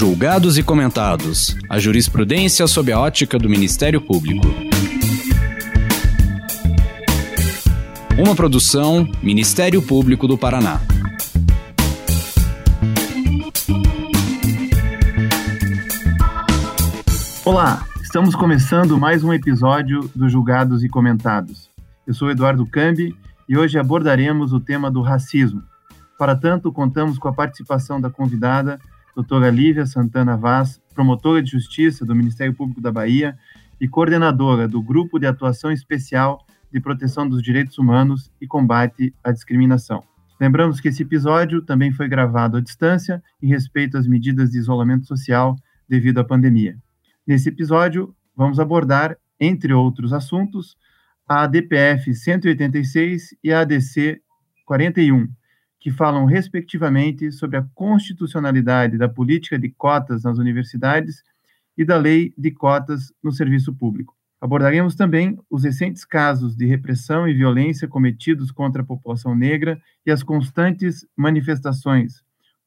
Julgados 0.00 0.56
e 0.56 0.62
comentados. 0.62 1.54
A 1.68 1.78
jurisprudência 1.78 2.66
sob 2.66 2.90
a 2.90 2.98
ótica 2.98 3.38
do 3.38 3.50
Ministério 3.50 4.00
Público. 4.00 4.46
Uma 8.18 8.34
produção 8.34 9.06
Ministério 9.22 9.82
Público 9.82 10.26
do 10.26 10.38
Paraná. 10.38 10.80
Olá, 17.44 17.86
estamos 18.02 18.34
começando 18.34 18.98
mais 18.98 19.22
um 19.22 19.34
episódio 19.34 20.10
do 20.16 20.30
Julgados 20.30 20.82
e 20.82 20.88
Comentados. 20.88 21.68
Eu 22.06 22.14
sou 22.14 22.30
Eduardo 22.30 22.64
Cambi 22.64 23.14
e 23.46 23.58
hoje 23.58 23.78
abordaremos 23.78 24.54
o 24.54 24.60
tema 24.60 24.90
do 24.90 25.02
racismo. 25.02 25.62
Para 26.18 26.34
tanto, 26.34 26.72
contamos 26.72 27.18
com 27.18 27.28
a 27.28 27.34
participação 27.34 28.00
da 28.00 28.08
convidada, 28.08 28.80
doutora 29.14 29.50
Lívia 29.50 29.86
Santana 29.86 30.36
Vaz, 30.36 30.80
promotora 30.94 31.42
de 31.42 31.50
justiça 31.50 32.04
do 32.04 32.14
Ministério 32.14 32.54
Público 32.54 32.80
da 32.80 32.92
Bahia 32.92 33.36
e 33.80 33.88
coordenadora 33.88 34.68
do 34.68 34.82
Grupo 34.82 35.18
de 35.18 35.26
Atuação 35.26 35.72
Especial 35.72 36.44
de 36.72 36.80
Proteção 36.80 37.28
dos 37.28 37.42
Direitos 37.42 37.78
Humanos 37.78 38.30
e 38.40 38.46
Combate 38.46 39.14
à 39.24 39.32
Discriminação. 39.32 40.02
Lembramos 40.40 40.80
que 40.80 40.88
esse 40.88 41.02
episódio 41.02 41.60
também 41.62 41.92
foi 41.92 42.08
gravado 42.08 42.56
à 42.56 42.60
distância 42.60 43.22
em 43.42 43.48
respeito 43.48 43.98
às 43.98 44.06
medidas 44.06 44.50
de 44.50 44.58
isolamento 44.58 45.06
social 45.06 45.56
devido 45.88 46.18
à 46.18 46.24
pandemia. 46.24 46.76
Nesse 47.26 47.48
episódio, 47.48 48.14
vamos 48.34 48.58
abordar, 48.58 49.16
entre 49.38 49.72
outros 49.72 50.12
assuntos, 50.12 50.76
a 51.28 51.42
ADPF 51.42 52.14
186 52.14 53.36
e 53.42 53.52
a 53.52 53.60
ADC 53.60 54.20
41, 54.64 55.28
que 55.80 55.90
falam, 55.90 56.26
respectivamente, 56.26 57.32
sobre 57.32 57.56
a 57.56 57.66
constitucionalidade 57.74 58.98
da 58.98 59.08
política 59.08 59.58
de 59.58 59.70
cotas 59.70 60.22
nas 60.22 60.38
universidades 60.38 61.22
e 61.76 61.84
da 61.84 61.96
lei 61.96 62.34
de 62.36 62.50
cotas 62.50 63.12
no 63.22 63.32
serviço 63.32 63.72
público. 63.72 64.14
Abordaremos 64.40 64.94
também 64.94 65.38
os 65.50 65.64
recentes 65.64 66.04
casos 66.04 66.54
de 66.54 66.66
repressão 66.66 67.26
e 67.26 67.34
violência 67.34 67.88
cometidos 67.88 68.50
contra 68.50 68.82
a 68.82 68.84
população 68.84 69.34
negra 69.34 69.80
e 70.04 70.10
as 70.10 70.22
constantes 70.22 71.06
manifestações, 71.16 72.22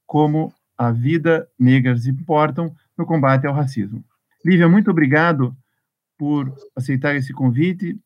como 0.06 0.54
a 0.78 0.92
vida 0.92 1.48
negras 1.58 2.08
importam 2.08 2.76
no 2.98 3.06
combate 3.06 3.48
ao 3.48 3.54
racismo. 3.54 4.04
Lívia, 4.46 4.68
muito 4.68 4.92
obrigado 4.92 5.56
por 6.18 6.54
aceitar 6.76 7.16
esse 7.16 7.34
convite. 7.34 7.98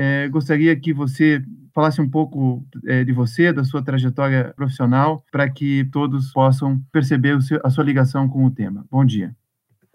É, 0.00 0.28
gostaria 0.28 0.78
que 0.78 0.92
você 0.92 1.42
falasse 1.74 2.00
um 2.00 2.08
pouco 2.08 2.64
é, 2.86 3.02
de 3.02 3.12
você, 3.12 3.52
da 3.52 3.64
sua 3.64 3.82
trajetória 3.82 4.52
profissional, 4.54 5.24
para 5.32 5.50
que 5.50 5.88
todos 5.90 6.32
possam 6.32 6.80
perceber 6.92 7.42
seu, 7.42 7.58
a 7.64 7.70
sua 7.70 7.82
ligação 7.82 8.28
com 8.28 8.44
o 8.44 8.50
tema. 8.50 8.86
Bom 8.88 9.04
dia. 9.04 9.34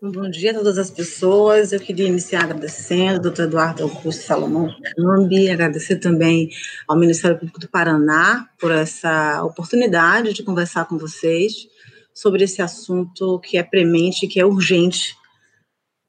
Bom 0.01 0.29
dia 0.29 0.51
a 0.51 0.55
todas 0.55 0.77
as 0.77 0.91
pessoas. 0.91 1.71
Eu 1.71 1.79
queria 1.79 2.09
iniciar 2.09 2.43
agradecendo 2.43 3.15
ao 3.15 3.21
doutor 3.21 3.45
Eduardo 3.45 3.83
Augusto 3.83 4.23
Salomão 4.23 4.75
Cambi, 4.93 5.49
agradecer 5.49 5.95
também 5.95 6.49
ao 6.85 6.99
Ministério 6.99 7.39
Público 7.39 7.61
do 7.61 7.69
Paraná 7.69 8.49
por 8.59 8.73
essa 8.73 9.41
oportunidade 9.45 10.33
de 10.33 10.43
conversar 10.43 10.83
com 10.83 10.97
vocês 10.97 11.69
sobre 12.13 12.43
esse 12.43 12.61
assunto 12.61 13.39
que 13.39 13.57
é 13.57 13.63
premente, 13.63 14.27
que 14.27 14.41
é 14.41 14.45
urgente 14.45 15.15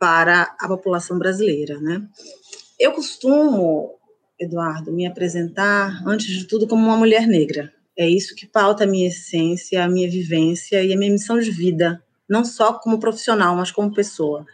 para 0.01 0.55
a 0.61 0.67
população 0.67 1.17
brasileira, 1.17 1.81
né? 1.81 2.03
Eu 2.79 2.93
costumo, 2.93 3.95
Eduardo, 4.39 4.93
me 4.93 5.07
apresentar, 5.07 6.03
antes 6.07 6.27
de 6.27 6.45
tudo, 6.47 6.67
como 6.67 6.85
uma 6.85 6.97
mulher 6.97 7.27
negra. 7.27 7.73
É 7.97 8.09
isso 8.09 8.35
que 8.35 8.47
pauta 8.47 8.85
a 8.85 8.87
minha 8.87 9.09
essência, 9.09 9.85
a 9.85 9.89
minha 9.89 10.11
vivência 10.11 10.83
e 10.83 10.93
a 10.93 10.97
minha 10.97 11.13
missão 11.13 11.39
de 11.39 11.51
vida, 11.51 12.03
não 12.29 12.45
só 12.45 12.73
como 12.75 12.99
profissional, 12.99 13.55
mas 13.55 13.71
como 13.71 13.95
pessoa. 13.95 14.45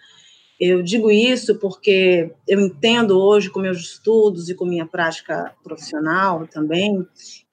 Eu 0.60 0.82
digo 0.82 1.10
isso 1.10 1.58
porque 1.58 2.30
eu 2.46 2.60
entendo 2.60 3.18
hoje, 3.18 3.48
com 3.48 3.60
meus 3.60 3.78
estudos 3.78 4.50
e 4.50 4.54
com 4.54 4.66
minha 4.66 4.84
prática 4.84 5.54
profissional 5.64 6.46
também, 6.46 7.06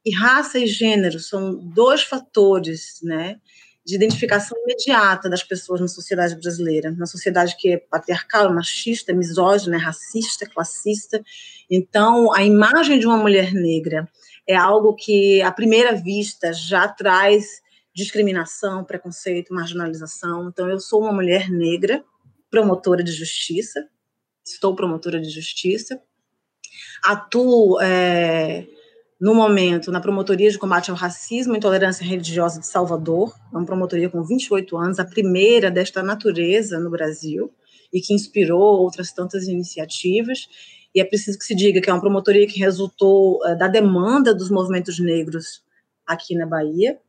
que 0.04 0.14
raça 0.14 0.60
e 0.60 0.68
gênero 0.68 1.18
são 1.18 1.56
dois 1.56 2.04
fatores, 2.04 3.00
né, 3.02 3.40
de 3.88 3.96
identificação 3.96 4.58
imediata 4.64 5.30
das 5.30 5.42
pessoas 5.42 5.80
na 5.80 5.88
sociedade 5.88 6.36
brasileira, 6.36 6.92
na 6.92 7.06
sociedade 7.06 7.56
que 7.58 7.70
é 7.70 7.78
patriarcal, 7.78 8.54
machista, 8.54 9.14
misógina, 9.14 9.78
racista, 9.78 10.46
classista. 10.46 11.24
Então, 11.72 12.34
a 12.34 12.44
imagem 12.44 13.00
de 13.00 13.08
uma 13.08 13.16
mulher 13.16 13.54
negra 13.54 14.06
é 14.46 14.58
algo 14.58 14.94
que, 14.94 15.42
à 15.42 15.54
primeira 15.54 15.96
vista, 15.96 16.52
já 16.52 16.86
traz 16.86 17.62
discriminação, 17.96 18.84
preconceito, 18.84 19.54
marginalização. 19.54 20.50
Então, 20.50 20.70
eu 20.70 20.82
sou 20.82 21.00
uma 21.00 21.14
mulher 21.14 21.50
negra, 21.50 22.04
promotora 22.52 23.02
de 23.02 23.14
justiça, 23.14 23.88
estou 24.46 24.76
promotora 24.76 25.18
de 25.18 25.30
justiça, 25.30 25.98
atuo 27.06 27.80
é, 27.80 28.68
no 29.20 29.34
momento, 29.34 29.92
na 29.92 30.00
Promotoria 30.00 30.50
de 30.52 30.60
Combate 30.60 30.92
ao 30.92 30.98
Racismo 30.98 31.56
e 31.56 31.58
Intolerância 31.58 32.06
Religiosa 32.06 32.60
de 32.60 32.68
Salvador, 32.68 33.36
é 33.52 33.58
uma 33.58 33.66
promotoria 33.66 34.10
com 34.10 34.24
28 34.24 34.78
anos, 34.78 35.00
a 35.00 35.06
primeira 35.06 35.72
desta 35.72 36.04
natureza 36.04 36.80
no 36.80 36.92
Brasil, 36.92 37.52
e 37.92 38.00
que 38.00 38.14
inspirou 38.14 38.62
outras 38.62 39.12
tantas 39.12 39.48
iniciativas. 39.48 40.48
E 40.94 41.02
é 41.02 41.04
preciso 41.04 41.40
que 41.40 41.46
se 41.46 41.56
diga 41.56 41.82
que 41.82 41.90
é 41.90 41.94
uma 41.94 42.00
promotoria 42.00 42.46
que 42.46 42.60
resultou 42.60 43.40
uh, 43.44 43.58
da 43.58 43.68
demanda 43.68 44.36
dos 44.36 44.52
movimentos 44.52 45.00
negros 45.00 45.64
aqui 46.06 46.36
na 46.36 46.46
Bahia. 46.46 47.00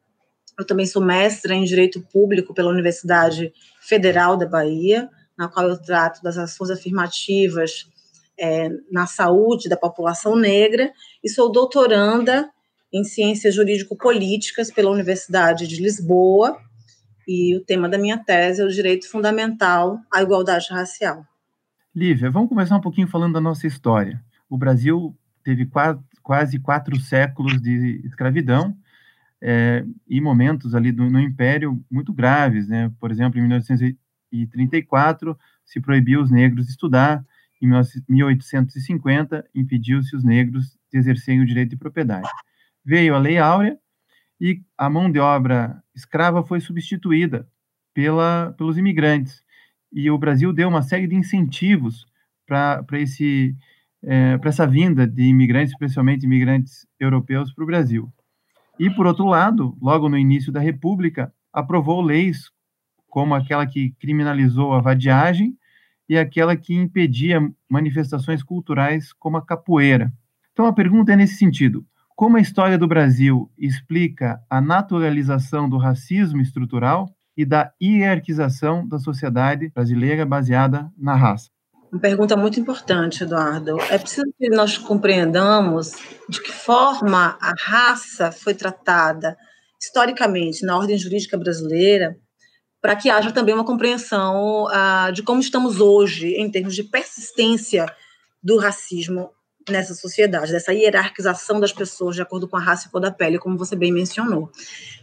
Eu 0.59 0.65
também 0.65 0.87
sou 0.87 1.05
mestra 1.05 1.55
em 1.55 1.65
Direito 1.65 2.01
Público 2.11 2.55
pela 2.55 2.71
Universidade 2.71 3.53
Federal 3.83 4.35
da 4.35 4.47
Bahia, 4.47 5.11
na 5.37 5.47
qual 5.47 5.69
eu 5.69 5.77
trato 5.77 6.23
das 6.23 6.39
ações 6.39 6.71
afirmativas 6.71 7.87
é, 8.39 8.69
na 8.91 9.07
saúde 9.07 9.69
da 9.69 9.77
população 9.77 10.37
negra 10.37 10.93
e 11.23 11.29
sou 11.29 11.51
doutoranda 11.51 12.49
em 12.93 13.05
Ciências 13.05 13.55
Jurídico-Políticas 13.55 14.71
pela 14.71 14.91
Universidade 14.91 15.67
de 15.67 15.83
Lisboa 15.83 16.57
e 17.27 17.55
o 17.57 17.61
tema 17.65 17.89
da 17.89 17.99
minha 17.99 18.17
tese 18.17 18.63
é 18.63 18.65
o 18.65 18.71
direito 18.71 19.11
fundamental 19.11 20.01
à 20.13 20.23
igualdade 20.23 20.69
racial. 20.71 21.27
Lívia, 21.95 22.31
vamos 22.31 22.49
começar 22.49 22.77
um 22.77 22.81
pouquinho 22.81 23.07
falando 23.07 23.35
da 23.35 23.41
nossa 23.41 23.67
história. 23.67 24.23
O 24.49 24.57
Brasil 24.57 25.15
teve 25.45 25.67
quase, 25.67 26.01
quase 26.23 26.59
quatro 26.59 26.99
séculos 26.99 27.61
de 27.61 28.01
escravidão 28.05 28.75
é, 29.43 29.85
e 30.09 30.21
momentos 30.21 30.75
ali 30.75 30.91
do, 30.91 31.11
no 31.11 31.21
Império 31.21 31.85
muito 31.91 32.13
graves, 32.13 32.67
né? 32.69 32.91
Por 32.99 33.11
exemplo, 33.11 33.39
em 33.39 33.43
1934 33.43 35.39
se 35.65 35.81
proibiu 35.81 36.23
os 36.23 36.31
negros 36.31 36.69
estudar, 36.69 37.25
em 37.61 37.69
1850, 38.09 39.45
impediu-se 39.55 40.15
os 40.15 40.25
negros 40.25 40.79
de 40.91 40.99
exercerem 40.99 41.41
o 41.41 41.47
direito 41.47 41.71
de 41.71 41.77
propriedade. 41.77 42.29
Veio 42.85 43.15
a 43.15 43.19
Lei 43.19 43.39
Áurea 43.39 43.77
e 44.41 44.63
a 44.77 44.89
mão 44.89 45.11
de 45.11 45.19
obra 45.19 45.83
escrava 45.95 46.45
foi 46.45 46.61
substituída 46.61 47.49
pela, 47.93 48.55
pelos 48.57 48.79
imigrantes. 48.79 49.43
E 49.93 50.11
o 50.11 50.19
Brasil 50.19 50.53
deu 50.53 50.69
uma 50.69 50.83
série 50.83 51.07
de 51.07 51.15
incentivos 51.15 52.07
para 52.47 52.85
esse 52.93 53.57
é, 54.03 54.39
para 54.39 54.51
essa 54.51 54.67
vinda 54.67 55.07
de 55.07 55.25
imigrantes, 55.25 55.73
especialmente 55.73 56.25
imigrantes 56.25 56.87
europeus, 57.01 57.53
para 57.53 57.65
o 57.65 57.67
Brasil. 57.67 58.13
E, 58.79 58.89
por 58.91 59.07
outro 59.07 59.27
lado, 59.27 59.77
logo 59.83 60.09
no 60.09 60.17
início 60.17 60.53
da 60.53 60.61
República, 60.61 61.33
aprovou 61.53 62.01
leis 62.01 62.51
como 63.09 63.35
aquela 63.35 63.67
que 63.67 63.91
criminalizou 63.99 64.73
a 64.73 64.81
vadiagem 64.81 65.57
e 66.09 66.17
aquela 66.17 66.57
que 66.57 66.75
impedia 66.75 67.41
manifestações 67.69 68.43
culturais 68.43 69.13
como 69.13 69.37
a 69.37 69.45
capoeira. 69.45 70.13
Então 70.53 70.67
a 70.67 70.73
pergunta 70.73 71.13
é 71.13 71.17
nesse 71.17 71.37
sentido: 71.37 71.85
como 72.17 72.37
a 72.37 72.41
história 72.41 72.79
do 72.79 72.89
Brasil 72.89 73.51
explica 73.57 74.41
a 74.49 74.61
naturalização 74.61 75.69
do 75.69 75.77
racismo 75.77 76.41
estrutural 76.41 77.09
e 77.37 77.45
da 77.45 77.73
hierarquização 77.81 78.87
da 78.87 78.99
sociedade 78.99 79.71
brasileira 79.73 80.27
baseada 80.27 80.91
na 80.99 81.15
raça? 81.15 81.49
Uma 81.93 82.01
pergunta 82.01 82.37
muito 82.37 82.59
importante, 82.61 83.23
Eduardo. 83.23 83.81
É 83.89 83.97
preciso 83.97 84.27
que 84.37 84.51
nós 84.51 84.77
compreendamos 84.77 85.93
de 86.29 86.43
que 86.43 86.53
forma 86.53 87.39
a 87.41 87.55
raça 87.59 88.31
foi 88.31 88.53
tratada 88.53 89.37
historicamente 89.81 90.67
na 90.67 90.77
ordem 90.77 90.99
jurídica 90.99 91.39
brasileira 91.39 92.19
para 92.81 92.97
que 92.97 93.11
haja 93.11 93.33
também 93.33 93.55
uma 93.55 93.65
compreensão 93.65 94.65
uh, 94.65 95.13
de 95.13 95.23
como 95.23 95.41
estamos 95.41 95.81
hoje 95.81 96.35
em 96.35 96.51
termos 96.51 96.75
de 96.75 96.85
persistência 96.85 97.87
do 98.43 98.57
racismo 98.59 99.31
nessa 99.73 99.95
sociedade, 99.95 100.53
dessa 100.53 100.73
hierarquização 100.73 101.61
das 101.61 101.73
pessoas 101.73 102.17
de 102.17 102.23
acordo 102.23 102.49
com 102.49 102.57
a 102.57 102.61
raça 102.61 102.89
e 102.89 102.91
cor 102.91 103.01
da 103.01 103.11
pele, 103.11 103.39
como 103.39 103.57
você 103.57 103.77
bem 103.77 103.93
mencionou. 103.93 104.51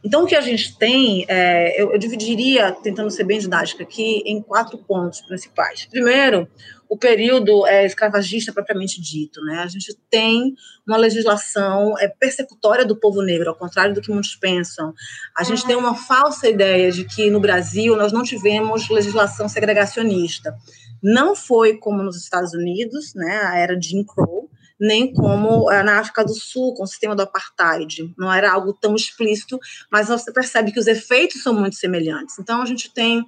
Então, 0.03 0.23
o 0.23 0.27
que 0.27 0.35
a 0.35 0.41
gente 0.41 0.77
tem, 0.77 1.25
é, 1.27 1.81
eu, 1.81 1.91
eu 1.91 1.97
dividiria, 1.97 2.71
tentando 2.71 3.09
ser 3.09 3.23
bem 3.23 3.39
didática 3.39 3.83
aqui, 3.83 4.23
em 4.25 4.41
quatro 4.41 4.77
pontos 4.77 5.21
principais. 5.21 5.85
Primeiro, 5.85 6.47
o 6.89 6.97
período 6.97 7.65
é, 7.65 7.85
escravagista 7.85 8.53
propriamente 8.53 9.01
dito. 9.01 9.41
Né? 9.41 9.59
A 9.59 9.67
gente 9.67 9.97
tem 10.09 10.53
uma 10.87 10.97
legislação 10.97 11.97
é, 11.99 12.07
persecutória 12.07 12.85
do 12.85 12.99
povo 12.99 13.21
negro, 13.21 13.49
ao 13.49 13.55
contrário 13.55 13.93
do 13.93 14.01
que 14.01 14.11
muitos 14.11 14.35
pensam. 14.35 14.93
A 15.35 15.43
gente 15.43 15.65
tem 15.65 15.75
uma 15.75 15.95
falsa 15.95 16.47
ideia 16.47 16.91
de 16.91 17.05
que 17.05 17.29
no 17.29 17.39
Brasil 17.39 17.95
nós 17.95 18.11
não 18.11 18.23
tivemos 18.23 18.89
legislação 18.89 19.49
segregacionista. 19.49 20.55
Não 21.01 21.35
foi 21.35 21.77
como 21.77 22.01
nos 22.01 22.17
Estados 22.17 22.53
Unidos, 22.53 23.13
né, 23.13 23.41
a 23.43 23.57
era 23.57 23.77
de 23.77 23.89
Jim 23.89 24.03
Crow, 24.03 24.44
nem 24.79 25.13
como 25.13 25.71
é, 25.71 25.83
na 25.83 25.99
África 25.99 26.23
do 26.23 26.33
Sul, 26.33 26.73
com 26.73 26.83
o 26.83 26.87
sistema 26.87 27.15
do 27.15 27.21
apartheid. 27.21 28.13
Não 28.17 28.31
era 28.31 28.51
algo 28.51 28.73
tão 28.73 28.95
explícito, 28.95 29.59
mas 29.91 30.07
você 30.07 30.31
percebe 30.31 30.71
que 30.71 30.79
os 30.79 30.87
efeitos 30.87 31.41
são 31.41 31.53
muito 31.53 31.75
semelhantes. 31.75 32.37
Então, 32.39 32.61
a 32.61 32.65
gente 32.65 32.93
tem 32.93 33.25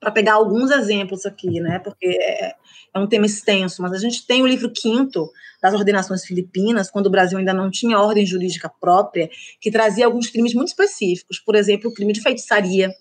para 0.00 0.10
pegar 0.10 0.34
alguns 0.34 0.70
exemplos 0.70 1.24
aqui, 1.24 1.60
né? 1.60 1.78
Porque 1.78 2.06
é, 2.06 2.54
é, 2.94 2.98
um 2.98 3.06
tema 3.06 3.26
extenso, 3.26 3.82
mas 3.82 3.92
a 3.92 3.98
gente 3.98 4.26
tem 4.26 4.42
o 4.42 4.46
livro 4.46 4.70
quinto 4.70 5.30
das 5.62 5.74
ordenações 5.74 6.24
filipinas, 6.24 6.90
quando 6.90 7.06
o 7.06 7.10
Brasil 7.10 7.38
ainda 7.38 7.54
não 7.54 7.70
tinha 7.70 7.98
ordem 7.98 8.26
jurídica 8.26 8.70
própria, 8.80 9.28
que 9.60 9.70
trazia 9.70 10.06
alguns 10.06 10.28
crimes 10.28 10.54
muito 10.54 10.68
específicos, 10.68 11.40
por 11.40 11.54
exemplo, 11.54 11.90
o 11.90 11.94
crime 11.94 12.12
de 12.12 12.20
feitiçaria, 12.20 12.94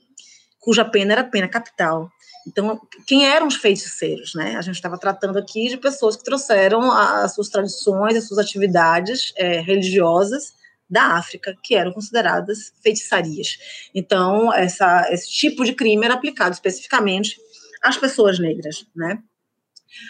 cuja 0.60 0.86
pena 0.86 1.12
era 1.12 1.24
pena 1.24 1.48
capital. 1.48 2.10
Então, 2.48 2.80
quem 3.08 3.28
eram 3.28 3.48
os 3.48 3.56
feiticeiros, 3.56 4.36
né? 4.36 4.56
A 4.56 4.62
gente 4.62 4.76
estava 4.76 4.98
tratando 4.98 5.40
aqui 5.40 5.68
de 5.68 5.78
pessoas 5.78 6.16
que 6.16 6.24
trouxeram 6.24 6.92
as 6.92 7.34
suas 7.34 7.50
tradições, 7.50 8.16
as 8.16 8.28
suas 8.28 8.40
atividades 8.40 9.34
é, 9.36 9.60
religiosas 9.62 10.54
da 10.88 11.18
África, 11.18 11.56
que 11.64 11.76
eram 11.76 11.92
consideradas 11.92 12.72
feitiçarias. 12.84 13.58
Então, 13.94 14.54
essa, 14.54 15.08
esse 15.12 15.30
tipo 15.32 15.66
de 15.66 15.74
crime 15.74 16.06
era 16.06 16.14
aplicado 16.14 16.54
especificamente 16.54 17.38
às 17.84 17.98
pessoas 17.98 18.38
negras, 18.38 18.86
né? 18.96 19.20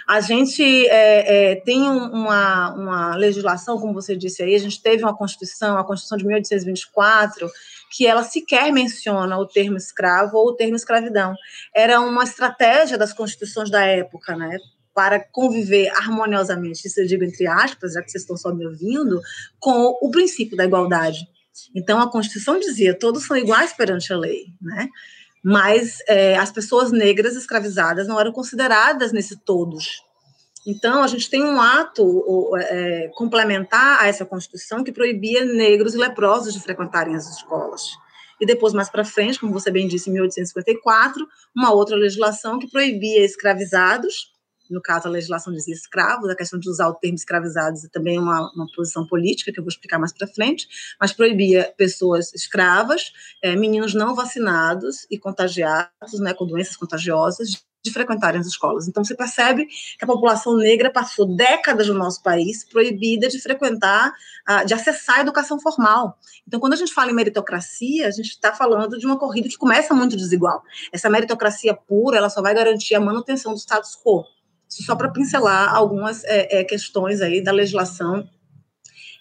A 0.07 0.19
gente 0.19 0.63
é, 0.87 1.51
é, 1.51 1.55
tem 1.57 1.81
uma, 1.81 2.73
uma 2.73 3.15
legislação, 3.15 3.79
como 3.79 3.93
você 3.93 4.15
disse 4.15 4.41
aí, 4.41 4.55
a 4.55 4.59
gente 4.59 4.81
teve 4.81 5.03
uma 5.03 5.15
Constituição, 5.15 5.77
a 5.77 5.83
Constituição 5.83 6.17
de 6.17 6.25
1824, 6.25 7.49
que 7.95 8.05
ela 8.05 8.23
sequer 8.23 8.73
menciona 8.73 9.37
o 9.37 9.47
termo 9.47 9.77
escravo 9.77 10.37
ou 10.37 10.49
o 10.49 10.55
termo 10.55 10.75
escravidão. 10.75 11.33
Era 11.73 12.01
uma 12.01 12.23
estratégia 12.23 12.97
das 12.97 13.13
constituições 13.13 13.69
da 13.69 13.85
época, 13.85 14.35
né? 14.35 14.57
para 14.93 15.19
conviver 15.19 15.89
harmoniosamente, 15.89 16.87
isso 16.87 17.01
eu 17.01 17.05
digo 17.05 17.25
entre 17.25 17.45
aspas, 17.45 17.93
já 17.93 18.01
que 18.01 18.09
vocês 18.09 18.23
estão 18.23 18.37
só 18.37 18.55
me 18.55 18.65
ouvindo, 18.65 19.19
com 19.59 19.93
o 20.01 20.09
princípio 20.09 20.55
da 20.55 20.63
igualdade. 20.63 21.27
Então, 21.75 21.99
a 21.99 22.09
Constituição 22.09 22.57
dizia 22.57 22.97
todos 22.97 23.25
são 23.25 23.35
iguais 23.35 23.73
perante 23.73 24.13
a 24.13 24.17
lei, 24.17 24.45
né? 24.61 24.87
Mas 25.43 25.97
é, 26.07 26.37
as 26.37 26.49
pessoas 26.49 26.93
negras 26.93 27.35
escravizadas 27.35 28.07
não 28.07 28.17
eram 28.17 28.31
consideradas 28.31 29.11
nesse 29.11 29.37
todos. 29.43 30.01
Então, 30.65 31.03
a 31.03 31.07
gente 31.07 31.29
tem 31.29 31.43
um 31.43 31.61
ato 31.61 32.51
é, 32.57 33.11
complementar 33.15 34.01
a 34.01 34.07
essa 34.07 34.25
Constituição 34.25 34.83
que 34.83 34.91
proibia 34.91 35.45
negros 35.45 35.93
e 35.93 35.97
leprosos 35.97 36.53
de 36.53 36.59
frequentarem 36.59 37.15
as 37.15 37.29
escolas. 37.29 37.83
E 38.41 38.45
depois, 38.45 38.73
mais 38.73 38.89
para 38.89 39.05
frente, 39.05 39.39
como 39.39 39.53
você 39.53 39.69
bem 39.69 39.87
disse, 39.87 40.09
em 40.09 40.13
1854, 40.13 41.25
uma 41.55 41.71
outra 41.71 41.95
legislação 41.95 42.59
que 42.59 42.69
proibia 42.69 43.23
escravizados 43.23 44.35
no 44.69 44.81
caso 44.81 45.07
a 45.07 45.11
legislação 45.11 45.53
dizia 45.53 45.73
escravos, 45.73 46.29
a 46.29 46.35
questão 46.35 46.59
de 46.59 46.69
usar 46.69 46.87
o 46.87 46.95
termo 46.95 47.15
escravizados 47.15 47.83
é 47.83 47.89
também 47.89 48.17
uma, 48.17 48.51
uma 48.53 48.67
posição 48.75 49.05
política, 49.05 49.51
que 49.51 49.59
eu 49.59 49.63
vou 49.63 49.69
explicar 49.69 49.99
mais 49.99 50.11
para 50.11 50.27
frente, 50.27 50.67
mas 50.99 51.13
proibia 51.13 51.73
pessoas 51.77 52.33
escravas, 52.33 53.11
é, 53.43 53.55
meninos 53.55 53.93
não 53.93 54.15
vacinados 54.15 55.05
e 55.09 55.17
contagiados, 55.17 56.19
né, 56.19 56.33
com 56.33 56.45
doenças 56.45 56.75
contagiosas, 56.75 57.63
de 57.85 57.93
frequentarem 57.93 58.41
as 58.41 58.47
escolas. 58.47 58.87
Então, 58.87 59.03
você 59.03 59.15
percebe 59.15 59.65
que 59.65 60.03
a 60.03 60.07
população 60.07 60.57
negra 60.57 60.91
passou 60.91 61.25
décadas 61.35 61.87
no 61.87 61.93
nosso 61.93 62.21
país 62.21 62.63
proibida 62.63 63.27
de 63.27 63.39
frequentar, 63.39 64.11
de 64.65 64.73
acessar 64.73 65.17
a 65.17 65.21
educação 65.21 65.59
formal. 65.59 66.17
Então, 66.47 66.59
quando 66.59 66.73
a 66.73 66.75
gente 66.75 66.93
fala 66.93 67.11
em 67.11 67.13
meritocracia, 67.13 68.07
a 68.07 68.11
gente 68.11 68.29
está 68.29 68.51
falando 68.53 68.97
de 68.97 69.05
uma 69.05 69.17
corrida 69.17 69.47
que 69.47 69.57
começa 69.57 69.93
muito 69.93 70.17
desigual. 70.17 70.63
Essa 70.91 71.09
meritocracia 71.09 71.73
pura, 71.73 72.17
ela 72.17 72.29
só 72.29 72.41
vai 72.41 72.53
garantir 72.53 72.95
a 72.95 72.99
manutenção 72.99 73.53
do 73.53 73.59
status 73.59 73.95
quo 73.95 74.25
só 74.67 74.95
para 74.95 75.11
pincelar 75.11 75.73
algumas 75.73 76.23
é, 76.25 76.59
é, 76.59 76.63
questões 76.63 77.21
aí 77.21 77.41
da 77.41 77.51
legislação 77.51 78.27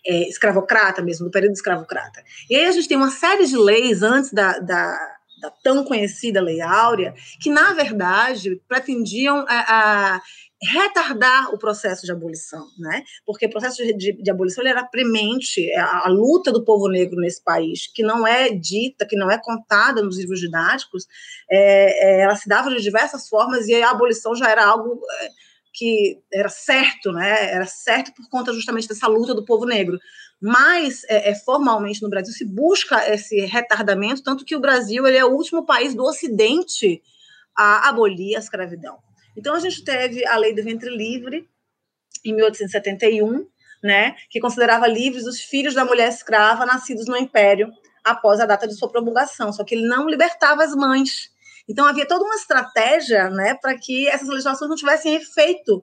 é, 0.06 0.28
escravocrata 0.28 1.02
mesmo, 1.02 1.26
do 1.26 1.30
período 1.30 1.52
escravocrata. 1.52 2.22
E 2.50 2.56
aí 2.56 2.66
a 2.66 2.72
gente 2.72 2.88
tem 2.88 2.96
uma 2.96 3.10
série 3.10 3.46
de 3.46 3.56
leis 3.56 4.02
antes 4.02 4.32
da, 4.32 4.58
da, 4.58 5.16
da 5.44 5.50
tão 5.50 5.84
conhecida 5.84 6.40
Lei 6.40 6.60
Áurea, 6.60 7.14
que, 7.40 7.50
na 7.50 7.74
verdade, 7.74 8.60
pretendiam 8.66 9.44
a, 9.46 10.14
a 10.16 10.22
retardar 10.62 11.52
o 11.52 11.58
processo 11.58 12.06
de 12.06 12.12
abolição, 12.12 12.66
né? 12.78 13.04
Porque 13.26 13.44
o 13.44 13.50
processo 13.50 13.84
de, 13.84 13.92
de, 13.92 14.12
de 14.22 14.30
abolição 14.30 14.66
era 14.66 14.82
premente, 14.82 15.70
é, 15.70 15.78
a, 15.78 16.06
a, 16.06 16.08
luta 16.08 16.50
do 16.50 16.64
povo 16.64 16.88
negro 16.88 17.20
nesse 17.20 17.42
país, 17.44 17.86
que 17.92 18.02
não 18.02 18.26
é 18.26 18.48
dita, 18.48 19.06
que 19.06 19.16
não 19.16 19.30
é 19.30 19.38
contada 19.38 20.02
nos 20.02 20.18
livros 20.18 20.40
didáticos, 20.40 21.06
é, 21.50 22.20
é, 22.20 22.20
ela 22.22 22.36
se 22.36 22.48
dava 22.48 22.70
de 22.70 22.82
diversas 22.82 23.28
formas 23.28 23.68
e 23.68 23.74
a 23.74 23.90
abolição 23.90 24.34
já 24.34 24.48
era 24.48 24.64
algo 24.64 24.98
que 25.74 26.22
era 26.32 26.48
certo, 26.48 27.12
né? 27.12 27.50
Era 27.52 27.66
certo 27.66 28.14
por 28.14 28.28
conta 28.28 28.52
justamente 28.52 28.88
dessa 28.88 29.08
luta 29.08 29.34
do 29.34 29.44
povo 29.44 29.66
negro. 29.66 29.98
Mas 30.40 31.02
é, 31.08 31.30
é, 31.30 31.34
formalmente 31.34 32.02
no 32.02 32.08
Brasil 32.08 32.32
se 32.32 32.44
busca 32.44 33.12
esse 33.12 33.40
retardamento, 33.40 34.22
tanto 34.22 34.44
que 34.44 34.54
o 34.54 34.60
Brasil 34.60 35.06
ele 35.06 35.16
é 35.16 35.24
o 35.24 35.32
último 35.32 35.66
país 35.66 35.94
do 35.94 36.04
Ocidente 36.04 37.02
a 37.56 37.88
abolir 37.88 38.36
a 38.36 38.40
escravidão. 38.40 38.98
Então, 39.36 39.54
a 39.54 39.60
gente 39.60 39.82
teve 39.82 40.24
a 40.26 40.36
lei 40.36 40.54
do 40.54 40.62
ventre 40.62 40.94
livre, 40.94 41.48
em 42.24 42.34
1871, 42.34 43.46
né, 43.82 44.14
que 44.30 44.40
considerava 44.40 44.86
livres 44.86 45.26
os 45.26 45.40
filhos 45.40 45.74
da 45.74 45.84
mulher 45.84 46.08
escrava 46.08 46.64
nascidos 46.64 47.06
no 47.06 47.16
Império 47.16 47.70
após 48.02 48.40
a 48.40 48.46
data 48.46 48.66
de 48.66 48.74
sua 48.74 48.88
promulgação, 48.88 49.52
só 49.52 49.64
que 49.64 49.74
ele 49.74 49.86
não 49.86 50.08
libertava 50.08 50.62
as 50.62 50.74
mães. 50.74 51.30
Então, 51.68 51.86
havia 51.86 52.06
toda 52.06 52.24
uma 52.24 52.34
estratégia 52.34 53.30
né, 53.30 53.54
para 53.54 53.76
que 53.78 54.08
essas 54.08 54.28
legislações 54.28 54.68
não 54.68 54.76
tivessem 54.76 55.14
efeito 55.14 55.82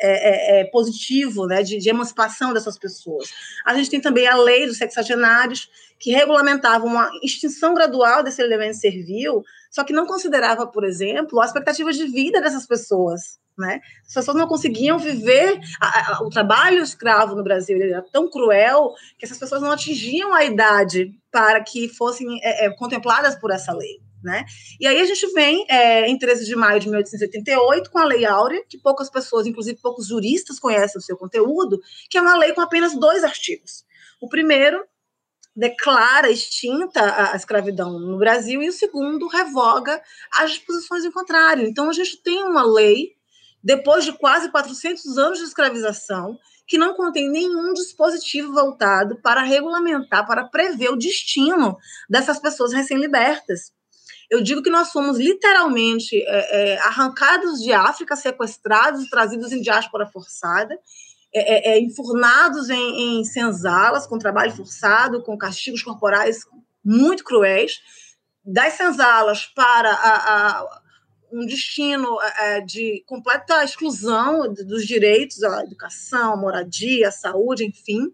é, 0.00 0.08
é, 0.08 0.60
é, 0.60 0.64
positivo 0.64 1.46
né, 1.46 1.62
de, 1.62 1.78
de, 1.78 1.88
emancipação 1.88 2.52
dessas 2.52 2.76
pessoas. 2.76 3.30
A 3.64 3.74
gente 3.74 3.88
tem 3.88 4.00
também 4.00 4.26
a 4.26 4.34
lei 4.34 4.66
dos 4.66 4.78
sexagenários, 4.78 5.68
que 5.98 6.10
regulamentava 6.10 6.84
uma 6.84 7.08
extinção 7.22 7.72
gradual 7.72 8.24
desse 8.24 8.42
elemento 8.42 8.78
servil, 8.78 9.44
só 9.70 9.84
que 9.84 9.92
não 9.92 10.04
considerava, 10.04 10.66
por 10.66 10.84
exemplo, 10.84 11.40
a 11.40 11.46
expectativa 11.46 11.92
de 11.92 12.04
vida 12.06 12.40
dessas 12.40 12.66
pessoas. 12.66 13.40
Né? 13.56 13.80
As 14.06 14.14
pessoas 14.14 14.36
não 14.36 14.48
conseguiam 14.48 14.98
viver. 14.98 15.60
A, 15.80 16.16
a, 16.16 16.22
o 16.22 16.30
trabalho 16.30 16.82
escravo 16.82 17.36
no 17.36 17.44
Brasil 17.44 17.80
era 17.80 18.02
tão 18.02 18.28
cruel 18.28 18.94
que 19.16 19.24
essas 19.24 19.38
pessoas 19.38 19.62
não 19.62 19.70
atingiam 19.70 20.34
a 20.34 20.44
idade 20.44 21.14
para 21.30 21.62
que 21.62 21.88
fossem 21.88 22.40
é, 22.42 22.66
é, 22.66 22.70
contempladas 22.70 23.36
por 23.36 23.52
essa 23.52 23.72
lei. 23.72 24.00
Né? 24.22 24.44
E 24.80 24.86
aí 24.86 25.00
a 25.00 25.04
gente 25.04 25.26
vem 25.32 25.64
é, 25.68 26.08
em 26.08 26.16
13 26.16 26.44
de 26.44 26.54
maio 26.54 26.78
de 26.78 26.86
1888 26.86 27.90
com 27.90 27.98
a 27.98 28.04
Lei 28.04 28.24
Áurea, 28.24 28.64
que 28.68 28.78
poucas 28.78 29.10
pessoas, 29.10 29.46
inclusive 29.46 29.78
poucos 29.82 30.06
juristas, 30.06 30.60
conhecem 30.60 30.98
o 30.98 31.02
seu 31.02 31.16
conteúdo, 31.16 31.80
que 32.08 32.16
é 32.16 32.20
uma 32.20 32.36
lei 32.36 32.52
com 32.52 32.60
apenas 32.60 32.94
dois 32.94 33.24
artigos. 33.24 33.84
O 34.20 34.28
primeiro 34.28 34.84
declara 35.54 36.30
extinta 36.30 37.32
a 37.32 37.36
escravidão 37.36 37.98
no 37.98 38.16
Brasil 38.18 38.62
e 38.62 38.68
o 38.68 38.72
segundo 38.72 39.26
revoga 39.26 40.00
as 40.38 40.52
disposições 40.52 41.04
em 41.04 41.10
contrário. 41.10 41.66
Então 41.66 41.90
a 41.90 41.92
gente 41.92 42.22
tem 42.22 42.42
uma 42.44 42.64
lei 42.64 43.16
depois 43.62 44.04
de 44.04 44.12
quase 44.12 44.50
400 44.50 45.18
anos 45.18 45.38
de 45.38 45.44
escravização 45.44 46.38
que 46.66 46.78
não 46.78 46.94
contém 46.94 47.30
nenhum 47.30 47.72
dispositivo 47.74 48.52
voltado 48.52 49.20
para 49.20 49.42
regulamentar, 49.42 50.26
para 50.26 50.48
prever 50.48 50.90
o 50.90 50.96
destino 50.96 51.76
dessas 52.08 52.38
pessoas 52.38 52.72
recém-libertas. 52.72 53.72
Eu 54.32 54.40
digo 54.42 54.62
que 54.62 54.70
nós 54.70 54.90
fomos 54.90 55.18
literalmente 55.18 56.16
é, 56.16 56.72
é, 56.72 56.78
arrancados 56.78 57.60
de 57.60 57.70
África, 57.70 58.16
sequestrados, 58.16 59.10
trazidos 59.10 59.52
em 59.52 59.60
diáspora 59.60 60.06
forçada, 60.06 60.74
é, 61.34 61.72
é, 61.72 61.74
é 61.74 61.78
enfurnados 61.78 62.70
em, 62.70 63.20
em 63.20 63.24
senzalas, 63.24 64.06
com 64.06 64.18
trabalho 64.18 64.56
forçado, 64.56 65.22
com 65.22 65.36
castigos 65.36 65.82
corporais 65.82 66.46
muito 66.82 67.24
cruéis, 67.24 67.82
das 68.42 68.72
senzalas 68.72 69.44
para 69.54 69.90
a, 69.92 70.60
a, 70.60 70.80
um 71.30 71.44
destino 71.44 72.18
é, 72.38 72.62
de 72.62 73.04
completa 73.06 73.62
exclusão 73.62 74.50
dos 74.50 74.86
direitos 74.86 75.42
à 75.42 75.62
educação, 75.62 76.38
moradia, 76.38 77.10
saúde, 77.10 77.66
enfim, 77.66 78.10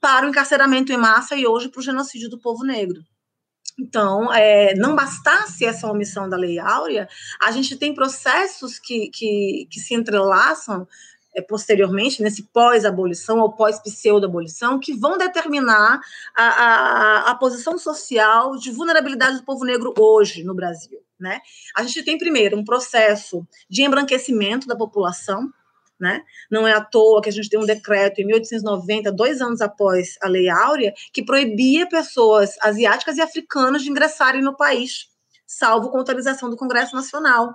para 0.00 0.24
o 0.24 0.30
encarceramento 0.30 0.90
em 0.90 0.96
massa 0.96 1.36
e 1.36 1.46
hoje 1.46 1.68
para 1.68 1.80
o 1.80 1.82
genocídio 1.82 2.30
do 2.30 2.40
povo 2.40 2.64
negro. 2.64 3.02
Então, 3.78 4.32
é, 4.34 4.74
não 4.74 4.96
bastasse 4.96 5.64
essa 5.64 5.90
omissão 5.90 6.28
da 6.28 6.36
Lei 6.36 6.58
Áurea, 6.58 7.08
a 7.40 7.52
gente 7.52 7.76
tem 7.76 7.94
processos 7.94 8.78
que, 8.78 9.08
que, 9.10 9.68
que 9.70 9.78
se 9.78 9.94
entrelaçam 9.94 10.86
é, 11.34 11.40
posteriormente, 11.40 12.22
nesse 12.22 12.42
pós-abolição 12.42 13.38
ou 13.38 13.52
pós-pseudo-abolição, 13.52 14.80
que 14.80 14.92
vão 14.92 15.16
determinar 15.16 16.00
a, 16.36 16.44
a, 16.44 17.30
a 17.30 17.34
posição 17.36 17.78
social 17.78 18.56
de 18.56 18.72
vulnerabilidade 18.72 19.38
do 19.38 19.44
povo 19.44 19.64
negro 19.64 19.94
hoje 19.96 20.42
no 20.42 20.54
Brasil. 20.54 20.98
Né? 21.18 21.40
A 21.76 21.82
gente 21.84 22.02
tem, 22.02 22.18
primeiro, 22.18 22.58
um 22.58 22.64
processo 22.64 23.46
de 23.68 23.82
embranquecimento 23.82 24.66
da 24.66 24.76
população, 24.76 25.48
né? 26.00 26.22
Não 26.50 26.66
é 26.66 26.72
à 26.72 26.80
toa 26.80 27.20
que 27.20 27.28
a 27.28 27.32
gente 27.32 27.48
tem 27.48 27.58
um 27.58 27.66
decreto 27.66 28.20
em 28.20 28.26
1890, 28.26 29.10
dois 29.12 29.40
anos 29.40 29.60
após 29.60 30.16
a 30.22 30.28
Lei 30.28 30.48
Áurea, 30.48 30.92
que 31.12 31.24
proibia 31.24 31.88
pessoas 31.88 32.56
asiáticas 32.60 33.16
e 33.16 33.20
africanas 33.20 33.82
de 33.82 33.90
ingressarem 33.90 34.42
no 34.42 34.56
país, 34.56 35.08
salvo 35.46 35.90
com 35.90 35.98
autorização 35.98 36.48
do 36.48 36.56
Congresso 36.56 36.94
Nacional. 36.94 37.54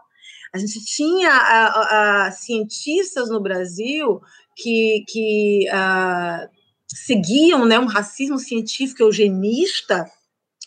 A 0.53 0.57
gente 0.57 0.83
tinha 0.85 1.31
a, 1.31 1.65
a, 1.65 2.27
a 2.27 2.31
cientistas 2.31 3.29
no 3.29 3.41
Brasil 3.41 4.21
que, 4.55 5.03
que 5.07 5.67
a, 5.71 6.47
seguiam 6.87 7.65
né, 7.65 7.79
um 7.79 7.87
racismo 7.87 8.37
científico 8.37 9.01
eugenista 9.01 10.05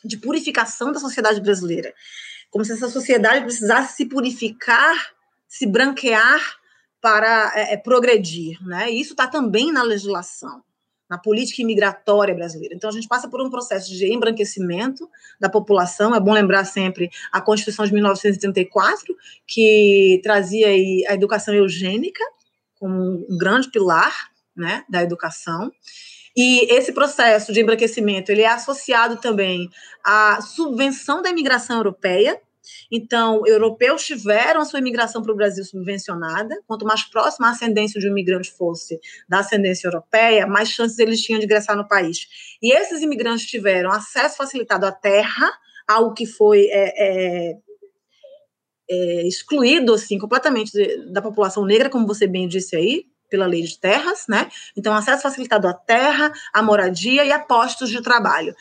de 0.05 0.17
purificação 0.17 0.93
da 0.93 0.99
sociedade 0.99 1.41
brasileira. 1.41 1.93
Como 2.51 2.65
se 2.65 2.73
essa 2.73 2.89
sociedade 2.89 3.45
precisasse 3.45 3.97
se 3.97 4.07
purificar, 4.07 5.13
se 5.47 5.67
branquear 5.67 6.41
para 7.07 7.53
é, 7.55 7.75
é, 7.75 7.77
progredir. 7.77 8.59
Né? 8.67 8.91
E 8.91 9.01
isso 9.01 9.13
está 9.13 9.29
também 9.29 9.71
na 9.71 9.85
legislação, 9.85 10.61
na 11.09 11.17
política 11.17 11.63
imigratória 11.63 12.35
brasileira. 12.35 12.75
Então, 12.75 12.91
a 12.91 12.93
gente 12.93 13.07
passa 13.07 13.29
por 13.29 13.41
um 13.41 13.49
processo 13.49 13.93
de 13.93 14.13
embranquecimento 14.13 15.09
da 15.39 15.49
população. 15.49 16.13
É 16.17 16.19
bom 16.19 16.33
lembrar 16.33 16.65
sempre 16.65 17.09
a 17.31 17.41
Constituição 17.41 17.87
de 17.87 17.93
1934, 17.93 19.15
que 19.47 20.19
trazia 20.21 20.67
a 21.09 21.15
educação 21.15 21.55
eugênica 21.55 22.25
como 22.75 23.25
um 23.31 23.39
grande 23.39 23.71
pilar 23.71 24.13
né, 24.57 24.85
da 24.89 25.01
educação. 25.01 25.71
E 26.37 26.67
esse 26.75 26.93
processo 26.93 27.53
de 27.53 27.61
embranquecimento 27.61 28.33
ele 28.33 28.43
é 28.43 28.49
associado 28.49 29.17
também 29.19 29.71
à 30.05 30.41
subvenção 30.43 31.23
da 31.23 31.31
imigração 31.31 31.77
europeia, 31.77 32.41
então, 32.91 33.47
europeus 33.47 34.05
tiveram 34.05 34.61
a 34.61 34.65
sua 34.65 34.79
imigração 34.79 35.23
para 35.23 35.33
o 35.33 35.37
Brasil 35.37 35.65
subvencionada. 35.65 36.55
Quanto 36.67 36.85
mais 36.85 37.03
próxima 37.05 37.49
a 37.49 37.51
ascendência 37.51 38.01
de 38.01 38.09
um 38.09 38.13
imigrante 38.13 38.51
fosse 38.51 38.99
da 39.29 39.41
ascendência 39.41 39.89
europeia, 39.89 40.47
mais 40.47 40.69
chances 40.71 40.99
eles 40.99 41.21
tinham 41.23 41.39
de 41.39 41.47
ingressar 41.47 41.77
no 41.77 41.87
país. 41.89 42.27
E 42.63 42.73
esses 42.73 43.01
imigrantes 43.03 43.47
tiveram 43.47 43.91
acesso 43.91 44.37
facilitado 44.37 44.87
à 44.87 44.93
terra, 44.93 45.51
algo 45.89 46.15
que 46.15 46.27
foi 46.27 46.67
é, 46.71 46.95
é, 46.97 47.57
é, 48.89 49.27
excluído 49.27 49.95
assim 49.95 50.19
completamente 50.19 50.73
da 51.13 51.23
população 51.23 51.65
negra, 51.65 51.91
como 51.91 52.07
você 52.07 52.27
bem 52.27 52.49
disse 52.49 52.77
aí, 52.77 53.05
pela 53.29 53.47
lei 53.47 53.63
de 53.63 53.79
terras, 53.79 54.27
né? 54.29 54.49
Então, 54.77 54.95
acesso 54.95 55.23
facilitado 55.23 55.67
à 55.67 55.75
terra, 55.75 56.33
à 56.53 56.63
moradia 56.63 57.25
e 57.25 57.33
a 57.33 57.39
postos 57.39 57.91
de 57.91 58.01
trabalho. 58.01 58.55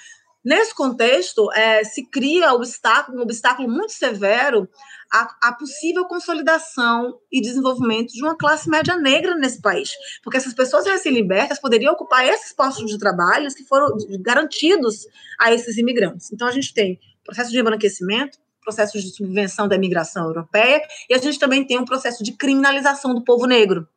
Nesse 0.45 0.75
contexto, 0.75 1.51
é, 1.53 1.83
se 1.83 2.05
cria 2.05 2.53
obstáculo, 2.53 3.17
um 3.17 3.21
obstáculo 3.23 3.67
muito 3.67 3.93
severo 3.93 4.69
à, 5.11 5.49
à, 5.49 5.53
possível 5.53 6.05
consolidação 6.05 7.19
e 7.31 7.41
desenvolvimento 7.41 8.13
de 8.13 8.21
uma 8.21 8.37
classe 8.37 8.69
média 8.69 8.95
negra 8.95 9.33
nesse 9.35 9.59
país. 9.59 9.89
Porque 10.23 10.37
essas 10.37 10.53
pessoas 10.53 10.85
recém-libertas 10.85 11.59
poderiam 11.59 11.93
ocupar 11.93 12.23
esses 12.27 12.53
postos 12.53 12.85
de 12.85 12.99
trabalho 12.99 13.47
que 13.55 13.63
foram 13.63 13.87
garantidos 14.21 15.07
a 15.39 15.51
esses 15.51 15.77
imigrantes. 15.77 16.31
Então, 16.31 16.47
a 16.47 16.51
gente 16.51 16.71
tem 16.75 16.99
processo 17.23 17.49
de 17.49 17.59
embranquecimento, 17.59 18.37
processo 18.61 18.99
de 18.99 19.15
subvenção 19.15 19.67
da 19.67 19.75
imigração 19.75 20.25
europeia, 20.25 20.79
e 21.09 21.15
a 21.15 21.17
gente 21.17 21.39
também 21.39 21.65
tem 21.65 21.79
um 21.79 21.85
processo 21.85 22.23
de 22.23 22.33
criminalização 22.33 23.15
do 23.15 23.23
povo 23.23 23.47
negro 23.47 23.87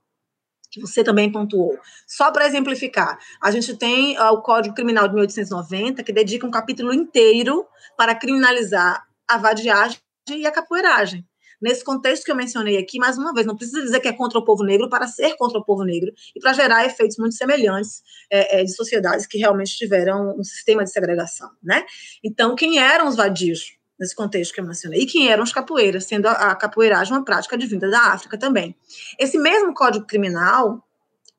que 0.71 0.81
você 0.81 1.03
também 1.03 1.31
pontuou. 1.31 1.79
Só 2.07 2.31
para 2.31 2.47
exemplificar, 2.47 3.19
a 3.41 3.51
gente 3.51 3.77
tem 3.77 4.19
uh, 4.19 4.33
o 4.33 4.43
Código 4.43 4.75
Criminal 4.75 5.09
de 5.09 5.15
1890, 5.15 6.03
que 6.03 6.13
dedica 6.13 6.47
um 6.47 6.51
capítulo 6.51 6.93
inteiro 6.93 7.67
para 7.97 8.15
criminalizar 8.15 9.07
a 9.29 9.39
vadiagem 9.39 9.99
e 10.31 10.47
a 10.47 10.53
capoeiragem. 10.53 11.27
Nesse 11.61 11.83
contexto 11.83 12.25
que 12.25 12.31
eu 12.31 12.37
mencionei 12.37 12.79
aqui, 12.79 12.99
mais 12.99 13.19
uma 13.19 13.35
vez, 13.35 13.45
não 13.45 13.57
precisa 13.57 13.83
dizer 13.83 13.99
que 13.99 14.07
é 14.07 14.13
contra 14.13 14.39
o 14.39 14.45
povo 14.45 14.63
negro 14.63 14.89
para 14.89 15.09
ser 15.09 15.37
contra 15.37 15.59
o 15.59 15.65
povo 15.65 15.83
negro 15.83 16.13
e 16.35 16.41
para 16.41 16.53
gerar 16.53 16.87
efeitos 16.87 17.19
muito 17.19 17.35
semelhantes 17.35 18.03
é, 18.31 18.61
é, 18.61 18.65
de 18.65 18.73
sociedades 18.73 19.27
que 19.27 19.39
realmente 19.39 19.77
tiveram 19.77 20.37
um 20.39 20.45
sistema 20.45 20.85
de 20.85 20.93
segregação, 20.93 21.51
né? 21.63 21.85
Então, 22.23 22.55
quem 22.55 22.79
eram 22.79 23.09
os 23.09 23.17
vadios? 23.17 23.78
Nesse 23.99 24.15
contexto 24.15 24.55
que 24.55 24.61
eu 24.61 24.67
mencionei, 24.67 25.01
e 25.01 25.07
quem 25.07 25.29
eram 25.29 25.43
os 25.43 25.53
capoeiras, 25.53 26.05
sendo 26.05 26.27
a, 26.29 26.55
capoeiragem 26.55 27.13
uma 27.13 27.25
prática 27.25 27.57
advinda 27.57 27.91
da 27.91 28.13
África 28.13 28.39
também. 28.39 28.77
Esse 29.19 29.39
mesmo 29.39 29.75
Código 29.75 30.07
Criminal, 30.07 30.85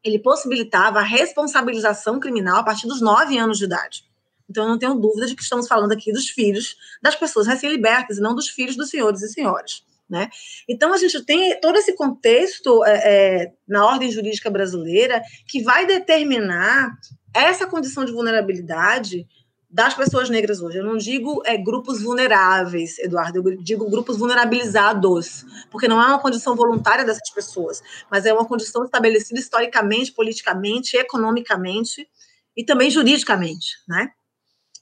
ele 0.03 0.19
possibilitava 0.19 0.99
a 0.99 1.03
responsabilização 1.03 2.19
criminal 2.19 2.57
a 2.57 2.63
partir 2.63 2.87
dos 2.87 3.01
nove 3.01 3.37
anos 3.37 3.57
de 3.57 3.65
idade. 3.65 4.03
Então, 4.49 4.63
eu 4.63 4.69
não 4.69 4.79
tenho 4.79 4.95
dúvida 4.95 5.27
de 5.27 5.35
que 5.35 5.43
estamos 5.43 5.67
falando 5.67 5.91
aqui 5.91 6.11
dos 6.11 6.29
filhos 6.29 6.75
das 7.01 7.15
pessoas 7.15 7.45
recém-libertas 7.45 8.17
e 8.17 8.21
não 8.21 8.33
dos 8.33 8.49
filhos 8.49 8.75
dos 8.75 8.89
senhores 8.89 9.21
e 9.21 9.29
senhoras. 9.29 9.83
Né? 10.09 10.27
Então, 10.67 10.91
a 10.91 10.97
gente 10.97 11.23
tem 11.23 11.59
todo 11.61 11.77
esse 11.77 11.95
contexto 11.95 12.83
é, 12.83 13.43
é, 13.43 13.53
na 13.67 13.85
ordem 13.85 14.11
jurídica 14.11 14.49
brasileira 14.49 15.21
que 15.47 15.61
vai 15.61 15.85
determinar 15.85 16.97
essa 17.31 17.67
condição 17.67 18.03
de 18.03 18.11
vulnerabilidade 18.11 19.27
das 19.69 19.93
pessoas 19.93 20.29
negras 20.29 20.61
hoje. 20.61 20.79
Eu 20.79 20.83
não 20.83 20.97
digo 20.97 21.43
é, 21.45 21.55
grupos 21.55 22.01
vulneráveis, 22.01 22.97
Eduardo, 22.97 23.37
eu 23.37 23.57
digo 23.57 23.89
grupos 23.89 24.17
vulnerabilizados, 24.17 25.45
porque 25.69 25.87
não 25.87 26.01
é 26.01 26.07
uma 26.07 26.19
condição 26.19 26.55
voluntária 26.55 27.05
dessas 27.05 27.29
pessoas, 27.29 27.81
mas 28.09 28.25
é 28.25 28.33
uma 28.33 28.47
condição 28.47 28.83
estabelecida 28.83 29.39
historicamente, 29.39 30.11
politicamente, 30.11 30.97
economicamente 30.97 32.09
e 32.57 32.65
também 32.65 32.89
juridicamente, 32.89 33.77
né? 33.87 34.09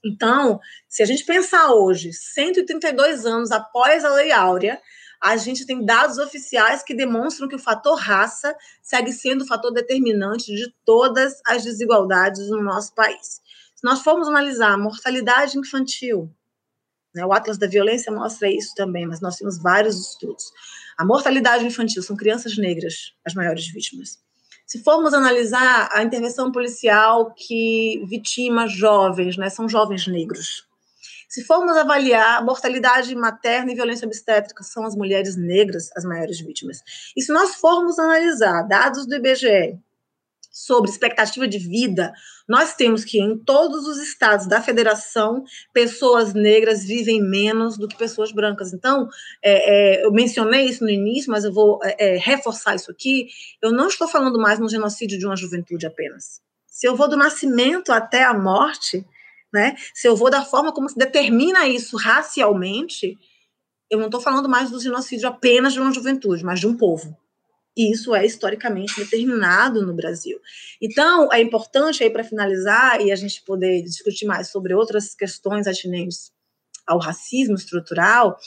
Então, 0.06 0.60
se 0.88 1.04
a 1.04 1.06
gente 1.06 1.26
pensar 1.26 1.74
hoje, 1.74 2.14
132 2.14 3.26
anos 3.26 3.52
após 3.52 4.06
a 4.06 4.14
Lei 4.14 4.32
Áurea, 4.32 4.80
a 5.22 5.36
gente 5.36 5.66
tem 5.66 5.84
dados 5.84 6.18
oficiais 6.18 6.84
que 6.84 6.94
demonstram 6.94 7.48
que 7.48 7.56
o 7.56 7.60
fator 7.60 7.98
raça 7.98 8.56
segue 8.82 9.12
sendo 9.12 9.44
o 9.44 9.48
fator 9.48 9.74
determinante 9.74 10.56
de 10.56 10.72
todas 10.86 11.42
as 11.46 11.64
desigualdades 11.64 12.48
no 12.50 12.62
nosso 12.62 12.94
país. 12.94 13.42
Se 13.78 13.84
nós 13.84 14.02
formos 14.02 14.28
analisar 14.28 14.72
a 14.72 14.78
mortalidade 14.78 15.56
infantil, 15.56 16.34
né, 17.14 17.24
o 17.24 17.32
Atlas 17.32 17.60
da 17.60 17.68
Violência 17.68 18.12
mostra 18.12 18.50
isso 18.50 18.74
também, 18.74 19.06
mas 19.06 19.22
nós 19.22 19.36
temos 19.36 19.62
vários 19.62 20.00
estudos. 20.00 20.46
A 20.98 21.06
mortalidade 21.06 21.64
infantil 21.64 22.02
são 22.02 22.16
crianças 22.16 22.58
negras 22.58 23.14
as 23.24 23.36
maiores 23.36 23.68
vítimas. 23.68 24.18
Se 24.66 24.84
formos 24.84 25.14
analisar 25.14 25.90
a 25.94 26.02
intervenção 26.02 26.52
policial 26.52 27.36
que 27.36 28.04
vitima 28.10 28.68
jovens, 28.68 29.38
né, 29.38 29.48
são 29.48 29.70
jovens 29.70 30.08
negros. 30.08 30.68
Se 31.30 31.44
formos 31.44 31.78
avaliar 31.78 32.40
a 32.40 32.42
mortalidade 32.42 33.16
materna 33.16 33.72
e 33.72 33.76
violência 33.76 34.08
obstétrica, 34.08 34.64
são 34.64 34.84
as 34.86 34.96
mulheres 34.96 35.36
negras 35.36 35.92
as 35.96 36.04
maiores 36.04 36.40
vítimas. 36.40 36.82
E 37.16 37.22
se 37.22 37.32
nós 37.32 37.54
formos 37.56 38.00
analisar 38.00 38.64
dados 38.64 39.06
do 39.06 39.16
IBGE, 39.16 39.80
sobre 40.58 40.90
expectativa 40.90 41.48
de 41.48 41.60
vida, 41.60 42.12
nós 42.50 42.74
temos 42.74 43.06
que 43.06 43.20
em 43.20 43.38
todos 43.38 43.86
os 43.86 44.00
estados 44.00 44.48
da 44.48 44.60
federação, 44.60 45.44
pessoas 45.72 46.34
negras 46.34 46.84
vivem 46.84 47.22
menos 47.22 47.78
do 47.78 47.88
que 47.88 47.96
pessoas 47.96 48.32
brancas. 48.32 48.74
Então, 48.74 49.08
é, 49.44 50.00
é, 50.00 50.06
eu 50.06 50.12
mencionei 50.12 50.66
isso 50.66 50.84
no 50.84 50.90
início, 50.90 51.32
mas 51.32 51.44
eu 51.44 51.54
vou 51.54 51.80
é, 51.84 52.16
é, 52.16 52.18
reforçar 52.18 52.74
isso 52.74 52.90
aqui. 52.90 53.28
Eu 53.62 53.72
não 53.72 53.88
estou 53.88 54.08
falando 54.08 54.40
mais 54.40 54.58
no 54.58 54.68
genocídio 54.68 55.20
de 55.20 55.28
uma 55.28 55.36
juventude 55.36 55.86
apenas. 55.86 56.42
Se 56.66 56.88
eu 56.88 56.96
vou 56.96 57.08
do 57.08 57.16
nascimento 57.16 57.92
até 57.92 58.24
a 58.24 58.34
morte, 58.34 59.06
né, 59.54 59.76
se 59.94 60.08
eu 60.08 60.16
vou 60.16 60.32
da 60.32 60.44
forma 60.44 60.74
como 60.74 60.90
se 60.90 60.98
determina 60.98 61.68
isso 61.68 61.96
racialmente, 61.98 63.16
eu 63.92 64.00
não 64.00 64.08
estou 64.08 64.20
falando 64.20 64.50
mais 64.50 64.72
do 64.72 64.80
genocídio 64.80 65.30
apenas 65.30 65.74
de 65.74 65.80
uma 65.80 65.94
juventude, 65.94 66.44
mas 66.44 66.60
de 66.60 66.66
um 66.66 66.76
povo. 66.76 67.16
E 67.78 67.92
isso 67.92 68.16
é 68.16 68.26
historicamente 68.26 69.00
determinado 69.00 69.86
no 69.86 69.94
Brasil. 69.94 70.40
Então, 70.82 71.32
é 71.32 71.40
importante 71.40 72.04
aí 72.04 72.10
para 72.10 72.24
finalizar 72.24 73.00
e 73.00 73.12
a 73.12 73.16
gente 73.16 73.44
poder 73.44 73.84
discutir 73.84 74.26
mais 74.26 74.50
sobre 74.50 74.74
outras 74.74 75.14
questões 75.14 75.68
atinentes 75.68 76.32
ao 76.88 76.98
racismo 76.98 77.54
estrutural, 77.54 78.40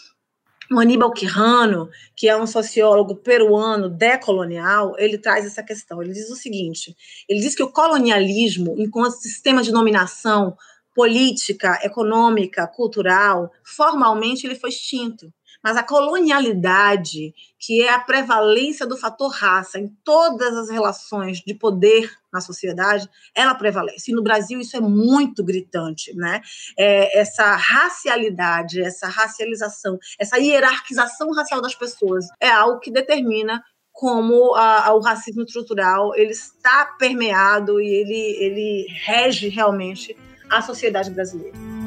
o 0.73 0.79
Aníbal 0.79 1.13
Quirrano, 1.13 1.89
que 2.17 2.29
é 2.29 2.37
um 2.37 2.47
sociólogo 2.47 3.17
peruano 3.17 3.89
decolonial, 3.89 4.95
ele 4.99 5.19
traz 5.19 5.45
essa 5.45 5.63
questão. 5.63 6.01
Ele 6.01 6.13
diz 6.13 6.31
o 6.31 6.37
seguinte: 6.37 6.97
ele 7.29 7.41
diz 7.41 7.55
que 7.55 7.63
o 7.63 7.73
colonialismo, 7.73 8.77
enquanto 8.79 9.21
sistema 9.21 9.63
de 9.63 9.73
dominação 9.73 10.57
política, 10.95 11.79
econômica, 11.83 12.67
cultural, 12.67 13.51
formalmente 13.65 14.47
ele 14.47 14.55
foi 14.55 14.71
extinto. 14.71 15.33
Mas 15.63 15.77
a 15.77 15.83
colonialidade, 15.83 17.35
que 17.59 17.83
é 17.83 17.93
a 17.93 18.01
prevalência 18.01 18.87
do 18.87 18.97
fator 18.97 19.31
raça 19.31 19.79
em 19.79 19.89
todas 20.03 20.57
as 20.57 20.71
relações 20.71 21.39
de 21.39 21.55
poder 21.55 22.11
na 22.33 22.41
sociedade, 22.41 23.09
ela 23.35 23.55
prevalece. 23.55 24.11
E 24.11 24.15
no 24.15 24.23
Brasil 24.23 24.61
isso 24.61 24.77
é 24.77 24.81
muito 24.81 25.45
gritante, 25.45 26.15
né? 26.17 26.41
É, 26.79 27.19
essa 27.19 27.55
racialidade, 27.57 28.81
essa 28.81 29.09
racialização, 29.09 29.99
essa 30.19 30.39
hierarquização 30.39 31.31
racial 31.33 31.61
das 31.61 31.75
pessoas 31.75 32.27
é 32.41 32.49
algo 32.49 32.81
que 32.81 32.91
determina 32.91 33.63
como 33.93 34.55
a, 34.55 34.87
a, 34.87 34.95
o 34.95 35.01
racismo 35.01 35.43
estrutural 35.43 36.15
ele 36.15 36.31
está 36.31 36.87
permeado 36.99 37.81
e 37.81 37.87
ele, 37.87 38.45
ele 38.45 38.87
rege 38.89 39.49
realmente 39.49 40.17
a 40.49 40.63
sociedade 40.63 41.11
brasileira. 41.11 41.80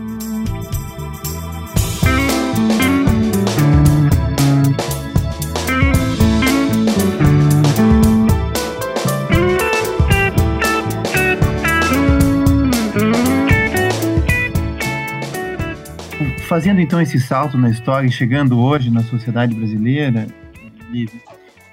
Fazendo 16.53 16.79
então 16.79 17.01
esse 17.01 17.19
salto 17.19 17.57
na 17.57 17.67
história 17.67 18.05
e 18.05 18.12
chegando 18.12 18.60
hoje 18.60 18.91
na 18.91 19.01
sociedade 19.01 19.55
brasileira, 19.55 20.27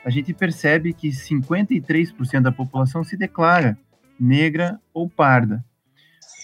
a 0.02 0.08
gente 0.08 0.32
percebe 0.32 0.94
que 0.94 1.10
53% 1.10 2.40
da 2.40 2.50
população 2.50 3.04
se 3.04 3.14
declara 3.14 3.76
negra 4.18 4.80
ou 4.94 5.06
parda. 5.06 5.62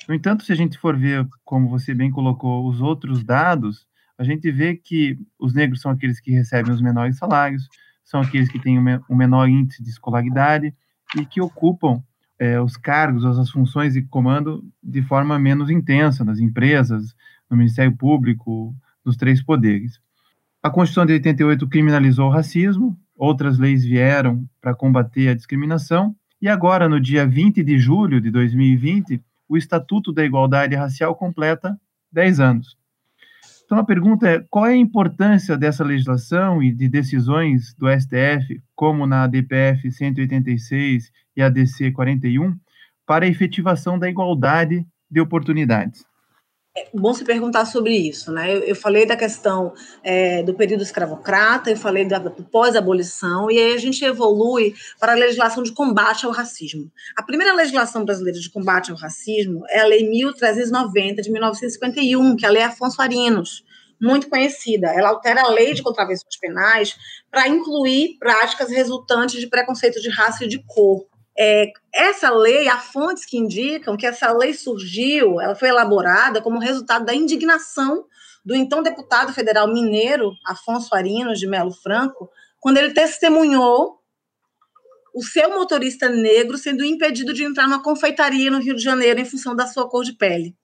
No 0.07 0.14
entanto, 0.14 0.45
se 0.45 0.52
a 0.52 0.55
gente 0.55 0.76
for 0.76 0.99
ver, 0.99 1.26
como 1.47 1.71
você 1.71 1.95
bem 1.95 2.11
colocou, 2.11 2.69
os 2.69 2.83
outros 2.83 3.25
dados, 3.25 3.87
a 4.19 4.23
gente 4.23 4.52
vê 4.52 4.76
que 4.76 5.19
os 5.40 5.55
negros 5.55 5.81
são 5.81 5.90
aqueles 5.90 6.21
que 6.21 6.31
recebem 6.31 6.75
os 6.75 6.83
menores 6.83 7.16
salários, 7.16 7.66
são 8.05 8.21
aqueles 8.21 8.50
que 8.50 8.61
têm 8.61 8.78
o 9.09 9.16
menor 9.16 9.49
índice 9.49 9.83
de 9.83 9.88
escolaridade 9.88 10.75
e 11.16 11.25
que 11.25 11.40
ocupam 11.40 12.02
é, 12.38 12.61
os 12.61 12.76
cargos, 12.76 13.25
as 13.25 13.49
funções 13.49 13.95
de 13.95 14.02
comando 14.02 14.62
de 14.83 15.00
forma 15.00 15.38
menos 15.38 15.71
intensa 15.71 16.23
nas 16.23 16.38
empresas, 16.38 17.15
no 17.50 17.57
Ministério 17.57 17.97
Público, 17.97 18.75
nos 19.05 19.17
três 19.17 19.43
poderes. 19.43 20.00
A 20.62 20.71
Constituição 20.71 21.07
de 21.07 21.12
88 21.12 21.69
criminalizou 21.69 22.26
o 22.26 22.33
racismo, 22.33 22.99
outras 23.17 23.59
leis 23.59 23.85
vieram 23.85 24.45
para 24.61 24.75
combater 24.75 25.29
a 25.29 25.35
discriminação, 25.35 26.15
e 26.41 26.49
agora, 26.49 26.88
no 26.88 27.00
dia 27.00 27.26
20 27.26 27.62
de 27.62 27.79
julho 27.79 28.21
de 28.21 28.31
2020, 28.31 29.23
o 29.49 29.57
Estatuto 29.57 30.12
da 30.12 30.25
Igualdade 30.25 30.75
Racial 30.75 31.15
completa 31.15 31.79
10 32.12 32.41
anos. 32.41 32.76
Então 33.65 33.79
a 33.79 33.85
pergunta 33.85 34.29
é: 34.29 34.45
qual 34.49 34.67
é 34.67 34.73
a 34.73 34.76
importância 34.76 35.57
dessa 35.57 35.85
legislação 35.85 36.62
e 36.62 36.73
de 36.73 36.88
decisões 36.88 37.75
do 37.75 37.88
STF, 37.88 38.62
como 38.75 39.07
na 39.07 39.26
DPF 39.26 39.91
186 39.91 41.11
e 41.37 41.43
a 41.43 41.49
DC 41.49 41.91
41, 41.91 42.57
para 43.05 43.25
a 43.25 43.29
efetivação 43.29 43.99
da 43.99 44.09
igualdade 44.09 44.87
de 45.11 45.21
oportunidades? 45.21 46.05
É 46.76 46.88
bom 46.92 47.14
se 47.14 47.25
perguntar 47.25 47.64
sobre 47.64 47.97
isso, 47.97 48.30
né? 48.30 48.54
Eu, 48.54 48.61
eu 48.61 48.76
falei 48.76 49.06
da 49.06 49.16
questão 49.16 49.73
é, 50.02 50.42
do 50.42 50.52
período 50.52 50.83
escravocrata, 50.83 51.71
eu 51.71 51.76
falei 51.76 52.04
da, 52.04 52.18
do 52.18 52.45
pós-abolição, 52.45 53.50
e 53.50 53.59
aí 53.59 53.75
a 53.75 53.78
gente 53.78 54.04
evolui 54.04 54.75
para 55.00 55.12
a 55.12 55.14
legislação 55.14 55.62
de 55.62 55.73
combate 55.73 56.26
ao 56.26 56.33
racismo. 56.33 56.92
A 57.16 57.23
primeira 57.23 57.54
legislação 57.54 58.04
brasileira 58.04 58.38
de 58.38 58.50
combate 58.50 58.90
ao 58.90 58.97
racismo 58.99 59.62
é 59.71 59.80
a 59.80 59.87
Lei 59.87 60.06
1390 60.06 61.23
de 61.23 61.33
1951, 61.33 62.37
que 62.37 62.45
é 62.45 62.49
a 62.49 62.52
Lei 62.52 62.62
Afonso 62.62 63.00
Arinos, 63.00 63.64
muito 63.99 64.28
conhecida. 64.28 64.88
Ela 64.88 65.09
altera 65.09 65.42
a 65.42 65.49
lei 65.49 65.73
de 65.73 65.83
contravenções 65.83 66.37
penais 66.38 66.95
para 67.30 67.49
incluir 67.49 68.18
práticas 68.18 68.71
resultantes 68.71 69.40
de 69.40 69.47
preconceito 69.47 69.99
de 69.99 70.11
raça 70.11 70.45
e 70.45 70.49
de 70.49 70.62
cor. 70.66 71.06
É, 71.38 71.71
essa 71.93 72.31
lei, 72.31 72.69
há 72.69 72.78
fontes 72.78 73.26
que 73.26 73.37
indicam 73.37 73.97
que 73.97 74.07
essa 74.07 74.33
lei 74.33 74.55
surgiu, 74.55 75.40
ela 75.40 75.55
foi 75.55 75.69
elaborada 75.69 76.40
como 76.40 76.59
resultado 76.59 77.05
da 77.05 77.14
indignação 77.14 78.07
do 78.45 78.55
então 78.55 78.83
deputado 78.83 79.33
federal 79.33 79.66
mineiro, 79.66 80.33
Afonso 80.47 80.95
Arinos 80.95 81.38
de 81.38 81.47
Melo 81.47 81.73
Franco, 81.73 82.31
quando 82.61 82.78
ele 82.78 82.95
testemunhou 82.95 84.00
o 85.14 85.23
seu 85.23 85.50
motorista 85.50 86.09
negro 86.09 86.57
sendo 86.57 86.85
impedido 86.85 87.33
de 87.33 87.43
entrar 87.43 87.66
numa 87.66 87.83
confeitaria 87.83 88.50
no 88.50 88.61
Rio 88.61 88.76
de 88.76 88.83
Janeiro 88.83 89.19
em 89.19 89.25
função 89.25 89.57
da 89.57 89.66
sua 89.66 89.88
cor 89.88 90.05
de 90.05 90.12
pele. 90.12 90.55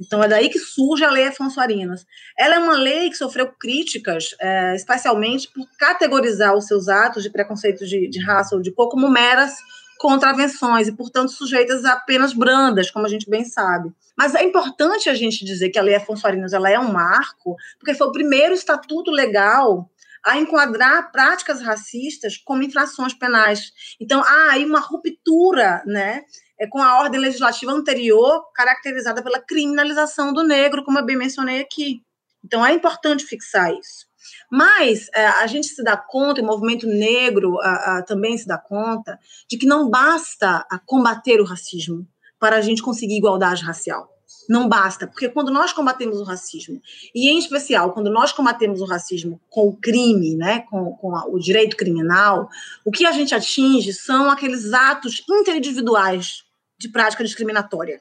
Então, 0.00 0.22
é 0.22 0.28
daí 0.28 0.48
que 0.48 0.58
surge 0.58 1.04
a 1.04 1.10
Lei 1.10 1.28
Afonso 1.28 1.60
Arinos. 1.60 2.06
Ela 2.36 2.56
é 2.56 2.58
uma 2.58 2.74
lei 2.74 3.10
que 3.10 3.16
sofreu 3.16 3.52
críticas, 3.52 4.34
é, 4.40 4.74
especialmente 4.74 5.48
por 5.52 5.66
categorizar 5.78 6.56
os 6.56 6.66
seus 6.66 6.88
atos 6.88 7.22
de 7.22 7.30
preconceito 7.30 7.86
de, 7.86 8.08
de 8.08 8.24
raça 8.24 8.56
ou 8.56 8.62
de 8.62 8.72
cor 8.72 8.88
como 8.88 9.08
meras 9.10 9.54
contravenções 10.00 10.88
e, 10.88 10.92
portanto, 10.92 11.30
sujeitas 11.30 11.84
a 11.84 11.94
penas 11.94 12.32
brandas, 12.32 12.90
como 12.90 13.04
a 13.04 13.08
gente 13.08 13.28
bem 13.28 13.44
sabe. 13.44 13.92
Mas 14.16 14.34
é 14.34 14.42
importante 14.42 15.10
a 15.10 15.14
gente 15.14 15.44
dizer 15.44 15.68
que 15.68 15.78
a 15.78 15.82
Lei 15.82 15.94
Afonso 15.94 16.26
Arinos 16.26 16.54
ela 16.54 16.70
é 16.70 16.78
um 16.78 16.90
marco, 16.90 17.54
porque 17.78 17.92
foi 17.92 18.06
o 18.06 18.12
primeiro 18.12 18.54
estatuto 18.54 19.10
legal 19.10 19.90
a 20.24 20.38
enquadrar 20.38 21.12
práticas 21.12 21.60
racistas 21.60 22.38
como 22.38 22.62
infrações 22.62 23.12
penais. 23.12 23.72
Então, 24.00 24.22
há 24.24 24.52
aí 24.52 24.64
uma 24.64 24.80
ruptura, 24.80 25.82
né, 25.84 26.22
é, 26.58 26.66
com 26.66 26.82
a 26.82 26.98
ordem 26.98 27.20
legislativa 27.20 27.70
anterior, 27.70 28.42
caracterizada 28.54 29.22
pela 29.22 29.38
criminalização 29.38 30.32
do 30.32 30.42
negro, 30.42 30.82
como 30.82 30.98
eu 30.98 31.04
bem 31.04 31.16
mencionei 31.16 31.60
aqui. 31.60 32.02
Então, 32.42 32.64
é 32.64 32.72
importante 32.72 33.26
fixar 33.26 33.70
isso. 33.74 34.09
Mas 34.50 35.08
é, 35.14 35.26
a 35.26 35.46
gente 35.46 35.68
se 35.68 35.82
dá 35.82 35.96
conta, 35.96 36.42
o 36.42 36.44
movimento 36.44 36.86
negro 36.86 37.58
a, 37.60 37.98
a, 37.98 38.02
também 38.02 38.36
se 38.36 38.46
dá 38.46 38.58
conta, 38.58 39.18
de 39.48 39.56
que 39.56 39.66
não 39.66 39.88
basta 39.88 40.66
combater 40.86 41.40
o 41.40 41.44
racismo 41.44 42.06
para 42.38 42.56
a 42.56 42.60
gente 42.60 42.82
conseguir 42.82 43.18
igualdade 43.18 43.62
racial. 43.62 44.08
Não 44.48 44.68
basta, 44.68 45.06
porque 45.06 45.28
quando 45.28 45.52
nós 45.52 45.72
combatemos 45.72 46.20
o 46.20 46.24
racismo, 46.24 46.80
e 47.14 47.28
em 47.28 47.38
especial 47.38 47.92
quando 47.92 48.10
nós 48.10 48.32
combatemos 48.32 48.80
o 48.80 48.84
racismo 48.84 49.40
com 49.48 49.68
o 49.68 49.76
crime, 49.76 50.34
né, 50.34 50.60
com, 50.70 50.92
com 50.96 51.14
a, 51.14 51.26
o 51.26 51.38
direito 51.38 51.76
criminal, 51.76 52.48
o 52.84 52.90
que 52.90 53.06
a 53.06 53.12
gente 53.12 53.34
atinge 53.34 53.92
são 53.92 54.30
aqueles 54.30 54.72
atos 54.72 55.22
interindividuais 55.28 56.44
de 56.78 56.88
prática 56.88 57.22
discriminatória 57.22 58.00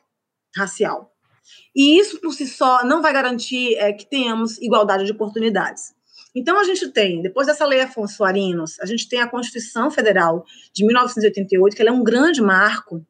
racial. 0.55 1.11
E 1.75 1.99
isso 1.99 2.19
por 2.19 2.33
si 2.33 2.47
só 2.47 2.83
não 2.83 3.01
vai 3.01 3.13
garantir 3.13 3.75
é, 3.75 3.93
que 3.93 4.09
tenhamos 4.09 4.57
igualdade 4.59 5.05
de 5.05 5.11
oportunidades. 5.11 5.93
Então, 6.39 6.57
a 6.57 6.63
gente 6.63 6.87
tem, 6.87 7.21
depois 7.21 7.47
dessa 7.47 7.65
lei 7.65 7.81
Afonso 7.81 8.23
Arinos, 8.23 8.79
a 8.79 8.85
gente 8.85 9.09
tem 9.09 9.19
a 9.19 9.27
Constituição 9.27 9.91
Federal 9.91 10.45
de 10.73 10.85
1988, 10.85 11.75
que 11.75 11.83
é 11.83 11.91
um 11.91 12.01
grande 12.01 12.41
marco, 12.41 13.05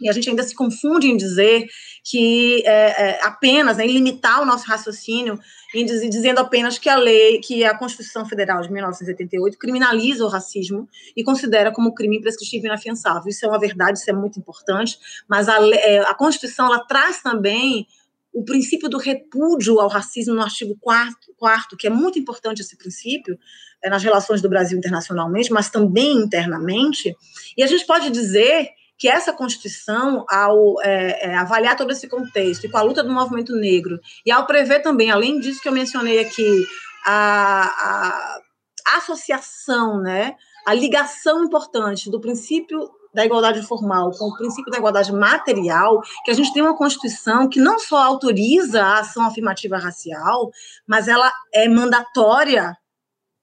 e 0.00 0.08
a 0.08 0.12
gente 0.12 0.30
ainda 0.30 0.42
se 0.42 0.54
confunde 0.54 1.06
em 1.06 1.14
dizer 1.14 1.66
que 2.02 2.62
é, 2.66 3.10
é, 3.10 3.24
apenas, 3.24 3.76
né, 3.76 3.84
em 3.84 3.92
limitar 3.92 4.40
o 4.40 4.46
nosso 4.46 4.66
raciocínio, 4.66 5.38
em 5.74 5.84
dizer, 5.84 6.08
dizendo 6.08 6.38
apenas 6.40 6.78
que 6.78 6.88
a 6.88 6.96
lei, 6.96 7.40
que 7.40 7.62
a 7.62 7.76
Constituição 7.76 8.24
Federal 8.24 8.62
de 8.62 8.72
1988 8.72 9.58
criminaliza 9.58 10.24
o 10.24 10.28
racismo 10.28 10.88
e 11.14 11.22
considera 11.22 11.70
como 11.70 11.94
crime 11.94 12.16
imprescritível 12.16 12.64
e 12.64 12.68
inafiançável. 12.68 13.28
Isso 13.28 13.44
é 13.44 13.48
uma 13.50 13.60
verdade, 13.60 13.98
isso 13.98 14.10
é 14.10 14.14
muito 14.14 14.38
importante, 14.38 14.98
mas 15.28 15.46
a, 15.46 15.58
é, 15.60 15.98
a 15.98 16.14
Constituição 16.14 16.66
ela 16.66 16.80
traz 16.80 17.22
também 17.22 17.86
o 18.32 18.44
princípio 18.44 18.88
do 18.88 18.98
repúdio 18.98 19.78
ao 19.78 19.88
racismo 19.88 20.34
no 20.34 20.42
artigo 20.42 20.76
4, 20.80 21.34
quarto 21.36 21.76
que 21.76 21.86
é 21.86 21.90
muito 21.90 22.18
importante 22.18 22.62
esse 22.62 22.76
princípio 22.76 23.38
é, 23.82 23.90
nas 23.90 24.02
relações 24.02 24.40
do 24.40 24.48
Brasil 24.48 24.78
internacionalmente, 24.78 25.52
mas 25.52 25.68
também 25.68 26.12
internamente. 26.12 27.14
E 27.56 27.62
a 27.62 27.66
gente 27.66 27.86
pode 27.86 28.10
dizer 28.10 28.70
que 28.98 29.08
essa 29.08 29.32
Constituição, 29.32 30.24
ao 30.30 30.80
é, 30.82 31.30
é, 31.30 31.34
avaliar 31.34 31.76
todo 31.76 31.90
esse 31.90 32.08
contexto 32.08 32.64
e 32.64 32.70
com 32.70 32.78
a 32.78 32.82
luta 32.82 33.02
do 33.02 33.12
movimento 33.12 33.54
negro, 33.54 33.98
e 34.24 34.30
ao 34.30 34.46
prever 34.46 34.80
também, 34.80 35.10
além 35.10 35.40
disso 35.40 35.60
que 35.60 35.68
eu 35.68 35.72
mencionei 35.72 36.20
aqui, 36.20 36.64
a, 37.04 38.38
a 38.86 38.96
associação, 38.98 40.00
né, 40.00 40.36
a 40.64 40.72
ligação 40.72 41.44
importante 41.44 42.10
do 42.10 42.20
princípio 42.20 42.88
da 43.14 43.24
igualdade 43.24 43.62
formal 43.62 44.10
com 44.12 44.26
o 44.26 44.36
princípio 44.36 44.70
da 44.70 44.78
igualdade 44.78 45.12
material, 45.12 46.00
que 46.24 46.30
a 46.30 46.34
gente 46.34 46.52
tem 46.52 46.62
uma 46.62 46.76
Constituição 46.76 47.48
que 47.48 47.60
não 47.60 47.78
só 47.78 48.02
autoriza 48.02 48.82
a 48.82 49.00
ação 49.00 49.26
afirmativa 49.26 49.76
racial, 49.76 50.50
mas 50.86 51.08
ela 51.08 51.30
é 51.52 51.68
mandatória 51.68 52.76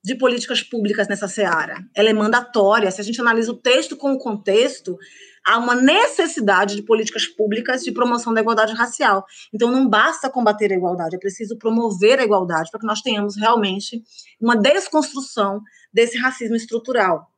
de 0.04 0.16
políticas 0.16 0.64
públicas 0.64 1.08
nessa 1.08 1.28
seara. 1.28 1.78
Ela 1.94 2.10
é 2.10 2.14
mandatória. 2.14 2.90
Se 2.90 3.02
a 3.02 3.04
gente 3.04 3.20
analisa 3.20 3.52
o 3.52 3.58
texto 3.58 3.98
com 3.98 4.14
o 4.14 4.18
contexto, 4.18 4.98
há 5.46 5.58
uma 5.58 5.76
necessidade 5.76 6.76
de 6.76 6.84
políticas 6.84 7.26
públicas 7.26 7.84
de 7.84 7.92
promoção 7.92 8.34
da 8.34 8.42
igualdade 8.42 8.74
racial. 8.74 9.26
Então, 9.54 9.72
não 9.72 9.88
basta 9.88 10.30
combater 10.30 10.72
a 10.72 10.76
igualdade, 10.76 11.16
é 11.16 11.20
preciso 11.20 11.58
promover 11.58 12.20
a 12.20 12.24
igualdade 12.24 12.72
para 12.72 12.80
que 12.80 12.88
nós 12.88 13.02
tenhamos 13.02 13.36
realmente 13.36 14.02
uma 14.40 14.56
desconstrução 14.56 15.62
desse 15.94 16.18
racismo 16.18 16.56
estrutural. 16.56 17.30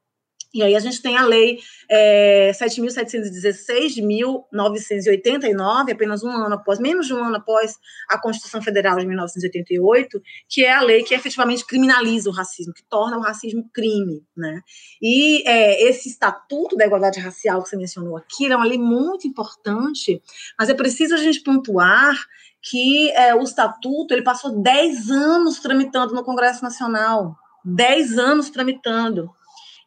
E 0.54 0.62
aí 0.62 0.76
a 0.76 0.80
gente 0.80 1.02
tem 1.02 1.18
a 1.18 1.26
lei 1.26 1.60
é, 1.90 2.52
7.716 2.52 3.94
de 3.94 4.02
1989, 4.02 5.92
apenas 5.92 6.24
um 6.24 6.30
ano 6.30 6.56
após, 6.56 6.78
menos 6.80 7.08
de 7.08 7.14
um 7.14 7.24
ano 7.24 7.38
após 7.38 7.78
a 8.10 8.20
Constituição 8.20 8.62
Federal 8.62 8.98
de 8.98 9.08
1988, 9.08 10.22
que 10.50 10.66
é 10.66 10.74
a 10.74 10.82
lei 10.82 11.04
que 11.04 11.14
efetivamente 11.14 11.66
criminaliza 11.66 12.30
o 12.30 12.34
racismo, 12.34 12.74
que 12.74 12.84
torna 12.84 13.18
o 13.18 13.22
racismo 13.22 13.70
crime, 13.74 14.26
né? 14.36 14.62
E 15.02 15.48
é, 15.48 15.84
esse 15.88 16.10
Estatuto 16.10 16.76
da 16.76 16.86
Igualdade 16.86 17.20
Racial 17.20 17.64
que 17.64 17.70
você 17.70 17.78
mencionou 17.78 18.18
aqui 18.18 18.52
é 18.52 18.56
uma 18.56 18.66
lei 18.66 18.78
muito 18.78 19.28
importante, 19.28 20.22
mas 20.60 20.70
é 20.70 20.74
preciso 20.74 21.16
a 21.16 21.18
gente 21.18 21.42
pontuar 21.42 22.16
que 22.62 23.10
é, 23.12 23.34
o 23.34 23.42
Estatuto 23.42 24.14
ele 24.14 24.22
passou 24.22 24.62
10 24.62 25.10
anos 25.10 25.60
tramitando 25.60 26.14
no 26.14 26.24
Congresso 26.24 26.62
Nacional, 26.64 27.36
10 27.66 28.18
anos 28.18 28.50
tramitando. 28.50 29.32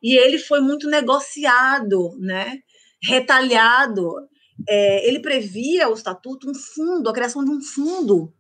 E 0.04 0.18
ele 0.18 0.38
foi 0.38 0.60
muito 0.60 0.86
negociado, 0.86 2.14
né? 2.20 2.58
retalhado. 3.02 4.12
É, 4.68 5.08
ele 5.08 5.20
previa 5.20 5.88
o 5.88 5.94
estatuto 5.94 6.48
um 6.48 6.54
fundo, 6.54 7.08
a 7.08 7.12
criação 7.12 7.44
de 7.44 7.50
um 7.50 7.60
fundo 7.60 8.32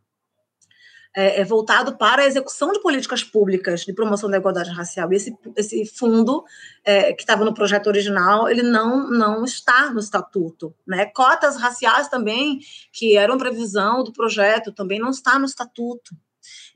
é, 1.16 1.40
é, 1.40 1.44
voltado 1.44 1.96
para 1.96 2.22
a 2.22 2.26
execução 2.26 2.72
de 2.72 2.80
políticas 2.80 3.22
públicas 3.22 3.80
de 3.80 3.94
promoção 3.94 4.28
da 4.28 4.36
igualdade 4.36 4.70
racial. 4.70 5.12
E 5.12 5.16
esse, 5.16 5.36
esse 5.56 5.86
fundo, 5.86 6.44
é, 6.84 7.12
que 7.12 7.22
estava 7.22 7.44
no 7.44 7.54
projeto 7.54 7.86
original, 7.86 8.48
ele 8.48 8.62
não, 8.62 9.10
não 9.10 9.44
está 9.44 9.90
no 9.90 10.00
estatuto. 10.00 10.74
Né? 10.86 11.06
Cotas 11.06 11.56
raciais 11.56 12.08
também, 12.08 12.58
que 12.92 13.16
eram 13.16 13.38
previsão 13.38 14.04
do 14.04 14.12
projeto, 14.12 14.72
também 14.72 14.98
não 14.98 15.10
está 15.10 15.38
no 15.38 15.46
estatuto. 15.46 16.14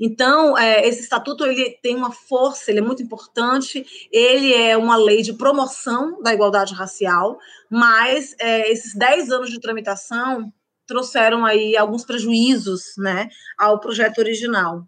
Então, 0.00 0.56
é, 0.56 0.86
esse 0.86 1.00
estatuto 1.00 1.44
ele 1.44 1.78
tem 1.82 1.96
uma 1.96 2.12
força, 2.12 2.70
ele 2.70 2.78
é 2.78 2.82
muito 2.82 3.02
importante, 3.02 3.84
ele 4.12 4.52
é 4.52 4.76
uma 4.76 4.96
lei 4.96 5.22
de 5.22 5.32
promoção 5.32 6.22
da 6.22 6.32
igualdade 6.32 6.74
racial, 6.74 7.38
mas 7.70 8.34
é, 8.38 8.70
esses 8.70 8.94
10 8.94 9.30
anos 9.30 9.50
de 9.50 9.60
tramitação 9.60 10.52
trouxeram 10.86 11.44
aí 11.44 11.76
alguns 11.76 12.04
prejuízos 12.04 12.94
né, 12.96 13.28
ao 13.58 13.78
projeto 13.78 14.18
original. 14.18 14.84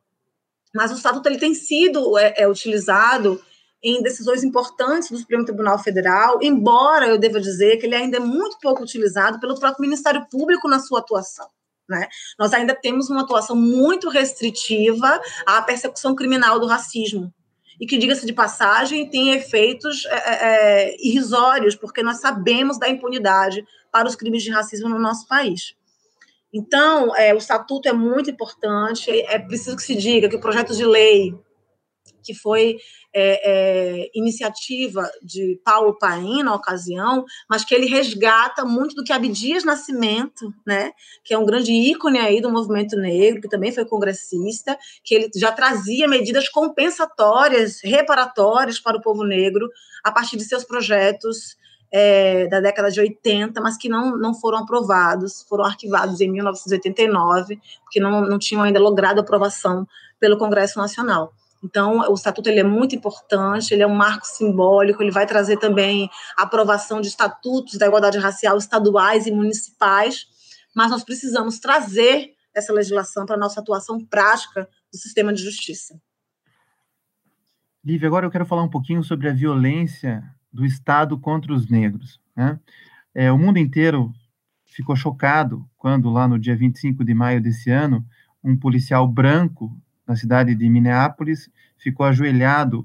Mas 0.75 0.91
o 0.91 0.95
estatuto 0.95 1.29
ele 1.29 1.39
tem 1.39 1.55
sido 1.55 2.17
é, 2.17 2.35
é, 2.39 2.49
utilizado 2.49 3.41
em 3.83 4.03
decisões 4.03 4.45
importantes 4.45 5.11
do 5.11 5.19
Supremo 5.19 5.45
Tribunal 5.45 5.79
Federal, 5.79 6.39
embora 6.43 7.07
eu 7.07 7.19
deva 7.19 7.41
dizer 7.41 7.79
que 7.79 7.87
ele 7.87 7.95
ainda 7.95 8.19
é 8.19 8.21
muito 8.21 8.59
pouco 8.61 8.83
utilizado 8.83 9.41
pelo 9.41 9.59
próprio 9.59 9.83
Ministério 9.83 10.27
Público 10.31 10.69
na 10.69 10.79
sua 10.79 11.01
atuação. 11.01 11.49
Né? 11.91 12.07
Nós 12.39 12.55
ainda 12.55 12.73
temos 12.73 13.11
uma 13.11 13.23
atuação 13.23 13.57
muito 13.57 14.09
restritiva 14.09 15.21
à 15.45 15.61
persecução 15.61 16.15
criminal 16.15 16.61
do 16.61 16.67
racismo. 16.67 17.35
E 17.81 17.87
que, 17.87 17.99
diga-se 17.99 18.25
de 18.25 18.33
passagem, 18.33 19.09
tem 19.09 19.33
efeitos 19.33 20.05
é, 20.07 20.15
é, 20.15 20.93
é 20.93 20.97
irrisórios, 21.01 21.75
porque 21.75 22.03
nós 22.03 22.21
sabemos 22.21 22.79
da 22.79 22.89
impunidade 22.89 23.65
para 23.91 24.07
os 24.07 24.15
crimes 24.15 24.45
de 24.45 24.51
racismo 24.51 24.89
no 24.89 25.01
nosso 25.01 25.27
país. 25.27 25.75
Então, 26.53 27.17
é, 27.17 27.35
o 27.35 27.39
estatuto 27.39 27.89
é 27.89 27.93
muito 27.93 28.31
importante, 28.31 29.11
é 29.11 29.39
preciso 29.39 29.77
que 29.77 29.83
se 29.83 29.97
diga 29.97 30.29
que 30.29 30.37
o 30.37 30.41
projeto 30.41 30.77
de 30.77 30.85
lei, 30.85 31.35
que 32.23 32.35
foi 32.35 32.77
é, 33.15 34.03
é, 34.03 34.11
iniciativa 34.15 35.11
de 35.23 35.61
Paulo 35.65 35.99
Paim 35.99 36.43
na 36.43 36.55
ocasião, 36.55 37.25
mas 37.49 37.65
que 37.65 37.75
ele 37.75 37.87
resgata 37.87 38.65
muito 38.65 38.95
do 38.95 39.05
que 39.05 39.13
Abdias 39.13 39.65
Nascimento, 39.65 40.53
né, 40.67 40.93
que 41.25 41.35
é 41.35 41.39
um 41.39 41.47
grande 41.47 41.73
ícone 41.73 42.19
aí 42.19 42.41
do 42.41 42.51
movimento 42.51 42.97
negro, 42.97 43.41
que 43.41 43.49
também 43.49 43.73
foi 43.73 43.85
congressista, 43.85 44.79
que 45.05 45.15
ele 45.15 45.31
já 45.35 45.53
trazia 45.53 46.09
medidas 46.09 46.49
compensatórias, 46.49 47.81
reparatórias 47.83 48.79
para 48.79 48.97
o 48.97 49.03
povo 49.03 49.25
negro 49.25 49.69
a 50.05 50.11
partir 50.11 50.37
de 50.37 50.45
seus 50.45 50.65
projetos 50.65 51.59
é, 51.93 52.47
da 52.47 52.61
década 52.61 52.91
de 52.91 53.01
80, 53.01 53.61
mas 53.61 53.77
que 53.77 53.89
não, 53.89 54.17
não 54.17 54.33
foram 54.33 54.59
aprovados, 54.59 55.45
foram 55.49 55.65
arquivados 55.65 56.21
em 56.21 56.31
1989, 56.31 57.59
porque 57.83 57.99
não, 57.99 58.23
não 58.23 58.39
tinham 58.39 58.63
ainda 58.63 58.79
logrado 58.79 59.21
aprovação 59.21 59.87
pelo 60.19 60.39
Congresso 60.39 60.79
Nacional. 60.79 61.33
Então, 61.63 61.99
o 62.11 62.15
estatuto 62.15 62.49
ele 62.49 62.61
é 62.61 62.65
muito 62.65 62.97
importante, 62.97 63.73
ele 63.73 63.83
é 63.83 63.87
um 63.87 63.95
marco 63.95 64.27
simbólico, 64.27 65.03
ele 65.03 65.11
vai 65.11 65.27
trazer 65.27 65.59
também 65.59 66.09
a 66.37 66.45
aprovação 66.45 67.01
de 67.01 67.09
estatutos 67.09 67.77
da 67.79 67.87
igualdade 67.87 68.19
racial 68.19 68.57
estaduais 68.57 69.27
e 69.27 69.31
municipais, 69.31 70.27
mas 70.75 70.91
nós 70.91 71.05
precisamos 71.05 71.59
trazer 71.59 72.35
essa 72.55 72.73
legislação 72.73 73.27
para 73.27 73.37
a 73.37 73.39
nossa 73.39 73.61
atuação 73.61 74.05
prática 74.05 74.69
do 74.91 74.99
sistema 74.99 75.33
de 75.33 75.43
justiça. 75.43 76.01
Lívia, 77.85 78.09
agora 78.09 78.27
eu 78.27 78.31
quero 78.31 78.47
falar 78.47 78.63
um 78.63 78.69
pouquinho 78.69 79.03
sobre 79.03 79.29
a 79.29 79.33
violência 79.33 80.23
do 80.53 80.65
Estado 80.65 81.19
contra 81.19 81.53
os 81.53 81.69
negros. 81.69 82.21
Né? 82.37 82.59
É, 83.15 83.31
o 83.31 83.39
mundo 83.39 83.59
inteiro 83.59 84.13
ficou 84.67 84.97
chocado 84.97 85.69
quando, 85.77 86.11
lá 86.11 86.27
no 86.27 86.39
dia 86.39 86.57
25 86.57 87.05
de 87.05 87.15
maio 87.15 87.41
desse 87.41 87.71
ano, 87.71 88.05
um 88.43 88.57
policial 88.57 89.07
branco 89.07 89.77
na 90.11 90.17
cidade 90.17 90.57
de 90.57 90.69
Minneapolis 90.69 91.49
ficou 91.79 92.05
ajoelhado 92.05 92.85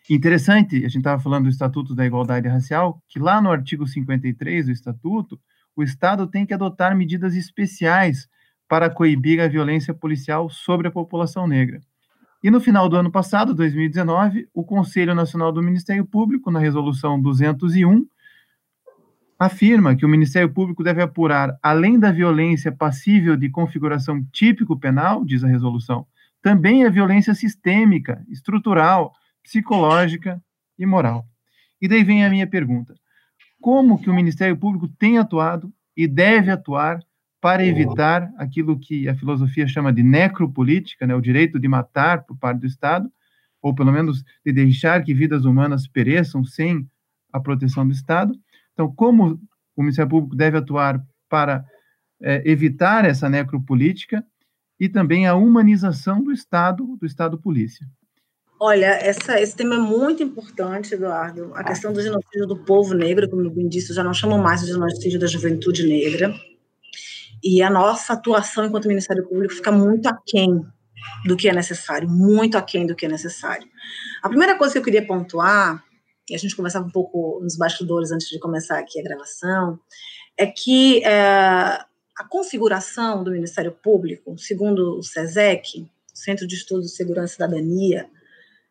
Interessante, 0.07 0.77
a 0.77 0.81
gente 0.81 0.97
estava 0.97 1.19
falando 1.19 1.45
do 1.45 1.49
Estatuto 1.49 1.95
da 1.95 2.05
Igualdade 2.05 2.47
Racial, 2.47 3.01
que 3.09 3.17
lá 3.17 3.41
no 3.41 3.49
artigo 3.49 3.87
53 3.87 4.67
do 4.67 4.71
Estatuto, 4.71 5.39
o 5.75 5.81
Estado 5.81 6.27
tem 6.27 6.45
que 6.45 6.53
adotar 6.53 6.95
medidas 6.95 7.35
especiais 7.35 8.27
para 8.67 8.89
coibir 8.89 9.41
a 9.41 9.47
violência 9.47 9.95
policial 9.95 10.47
sobre 10.47 10.87
a 10.87 10.91
população 10.91 11.47
negra. 11.47 11.81
E 12.43 12.51
no 12.51 12.61
final 12.61 12.87
do 12.87 12.95
ano 12.95 13.11
passado, 13.11 13.55
2019, 13.55 14.47
o 14.53 14.63
Conselho 14.63 15.15
Nacional 15.15 15.51
do 15.51 15.63
Ministério 15.63 16.05
Público, 16.05 16.51
na 16.51 16.59
resolução 16.59 17.19
201, 17.19 18.05
afirma 19.39 19.95
que 19.95 20.05
o 20.05 20.09
Ministério 20.09 20.53
Público 20.53 20.83
deve 20.83 21.01
apurar, 21.01 21.57
além 21.63 21.97
da 21.97 22.11
violência 22.11 22.71
passível 22.71 23.35
de 23.35 23.49
configuração 23.49 24.23
típico 24.31 24.77
penal, 24.79 25.25
diz 25.25 25.43
a 25.43 25.47
resolução, 25.47 26.05
também 26.43 26.85
a 26.85 26.89
violência 26.91 27.33
sistêmica, 27.33 28.23
estrutural, 28.29 29.11
psicológica 29.45 30.41
e 30.77 30.85
moral. 30.85 31.25
E 31.79 31.87
daí 31.87 32.03
vem 32.03 32.25
a 32.25 32.29
minha 32.29 32.47
pergunta: 32.47 32.95
como 33.61 34.01
que 34.01 34.09
o 34.09 34.13
Ministério 34.13 34.57
Público 34.57 34.87
tem 34.87 35.17
atuado 35.19 35.71
e 35.95 36.07
deve 36.07 36.51
atuar 36.51 36.99
para 37.39 37.63
evitar 37.63 38.33
aquilo 38.39 38.79
que 38.79 39.07
a 39.07 39.15
filosofia 39.15 39.67
chama 39.67 39.93
de 39.93 40.01
necropolítica, 40.01 41.05
né, 41.05 41.13
o 41.13 41.21
direito 41.21 41.59
de 41.59 41.67
matar 41.67 42.23
por 42.23 42.35
parte 42.35 42.61
do 42.61 42.65
Estado, 42.65 43.07
ou 43.61 43.73
pelo 43.73 43.91
menos 43.91 44.23
de 44.43 44.51
deixar 44.51 45.03
que 45.03 45.13
vidas 45.13 45.45
humanas 45.45 45.87
pereçam 45.87 46.43
sem 46.43 46.89
a 47.31 47.39
proteção 47.39 47.87
do 47.87 47.93
Estado. 47.93 48.33
Então, 48.73 48.91
como 48.91 49.39
o 49.75 49.81
Ministério 49.83 50.09
Público 50.09 50.35
deve 50.35 50.57
atuar 50.57 50.99
para 51.29 51.63
é, 52.19 52.41
evitar 52.49 53.05
essa 53.05 53.29
necropolítica 53.29 54.25
e 54.79 54.89
também 54.89 55.27
a 55.27 55.35
humanização 55.35 56.23
do 56.23 56.31
Estado, 56.31 56.97
do 56.99 57.05
Estado-polícia? 57.05 57.87
Olha, 58.59 58.85
essa, 58.85 59.39
esse 59.39 59.55
tema 59.55 59.75
é 59.75 59.79
muito 59.79 60.23
importante, 60.23 60.93
Eduardo. 60.93 61.51
A 61.55 61.63
questão 61.63 61.91
do 61.91 62.01
genocídio 62.01 62.47
do 62.47 62.57
povo 62.57 62.93
negro, 62.93 63.29
como 63.29 63.41
eu 63.41 63.51
bem 63.51 63.67
disse, 63.67 63.93
já 63.93 64.03
não 64.03 64.13
chamam 64.13 64.37
mais 64.37 64.61
de 64.61 64.67
genocídio 64.67 65.19
da 65.19 65.27
juventude 65.27 65.85
negra 65.85 66.33
e 67.43 67.61
a 67.61 67.69
nossa 67.69 68.13
atuação 68.13 68.65
enquanto 68.65 68.87
Ministério 68.87 69.27
Público 69.27 69.53
fica 69.53 69.71
muito 69.71 70.07
aquém 70.07 70.65
do 71.25 71.37
que 71.37 71.47
é 71.47 71.53
necessário, 71.53 72.09
muito 72.09 72.57
aquém 72.57 72.87
do 72.87 72.95
que 72.95 73.05
é 73.05 73.09
necessário. 73.09 73.67
A 74.23 74.29
primeira 74.29 74.57
coisa 74.57 74.73
que 74.73 74.79
eu 74.79 74.83
queria 74.83 75.05
pontuar, 75.05 75.83
e 76.27 76.33
a 76.33 76.37
gente 76.39 76.55
conversava 76.55 76.87
um 76.87 76.91
pouco 76.91 77.39
nos 77.43 77.55
bastidores 77.55 78.11
antes 78.11 78.29
de 78.29 78.39
começar 78.39 78.79
aqui 78.79 78.99
a 78.99 79.03
gravação, 79.03 79.79
é 80.35 80.47
que 80.47 81.03
é, 81.05 81.13
a 82.17 82.23
configuração 82.27 83.23
do 83.23 83.31
Ministério 83.31 83.71
Público, 83.71 84.35
segundo 84.39 84.97
o 84.97 85.03
SESEC, 85.03 85.87
Centro 86.13 86.47
de 86.47 86.55
Estudos 86.55 86.89
de 86.89 86.95
Segurança 86.95 87.33
e 87.33 87.35
Cidadania, 87.35 88.09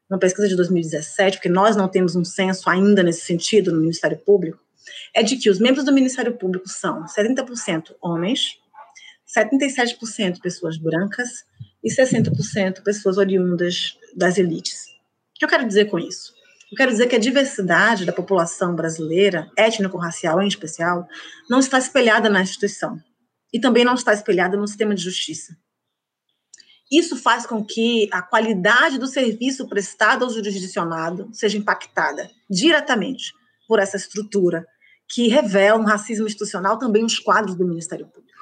uma 0.09 0.19
pesquisa 0.19 0.49
de 0.49 0.57
2017, 0.57 1.39
porque 1.39 1.49
nós 1.49 1.77
não 1.77 1.89
temos 1.89 2.15
um 2.15 2.25
censo 2.25 2.69
ainda 2.69 3.03
nesse 3.03 3.23
sentido 3.23 3.73
no 3.73 3.81
Ministério 3.81 4.19
Público, 4.19 4.59
é 5.15 5.23
de 5.23 5.37
que 5.37 5.49
os 5.49 5.59
membros 5.59 5.85
do 5.85 5.93
Ministério 5.93 6.37
Público 6.37 6.69
são 6.69 7.05
70% 7.05 7.95
homens, 8.03 8.59
77% 9.37 10.41
pessoas 10.41 10.77
brancas 10.77 11.45
e 11.83 11.91
60% 11.91 12.83
pessoas 12.83 13.19
oriundas 13.19 13.99
das 14.15 14.39
elites. 14.39 14.85
O 15.35 15.39
que 15.39 15.45
eu 15.45 15.49
quero 15.49 15.67
dizer 15.67 15.87
com 15.87 15.99
isso? 15.99 16.33
Eu 16.71 16.77
quero 16.77 16.91
dizer 16.91 17.07
que 17.07 17.17
a 17.17 17.21
diversidade 17.21 18.05
da 18.05 18.13
população 18.13 18.75
brasileira, 18.75 19.51
étnico-racial 19.57 20.43
em 20.43 20.49
especial, 20.49 21.07
não 21.49 21.61
está 21.61 21.79
espelhada 21.79 22.29
na 22.29 22.43
instituição 22.43 22.99
e 23.53 23.61
também 23.61 23.85
não 23.85 23.95
está 23.95 24.13
espelhada 24.13 24.57
no 24.57 24.67
sistema 24.67 24.95
de 24.95 25.03
justiça. 25.03 25.57
Isso 26.97 27.17
faz 27.17 27.45
com 27.45 27.65
que 27.65 28.09
a 28.13 28.23
qualidade 28.23 28.99
do 28.99 29.07
serviço 29.07 29.67
prestado 29.67 30.25
ao 30.25 30.31
jurisdicionado 30.31 31.29
seja 31.33 31.59
impactada 31.59 32.31
diretamente 32.49 33.33
por 33.67 33.81
essa 33.81 33.97
estrutura 33.97 34.65
que 35.09 35.29
revela 35.29 35.79
um 35.79 35.85
racismo 35.85 36.27
institucional 36.27 36.79
também 36.79 37.03
nos 37.03 37.19
quadros 37.19 37.57
do 37.57 37.67
Ministério 37.67 38.07
Público. 38.07 38.39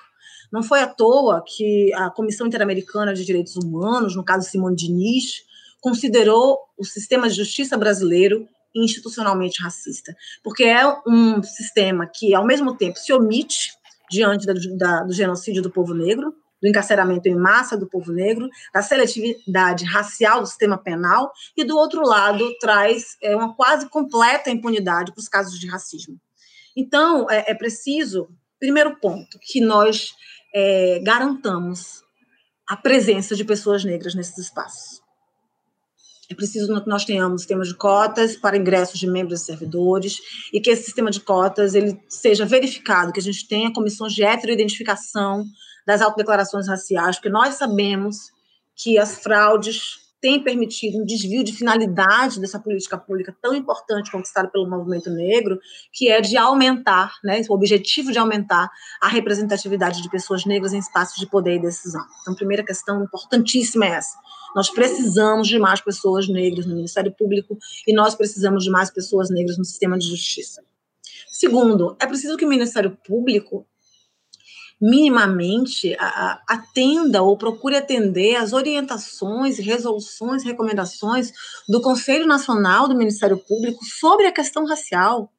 Não 0.53 0.63
foi 0.63 0.81
à 0.81 0.87
toa 0.87 1.43
que 1.47 1.93
a 1.95 2.11
Comissão 2.11 2.47
Interamericana 2.47 3.15
de 3.15 3.25
Direitos 3.25 3.57
Humanos, 3.57 4.15
no 4.15 4.23
caso 4.23 4.49
Simone 4.49 4.77
Diniz, 4.77 5.45
considerou 5.81 6.59
o 6.77 6.85
sistema 6.85 7.29
de 7.29 7.37
justiça 7.37 7.77
brasileiro 7.79 8.47
institucionalmente 8.75 9.63
racista, 9.63 10.15
porque 10.43 10.65
é 10.65 10.87
um 11.07 11.43
sistema 11.43 12.07
que, 12.07 12.35
ao 12.35 12.47
mesmo 12.47 12.77
tempo, 12.77 12.99
se 12.99 13.13
omite 13.13 13.73
diante 14.11 14.47
da, 14.47 14.53
da, 14.77 15.03
do 15.05 15.13
genocídio 15.13 15.63
do 15.63 15.71
povo 15.71 15.95
negro, 15.95 16.35
do 16.63 16.69
encarceramento 16.69 17.29
em 17.29 17.35
massa 17.35 17.77
do 17.77 17.89
povo 17.89 18.13
negro, 18.13 18.49
da 18.73 18.81
seletividade 18.81 19.85
racial 19.85 20.41
do 20.41 20.47
sistema 20.47 20.79
penal, 20.79 21.33
e 21.57 21.65
do 21.65 21.77
outro 21.77 22.03
lado 22.03 22.49
traz 22.61 23.17
é, 23.21 23.35
uma 23.35 23.55
quase 23.55 23.89
completa 23.89 24.51
impunidade 24.51 25.13
para 25.13 25.21
os 25.21 25.29
casos 25.29 25.59
de 25.59 25.67
racismo. 25.67 26.17
Então, 26.77 27.29
é, 27.29 27.51
é 27.51 27.55
preciso, 27.55 28.29
primeiro 28.61 28.97
ponto, 29.01 29.39
que 29.41 29.61
nós 29.61 30.15
é, 30.55 31.01
garantamos 31.03 32.03
a 32.69 32.77
presença 32.77 33.35
de 33.35 33.45
pessoas 33.45 33.85
negras 33.85 34.15
nesses 34.15 34.39
espaços. 34.39 35.03
É 36.31 36.35
preciso 36.35 36.83
que 36.83 36.89
nós 36.89 37.05
tenhamos 37.05 37.43
sistemas 37.43 37.69
de 37.69 37.75
cotas 37.75 38.37
para 38.37 38.57
ingressos 38.57 38.99
de 38.99 39.07
membros 39.07 39.43
e 39.43 39.45
servidores 39.45 40.19
e 40.51 40.61
que 40.61 40.71
esse 40.71 40.85
sistema 40.85 41.11
de 41.11 41.21
cotas 41.21 41.75
ele 41.75 42.01
seja 42.09 42.47
verificado, 42.47 43.13
que 43.13 43.21
a 43.21 43.23
gente 43.23 43.47
tenha 43.47 43.73
comissões 43.73 44.15
de 44.15 44.25
heteroidentificação 44.25 45.45
das 45.87 46.01
autodeclarações 46.01 46.69
raciais, 46.69 47.17
porque 47.17 47.31
nós 47.31 47.55
sabemos 47.55 48.31
que 48.75 48.99
as 48.99 49.19
fraudes 49.19 50.03
tem 50.23 50.41
permitido 50.41 50.99
um 50.99 51.05
desvio 51.05 51.43
de 51.43 51.53
finalidade 51.53 52.41
dessa 52.41 52.59
política 52.61 52.97
pública 52.97 53.37
tão 53.43 53.57
importante 53.57 54.11
conquistada 54.11 54.49
pelo 54.49 54.71
movimento 54.71 55.11
negro, 55.11 55.59
que 55.93 56.09
é 56.09 56.21
de 56.21 56.37
aumentar, 56.37 57.13
né, 57.25 57.43
o 57.51 57.55
objetivo 57.55 58.13
de 58.13 58.21
aumentar 58.21 58.71
a 59.03 59.09
representatividade 59.09 60.01
de 60.01 60.09
pessoas 60.09 60.45
negras 60.45 60.73
em 60.73 60.79
espaços 60.79 61.19
de 61.19 61.27
poder 61.27 61.57
e 61.57 61.63
decisão. 61.63 62.01
Então, 62.21 62.35
a 62.35 62.37
primeira 62.37 62.63
questão 62.63 63.03
importantíssima 63.03 63.85
é 63.85 63.89
essa. 63.95 64.17
Nós 64.55 64.71
precisamos 64.71 65.49
de 65.49 65.59
mais 65.59 65.81
pessoas 65.81 66.29
negras 66.29 66.67
no 66.67 66.77
Ministério 66.77 67.13
Público 67.13 67.59
e 67.85 67.93
nós 67.93 68.15
precisamos 68.15 68.63
de 68.63 68.71
mais 68.71 68.91
pessoas 68.91 69.29
negras 69.29 69.59
no 69.59 69.65
sistema 69.65 69.99
de 69.99 70.07
justiça. 70.07 70.63
Segundo, 71.29 71.97
é 72.01 72.07
preciso 72.07 72.37
que 72.37 72.45
o 72.45 72.49
Ministério 72.49 72.97
Público 73.05 73.67
minimamente 74.83 75.97
atenda 76.49 77.23
ou 77.23 77.39
procure 77.39 77.77
atender 77.77 78.35
as 78.35 78.53
orientações, 78.53 79.59
resoluções, 79.59 80.43
recomendações 80.43 81.31
do 81.69 81.81
Conselho 81.81 82.27
Nacional 82.27 82.89
do 82.89 82.97
Ministério 82.97 83.39
Público 83.39 83.85
sobre 83.85 84.27
a 84.27 84.33
questão 84.33 84.67
racial. 84.67 85.33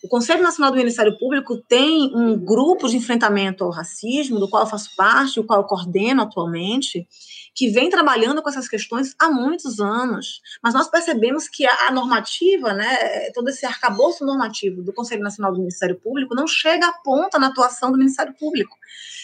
O 0.00 0.06
Conselho 0.06 0.44
Nacional 0.44 0.70
do 0.70 0.76
Ministério 0.76 1.18
Público 1.18 1.56
tem 1.56 2.14
um 2.14 2.38
grupo 2.38 2.88
de 2.88 2.96
enfrentamento 2.96 3.64
ao 3.64 3.70
racismo, 3.70 4.38
do 4.38 4.48
qual 4.48 4.62
eu 4.62 4.68
faço 4.68 4.94
parte, 4.96 5.40
o 5.40 5.44
qual 5.44 5.60
eu 5.60 5.66
coordeno 5.66 6.22
atualmente, 6.22 7.04
que 7.52 7.68
vem 7.68 7.90
trabalhando 7.90 8.40
com 8.40 8.48
essas 8.48 8.68
questões 8.68 9.12
há 9.18 9.28
muitos 9.28 9.80
anos. 9.80 10.40
Mas 10.62 10.72
nós 10.72 10.88
percebemos 10.88 11.48
que 11.48 11.66
a, 11.66 11.90
normativa, 11.90 12.72
né, 12.72 13.30
todo 13.34 13.48
esse 13.48 13.66
arcabouço 13.66 14.24
normativo 14.24 14.84
do 14.84 14.92
Conselho 14.92 15.24
Nacional 15.24 15.52
do 15.52 15.58
Ministério 15.58 15.98
Público 15.98 16.32
não 16.32 16.46
chega 16.46 16.86
à 16.86 16.92
ponta 16.92 17.36
na 17.36 17.48
atuação 17.48 17.90
do 17.90 17.98
Ministério 17.98 18.32
Público. 18.38 18.76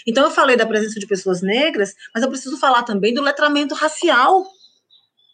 Então, 0.05 0.25
eu 0.25 0.31
falei 0.33 0.57
da 0.57 0.67
presença 0.67 0.99
de 0.99 1.07
pessoas 1.07 1.41
negras, 1.41 1.95
mas 2.13 2.25
eu 2.25 2.29
preciso 2.29 2.59
falar 2.59 2.83
também 2.83 3.15
do 3.15 3.23
letramento 3.23 3.77
racial 3.77 4.45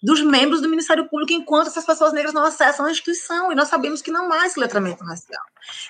dos 0.03 0.23
membros 0.23 0.61
do 0.61 0.69
Ministério 0.69 1.09
Público 1.09 1.33
enquanto 1.33 1.69
essas 1.69 1.85
pessoas 1.85 2.13
negras 2.13 2.33
não 2.33 2.45
acessam 2.45 2.87
a 2.87 2.91
instituição. 2.91 3.53
E 3.53 3.55
nós 3.55 3.69
sabemos 3.69 4.01
que 4.01 4.11
não 4.11 4.33
há 4.33 4.47
esse 4.47 4.59
letramento 4.59 5.05
racial. 5.05 5.43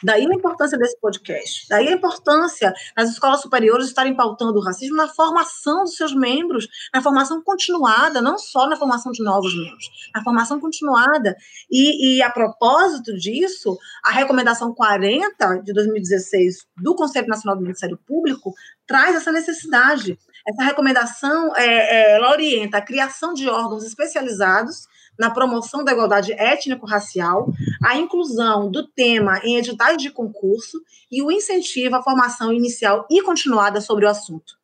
Daí 0.02 0.26
a 0.26 0.34
importância 0.34 0.76
desse 0.76 0.98
podcast. 1.00 1.66
Daí 1.68 1.88
a 1.88 1.92
importância 1.92 2.72
das 2.96 3.10
escolas 3.10 3.40
superiores 3.40 3.86
estarem 3.86 4.14
pautando 4.14 4.58
o 4.58 4.62
racismo 4.62 4.96
na 4.96 5.08
formação 5.08 5.84
dos 5.84 5.96
seus 5.96 6.14
membros, 6.14 6.68
na 6.92 7.00
formação 7.00 7.42
continuada, 7.42 8.20
não 8.20 8.36
só 8.38 8.68
na 8.68 8.76
formação 8.76 9.12
de 9.12 9.22
novos 9.22 9.54
membros, 9.54 10.10
na 10.14 10.22
formação 10.22 10.60
continuada. 10.60 11.36
E, 11.70 12.16
e 12.16 12.22
a 12.22 12.30
propósito 12.30 13.16
disso, 13.16 13.78
a 14.04 14.10
recomendação 14.10 14.74
40 14.74 15.62
de 15.62 15.72
2016 15.72 16.66
do 16.76 16.94
Conselho 16.94 17.28
Nacional 17.28 17.56
do 17.56 17.62
Ministério 17.62 17.98
Público 18.06 18.52
traz 18.86 19.14
essa 19.14 19.30
necessidade 19.30 20.18
essa 20.46 20.64
recomendação 20.64 21.54
é, 21.56 21.64
é, 21.64 22.16
ela 22.16 22.30
orienta 22.30 22.78
a 22.78 22.82
criação 22.82 23.34
de 23.34 23.48
órgãos 23.48 23.84
especializados 23.84 24.88
na 25.18 25.30
promoção 25.30 25.84
da 25.84 25.92
igualdade 25.92 26.32
étnico-racial, 26.32 27.52
a 27.84 27.96
inclusão 27.96 28.70
do 28.70 28.86
tema 28.88 29.38
em 29.44 29.56
editais 29.56 29.98
de 29.98 30.10
concurso 30.10 30.80
e 31.10 31.22
o 31.22 31.30
incentivo 31.30 31.96
à 31.96 32.02
formação 32.02 32.52
inicial 32.52 33.06
e 33.10 33.22
continuada 33.22 33.80
sobre 33.80 34.06
o 34.06 34.08
assunto. 34.08 34.58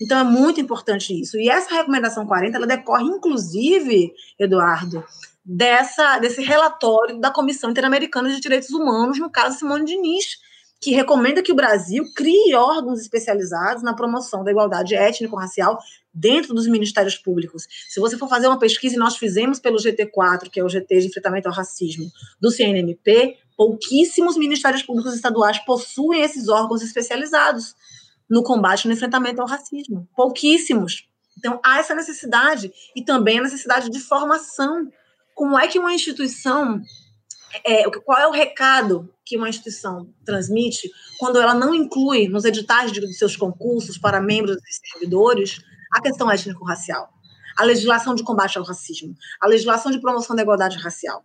Então, 0.00 0.18
é 0.18 0.24
muito 0.24 0.60
importante 0.60 1.12
isso. 1.12 1.36
E 1.36 1.50
essa 1.50 1.74
recomendação 1.74 2.24
40, 2.24 2.56
ela 2.56 2.66
decorre, 2.66 3.04
inclusive, 3.04 4.12
Eduardo, 4.38 5.04
dessa, 5.44 6.18
desse 6.18 6.40
relatório 6.40 7.18
da 7.18 7.30
Comissão 7.30 7.70
Interamericana 7.70 8.30
de 8.30 8.40
Direitos 8.40 8.70
Humanos, 8.70 9.18
no 9.18 9.30
caso 9.30 9.58
Simone 9.58 9.84
Diniz, 9.84 10.38
que 10.80 10.92
recomenda 10.92 11.42
que 11.42 11.50
o 11.50 11.56
Brasil 11.56 12.04
crie 12.14 12.54
órgãos 12.54 13.00
especializados 13.00 13.82
na 13.82 13.94
promoção 13.94 14.44
da 14.44 14.50
igualdade 14.50 14.94
étnico-racial 14.94 15.78
dentro 16.14 16.54
dos 16.54 16.66
ministérios 16.68 17.16
públicos. 17.16 17.66
Se 17.88 17.98
você 17.98 18.16
for 18.16 18.28
fazer 18.28 18.46
uma 18.46 18.58
pesquisa, 18.58 18.94
e 18.94 18.98
nós 18.98 19.16
fizemos 19.16 19.58
pelo 19.58 19.76
GT4, 19.76 20.48
que 20.50 20.60
é 20.60 20.64
o 20.64 20.68
GT 20.68 21.00
de 21.00 21.06
enfrentamento 21.08 21.48
ao 21.48 21.54
racismo, 21.54 22.10
do 22.40 22.50
CNMP, 22.50 23.36
pouquíssimos 23.56 24.36
ministérios 24.36 24.82
públicos 24.82 25.14
estaduais 25.14 25.58
possuem 25.58 26.22
esses 26.22 26.48
órgãos 26.48 26.80
especializados 26.82 27.74
no 28.30 28.42
combate 28.42 28.86
no 28.86 28.94
enfrentamento 28.94 29.40
ao 29.40 29.48
racismo. 29.48 30.08
Pouquíssimos. 30.14 31.08
Então, 31.36 31.60
há 31.64 31.78
essa 31.78 31.94
necessidade 31.94 32.70
e 32.94 33.02
também 33.02 33.38
a 33.38 33.42
necessidade 33.42 33.90
de 33.90 33.98
formação. 34.00 34.88
Como 35.34 35.58
é 35.58 35.66
que 35.66 35.78
uma 35.78 35.94
instituição 35.94 36.80
é, 37.64 37.84
qual 38.04 38.18
é 38.18 38.26
o 38.26 38.32
recado 38.32 39.12
que 39.24 39.36
uma 39.36 39.48
instituição 39.48 40.12
transmite 40.24 40.90
quando 41.18 41.40
ela 41.40 41.54
não 41.54 41.74
inclui 41.74 42.28
nos 42.28 42.44
editais 42.44 42.92
de, 42.92 43.00
de 43.00 43.14
seus 43.14 43.36
concursos 43.36 43.98
para 43.98 44.20
membros 44.20 44.56
e 44.56 44.90
servidores 44.90 45.60
a 45.92 46.00
questão 46.00 46.30
étnico-racial, 46.30 47.08
a 47.56 47.64
legislação 47.64 48.14
de 48.14 48.22
combate 48.22 48.58
ao 48.58 48.64
racismo, 48.64 49.14
a 49.40 49.46
legislação 49.46 49.90
de 49.90 50.00
promoção 50.00 50.36
da 50.36 50.42
igualdade 50.42 50.78
racial. 50.78 51.24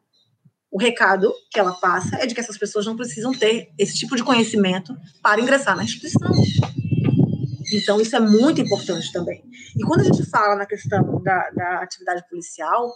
O 0.71 0.79
recado 0.79 1.31
que 1.51 1.59
ela 1.59 1.73
passa 1.73 2.15
é 2.15 2.25
de 2.25 2.33
que 2.33 2.39
essas 2.39 2.57
pessoas 2.57 2.85
não 2.85 2.95
precisam 2.95 3.31
ter 3.33 3.71
esse 3.77 3.95
tipo 3.95 4.15
de 4.15 4.23
conhecimento 4.23 4.95
para 5.21 5.39
ingressar 5.39 5.75
na 5.75 5.83
instituição. 5.83 6.31
Então, 7.71 8.01
isso 8.01 8.15
é 8.15 8.19
muito 8.19 8.59
importante 8.59 9.11
também. 9.11 9.43
E 9.75 9.83
quando 9.83 10.01
a 10.01 10.03
gente 10.03 10.25
fala 10.29 10.55
na 10.55 10.65
questão 10.65 11.21
da, 11.21 11.49
da 11.51 11.83
atividade 11.83 12.27
policial, 12.27 12.91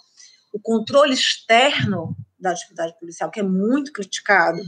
o 0.52 0.60
controle 0.60 1.14
externo 1.14 2.16
da 2.40 2.52
atividade 2.52 2.98
policial, 3.00 3.32
que 3.32 3.40
é 3.40 3.44
muito 3.44 3.92
criticado 3.92 4.62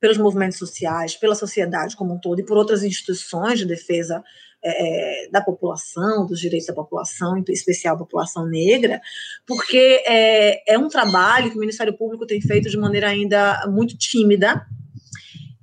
pelos 0.00 0.18
movimentos 0.18 0.58
sociais, 0.58 1.14
pela 1.14 1.34
sociedade 1.34 1.96
como 1.96 2.14
um 2.14 2.18
todo 2.18 2.40
e 2.40 2.44
por 2.44 2.56
outras 2.56 2.82
instituições 2.82 3.58
de 3.58 3.66
defesa 3.66 4.22
é, 4.64 5.26
é 5.26 5.30
da 5.30 5.40
população, 5.40 6.26
dos 6.26 6.40
direitos 6.40 6.66
da 6.66 6.74
população, 6.74 7.36
em 7.36 7.44
especial 7.48 7.94
a 7.94 7.98
população 7.98 8.46
negra, 8.46 9.00
porque 9.46 10.02
é, 10.06 10.74
é 10.74 10.78
um 10.78 10.88
trabalho 10.88 11.50
que 11.50 11.56
o 11.56 11.60
Ministério 11.60 11.96
Público 11.96 12.26
tem 12.26 12.40
feito 12.40 12.68
de 12.68 12.76
maneira 12.76 13.08
ainda 13.08 13.64
muito 13.68 13.96
tímida, 13.96 14.66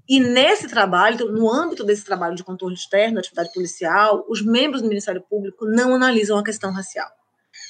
e 0.09 0.19
nesse 0.19 0.67
trabalho, 0.67 1.31
no 1.31 1.53
âmbito 1.53 1.83
desse 1.83 2.03
trabalho 2.03 2.35
de 2.35 2.43
controle 2.43 2.73
externo 2.73 3.15
da 3.15 3.19
atividade 3.19 3.53
policial, 3.53 4.25
os 4.27 4.43
membros 4.43 4.81
do 4.81 4.87
Ministério 4.87 5.21
Público 5.21 5.65
não 5.65 5.93
analisam 5.93 6.35
a 6.35 6.43
questão 6.43 6.71
racial, 6.71 7.07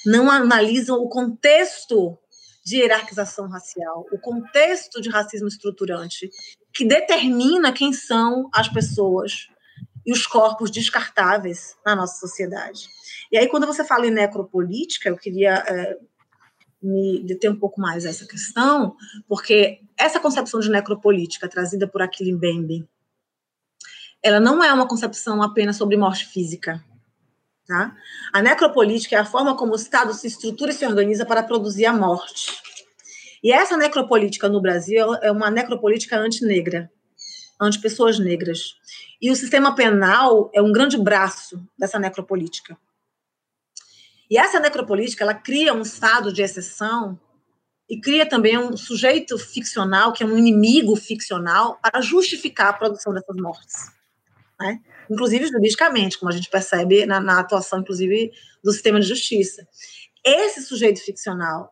não 0.06 0.30
analisam 0.30 0.98
o 1.02 1.08
contexto 1.10 2.18
de 2.64 2.76
hierarquização 2.76 3.48
racial, 3.48 4.06
o 4.12 4.18
contexto 4.18 5.00
de 5.00 5.08
racismo 5.08 5.48
estruturante, 5.48 6.30
que 6.72 6.84
determina 6.84 7.72
quem 7.72 7.92
são 7.92 8.48
as 8.54 8.68
pessoas 8.68 9.48
e 10.04 10.12
os 10.12 10.26
corpos 10.26 10.70
descartáveis 10.70 11.76
na 11.84 11.94
nossa 11.94 12.18
sociedade. 12.18 12.88
E 13.30 13.38
aí, 13.38 13.48
quando 13.48 13.66
você 13.66 13.84
fala 13.84 14.06
em 14.06 14.10
necropolítica, 14.10 15.08
eu 15.08 15.16
queria 15.16 15.54
é, 15.54 15.98
me 16.82 17.22
deter 17.24 17.50
um 17.50 17.56
pouco 17.56 17.80
mais 17.80 18.04
essa 18.04 18.26
questão, 18.26 18.96
porque 19.28 19.80
essa 19.96 20.20
concepção 20.20 20.60
de 20.60 20.70
necropolítica 20.70 21.48
trazida 21.48 21.86
por 21.86 22.02
Achille 22.02 22.32
Mbembe, 22.32 22.88
ela 24.22 24.40
não 24.40 24.62
é 24.62 24.72
uma 24.72 24.88
concepção 24.88 25.42
apenas 25.42 25.76
sobre 25.76 25.96
morte 25.96 26.26
física, 26.26 26.84
Tá? 27.70 27.94
A 28.32 28.42
necropolítica 28.42 29.14
é 29.14 29.20
a 29.20 29.24
forma 29.24 29.56
como 29.56 29.74
o 29.74 29.76
Estado 29.76 30.12
se 30.12 30.26
estrutura 30.26 30.72
e 30.72 30.74
se 30.74 30.84
organiza 30.84 31.24
para 31.24 31.40
produzir 31.40 31.86
a 31.86 31.92
morte. 31.92 32.60
E 33.44 33.52
essa 33.52 33.76
necropolítica 33.76 34.48
no 34.48 34.60
Brasil 34.60 35.14
é 35.22 35.30
uma 35.30 35.52
necropolítica 35.52 36.18
anti-negra, 36.18 36.90
anti-pessoas 37.60 38.18
negras. 38.18 38.74
E 39.22 39.30
o 39.30 39.36
sistema 39.36 39.72
penal 39.72 40.50
é 40.52 40.60
um 40.60 40.72
grande 40.72 40.98
braço 40.98 41.64
dessa 41.78 41.96
necropolítica. 41.96 42.76
E 44.28 44.36
essa 44.36 44.58
necropolítica, 44.58 45.22
ela 45.22 45.34
cria 45.34 45.72
um 45.72 45.82
estado 45.82 46.32
de 46.32 46.42
exceção 46.42 47.20
e 47.88 48.00
cria 48.00 48.28
também 48.28 48.58
um 48.58 48.76
sujeito 48.76 49.38
ficcional, 49.38 50.12
que 50.12 50.24
é 50.24 50.26
um 50.26 50.36
inimigo 50.36 50.96
ficcional, 50.96 51.78
para 51.80 52.00
justificar 52.00 52.70
a 52.70 52.72
produção 52.72 53.14
dessas 53.14 53.36
mortes. 53.36 53.92
Né? 54.58 54.80
Inclusive 55.10 55.46
juridicamente, 55.46 56.18
como 56.18 56.30
a 56.30 56.34
gente 56.34 56.48
percebe 56.48 57.04
na, 57.04 57.20
na 57.20 57.40
atuação, 57.40 57.80
inclusive, 57.80 58.30
do 58.62 58.72
sistema 58.72 59.00
de 59.00 59.06
justiça. 59.06 59.66
Esse 60.24 60.62
sujeito 60.62 61.02
ficcional, 61.02 61.70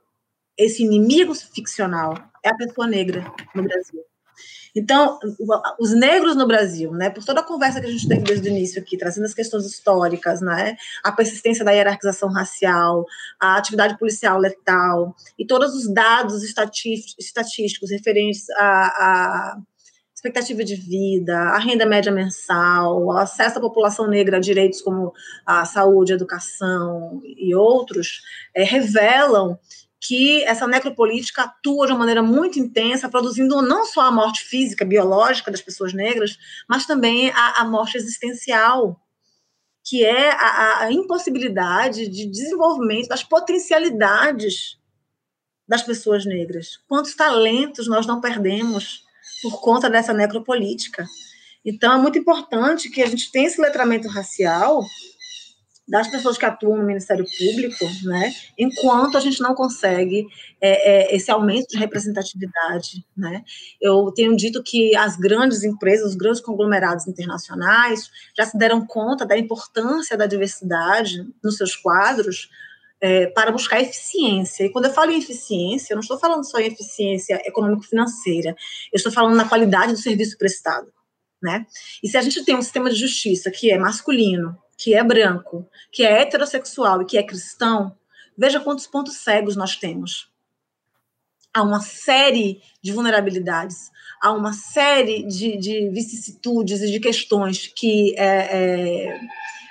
esse 0.56 0.82
inimigo 0.82 1.34
ficcional, 1.34 2.14
é 2.44 2.48
a 2.48 2.56
pessoa 2.56 2.86
negra 2.86 3.24
no 3.54 3.62
Brasil. 3.62 4.02
Então, 4.74 5.18
os 5.80 5.92
negros 5.92 6.36
no 6.36 6.46
Brasil, 6.46 6.92
né, 6.92 7.10
por 7.10 7.24
toda 7.24 7.40
a 7.40 7.44
conversa 7.44 7.80
que 7.80 7.86
a 7.86 7.90
gente 7.90 8.06
teve 8.06 8.22
desde 8.22 8.48
o 8.48 8.52
início 8.52 8.80
aqui, 8.80 8.96
trazendo 8.96 9.24
as 9.24 9.34
questões 9.34 9.66
históricas, 9.66 10.40
né, 10.40 10.76
a 11.02 11.10
persistência 11.10 11.64
da 11.64 11.72
hierarquização 11.72 12.30
racial, 12.30 13.04
a 13.40 13.56
atividade 13.56 13.98
policial 13.98 14.38
letal 14.38 15.14
e 15.38 15.46
todos 15.46 15.74
os 15.74 15.92
dados 15.92 16.44
estatísticos 16.44 17.90
referentes 17.90 18.48
a, 18.50 18.86
a 18.86 19.58
expectativa 20.18 20.64
de 20.64 20.74
vida, 20.74 21.38
a 21.38 21.58
renda 21.58 21.86
média 21.86 22.10
mensal, 22.10 23.04
o 23.04 23.12
acesso 23.12 23.58
à 23.58 23.60
população 23.60 24.08
negra 24.08 24.38
a 24.38 24.40
direitos 24.40 24.82
como 24.82 25.12
a 25.46 25.64
saúde, 25.64 26.12
a 26.12 26.16
educação 26.16 27.22
e 27.24 27.54
outros, 27.54 28.22
é, 28.52 28.64
revelam 28.64 29.56
que 30.00 30.42
essa 30.42 30.66
necropolítica 30.66 31.42
atua 31.42 31.86
de 31.86 31.92
uma 31.92 32.00
maneira 32.00 32.20
muito 32.20 32.58
intensa, 32.58 33.08
produzindo 33.08 33.62
não 33.62 33.84
só 33.84 34.00
a 34.00 34.10
morte 34.10 34.42
física, 34.42 34.84
biológica 34.84 35.52
das 35.52 35.62
pessoas 35.62 35.92
negras, 35.92 36.36
mas 36.68 36.84
também 36.84 37.30
a, 37.30 37.60
a 37.60 37.64
morte 37.64 37.96
existencial, 37.96 39.00
que 39.84 40.04
é 40.04 40.30
a, 40.30 40.80
a, 40.80 40.92
impossibilidade 40.92 42.08
de 42.08 42.26
desenvolvimento 42.26 43.08
das 43.08 43.22
potencialidades 43.22 44.78
das 45.66 45.82
pessoas 45.82 46.26
negras. 46.26 46.80
Quantos 46.88 47.14
talentos 47.14 47.86
nós 47.86 48.04
não 48.04 48.20
perdemos 48.20 49.06
por 49.42 49.60
conta 49.60 49.88
dessa 49.88 50.12
necropolítica? 50.12 51.06
Então, 51.64 51.92
é 51.92 51.98
muito 51.98 52.18
importante 52.18 52.88
que 52.90 53.02
a 53.02 53.06
gente 53.06 53.30
tenha 53.30 53.46
esse 53.46 53.60
letramento 53.60 54.08
racial 54.08 54.82
das 55.88 56.06
pessoas 56.10 56.36
que 56.36 56.44
atuam 56.44 56.76
no 56.76 56.84
Ministério 56.84 57.24
Público, 57.24 57.84
né, 58.04 58.32
enquanto 58.58 59.16
a 59.16 59.20
gente 59.20 59.40
não 59.40 59.54
consegue 59.54 60.26
é, 60.60 61.12
é, 61.12 61.16
esse 61.16 61.30
aumento 61.30 61.68
de 61.68 61.78
representatividade. 61.78 63.04
Né. 63.16 63.42
Eu 63.80 64.12
tenho 64.14 64.36
dito 64.36 64.62
que 64.62 64.94
as 64.94 65.16
grandes 65.16 65.64
empresas, 65.64 66.10
os 66.10 66.14
grandes 66.14 66.42
conglomerados 66.42 67.08
internacionais 67.08 68.10
já 68.36 68.44
se 68.44 68.58
deram 68.58 68.86
conta 68.86 69.24
da 69.24 69.38
importância 69.38 70.16
da 70.16 70.26
diversidade 70.26 71.26
nos 71.42 71.56
seus 71.56 71.74
quadros 71.74 72.50
é, 73.00 73.26
para 73.28 73.52
buscar 73.52 73.80
eficiência. 73.80 74.64
E 74.64 74.70
quando 74.70 74.86
eu 74.86 74.92
falo 74.92 75.10
em 75.10 75.18
eficiência, 75.18 75.92
eu 75.92 75.96
não 75.96 76.02
estou 76.02 76.18
falando 76.18 76.48
só 76.48 76.58
em 76.58 76.66
eficiência 76.66 77.40
econômico-financeira, 77.44 78.50
eu 78.92 78.96
estou 78.96 79.12
falando 79.12 79.36
na 79.36 79.48
qualidade 79.48 79.92
do 79.92 79.98
serviço 79.98 80.36
prestado. 80.36 80.92
Né? 81.42 81.66
E 82.02 82.08
se 82.08 82.16
a 82.16 82.20
gente 82.20 82.44
tem 82.44 82.56
um 82.56 82.62
sistema 82.62 82.90
de 82.90 82.96
justiça 82.96 83.50
que 83.50 83.70
é 83.70 83.78
masculino, 83.78 84.56
que 84.76 84.94
é 84.94 85.04
branco, 85.04 85.68
que 85.92 86.04
é 86.04 86.22
heterossexual 86.22 87.02
e 87.02 87.04
que 87.04 87.18
é 87.18 87.22
cristão, 87.22 87.96
veja 88.36 88.60
quantos 88.60 88.86
pontos 88.86 89.16
cegos 89.16 89.56
nós 89.56 89.76
temos. 89.76 90.30
Há 91.52 91.62
uma 91.62 91.80
série 91.80 92.60
de 92.82 92.92
vulnerabilidades, 92.92 93.90
há 94.20 94.32
uma 94.32 94.52
série 94.52 95.26
de, 95.26 95.56
de 95.56 95.90
vicissitudes 95.90 96.82
e 96.82 96.90
de 96.90 97.00
questões 97.00 97.66
que 97.66 98.14
é, 98.16 98.26
é, 98.26 99.20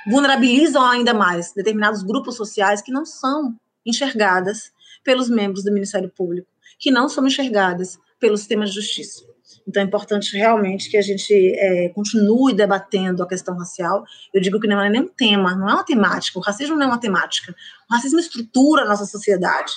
vulnerabilizam 0.09 0.83
ainda 0.83 1.13
mais 1.13 1.53
determinados 1.53 2.03
grupos 2.03 2.35
sociais 2.35 2.81
que 2.81 2.91
não 2.91 3.05
são 3.05 3.55
enxergadas 3.85 4.71
pelos 5.03 5.29
membros 5.29 5.63
do 5.63 5.71
Ministério 5.71 6.09
Público, 6.09 6.47
que 6.79 6.91
não 6.91 7.07
são 7.07 7.25
enxergadas 7.25 7.99
pelo 8.19 8.37
sistema 8.37 8.65
de 8.65 8.71
justiça. 8.71 9.23
Então 9.67 9.83
é 9.83 9.85
importante 9.85 10.35
realmente 10.35 10.89
que 10.89 10.97
a 10.97 11.01
gente 11.01 11.33
é, 11.33 11.89
continue 11.89 12.53
debatendo 12.53 13.21
a 13.21 13.27
questão 13.27 13.57
racial. 13.57 14.03
Eu 14.33 14.41
digo 14.41 14.59
que 14.59 14.67
não 14.67 14.81
é 14.81 14.89
nem 14.89 15.01
um 15.01 15.07
tema, 15.07 15.55
não 15.55 15.69
é 15.69 15.73
uma 15.73 15.83
temática. 15.83 16.39
O 16.39 16.41
racismo 16.41 16.75
não 16.75 16.83
é 16.83 16.87
uma 16.87 16.99
temática. 16.99 17.53
O 17.89 17.93
racismo 17.93 18.19
estrutura 18.19 18.83
a 18.83 18.87
nossa 18.87 19.05
sociedade. 19.05 19.73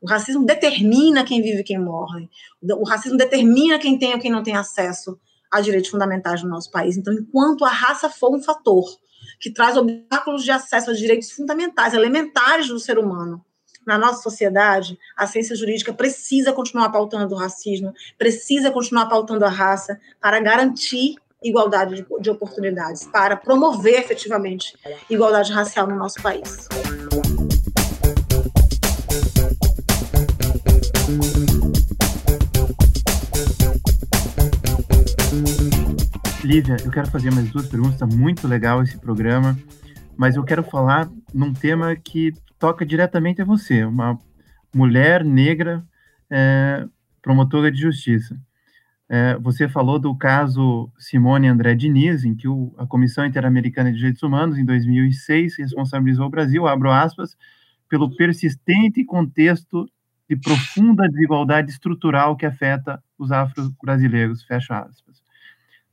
O 0.00 0.08
racismo 0.08 0.44
determina 0.44 1.24
quem 1.24 1.42
vive 1.42 1.60
e 1.60 1.64
quem 1.64 1.78
morre. 1.78 2.28
O 2.62 2.84
racismo 2.84 3.18
determina 3.18 3.78
quem 3.78 3.98
tem 3.98 4.14
ou 4.14 4.18
quem 4.18 4.30
não 4.30 4.42
tem 4.42 4.56
acesso 4.56 5.18
a 5.50 5.60
direitos 5.60 5.90
fundamentais 5.90 6.42
no 6.42 6.48
nosso 6.48 6.70
país. 6.70 6.96
Então, 6.96 7.12
enquanto 7.12 7.64
a 7.64 7.70
raça 7.70 8.08
for 8.08 8.34
um 8.34 8.42
fator 8.42 8.84
que 9.40 9.50
traz 9.50 9.76
obstáculos 9.76 10.44
de 10.44 10.50
acesso 10.50 10.90
a 10.90 10.94
direitos 10.94 11.30
fundamentais, 11.30 11.94
elementares 11.94 12.68
do 12.68 12.78
ser 12.78 12.98
humano, 12.98 13.44
na 13.86 13.98
nossa 13.98 14.22
sociedade, 14.22 14.98
a 15.16 15.26
ciência 15.26 15.54
jurídica 15.54 15.92
precisa 15.92 16.52
continuar 16.52 16.90
pautando 16.90 17.34
o 17.34 17.38
racismo, 17.38 17.92
precisa 18.18 18.70
continuar 18.70 19.06
pautando 19.06 19.44
a 19.44 19.50
raça 19.50 20.00
para 20.20 20.40
garantir 20.40 21.16
igualdade 21.42 21.96
de, 21.96 22.06
de 22.20 22.30
oportunidades, 22.30 23.04
para 23.06 23.36
promover 23.36 24.00
efetivamente 24.00 24.74
igualdade 25.10 25.52
racial 25.52 25.86
no 25.86 25.96
nosso 25.96 26.22
país. 26.22 26.66
Lívia, 36.44 36.76
eu 36.84 36.90
quero 36.90 37.10
fazer 37.10 37.32
mais 37.32 37.50
duas 37.50 37.66
perguntas, 37.66 37.94
está 37.94 38.06
muito 38.06 38.46
legal 38.46 38.82
esse 38.82 38.98
programa, 38.98 39.58
mas 40.14 40.36
eu 40.36 40.44
quero 40.44 40.62
falar 40.62 41.10
num 41.32 41.54
tema 41.54 41.96
que 41.96 42.34
toca 42.58 42.84
diretamente 42.84 43.40
a 43.40 43.46
você, 43.46 43.82
uma 43.82 44.18
mulher 44.72 45.24
negra 45.24 45.82
é, 46.30 46.86
promotora 47.22 47.72
de 47.72 47.80
justiça. 47.80 48.38
É, 49.08 49.38
você 49.38 49.66
falou 49.66 49.98
do 49.98 50.14
caso 50.14 50.92
Simone 50.98 51.48
André 51.48 51.74
Diniz, 51.74 52.26
em 52.26 52.34
que 52.34 52.46
o, 52.46 52.74
a 52.76 52.86
Comissão 52.86 53.24
Interamericana 53.24 53.90
de 53.90 53.96
Direitos 53.96 54.22
Humanos, 54.22 54.58
em 54.58 54.66
2006, 54.66 55.56
responsabilizou 55.56 56.26
o 56.26 56.30
Brasil, 56.30 56.66
abro 56.66 56.92
aspas, 56.92 57.34
pelo 57.88 58.14
persistente 58.14 59.02
contexto 59.02 59.88
de 60.28 60.36
profunda 60.36 61.08
desigualdade 61.08 61.70
estrutural 61.70 62.36
que 62.36 62.44
afeta 62.44 63.02
os 63.18 63.32
afro-brasileiros, 63.32 64.42
fecha 64.42 64.78
aspas. 64.78 65.03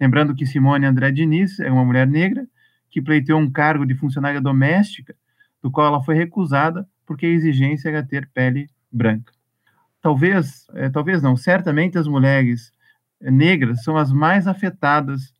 Lembrando 0.01 0.33
que 0.33 0.47
Simone 0.47 0.87
André 0.87 1.11
Diniz 1.11 1.59
é 1.59 1.71
uma 1.71 1.85
mulher 1.85 2.07
negra 2.07 2.47
que 2.89 2.99
pleiteou 2.99 3.39
um 3.39 3.51
cargo 3.51 3.85
de 3.85 3.93
funcionária 3.93 4.41
doméstica 4.41 5.15
do 5.61 5.69
qual 5.69 5.85
ela 5.85 6.03
foi 6.03 6.15
recusada 6.15 6.89
porque 7.05 7.27
a 7.27 7.29
exigência 7.29 7.89
era 7.89 8.01
ter 8.01 8.27
pele 8.33 8.67
branca. 8.91 9.31
Talvez, 10.01 10.65
é, 10.73 10.89
talvez 10.89 11.21
não, 11.21 11.37
certamente 11.37 11.99
as 11.99 12.07
mulheres 12.07 12.71
é, 13.21 13.29
negras 13.29 13.83
são 13.83 13.95
as 13.95 14.11
mais 14.11 14.47
afetadas 14.47 15.35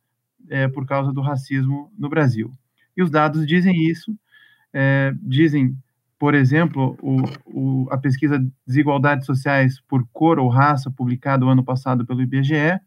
é, 0.48 0.68
por 0.68 0.86
causa 0.86 1.12
do 1.12 1.20
racismo 1.20 1.92
no 1.98 2.08
Brasil. 2.08 2.52
E 2.96 3.02
os 3.02 3.10
dados 3.10 3.44
dizem 3.44 3.74
isso, 3.88 4.16
é, 4.72 5.12
dizem, 5.20 5.76
por 6.20 6.36
exemplo, 6.36 6.96
o, 7.02 7.22
o, 7.46 7.88
a 7.90 7.98
pesquisa 7.98 8.38
Desigualdades 8.64 9.26
Sociais 9.26 9.80
por 9.88 10.06
Cor 10.12 10.38
ou 10.38 10.48
Raça, 10.48 10.88
publicada 10.88 11.44
o 11.44 11.48
ano 11.48 11.64
passado 11.64 12.06
pelo 12.06 12.22
IBGE, 12.22 12.80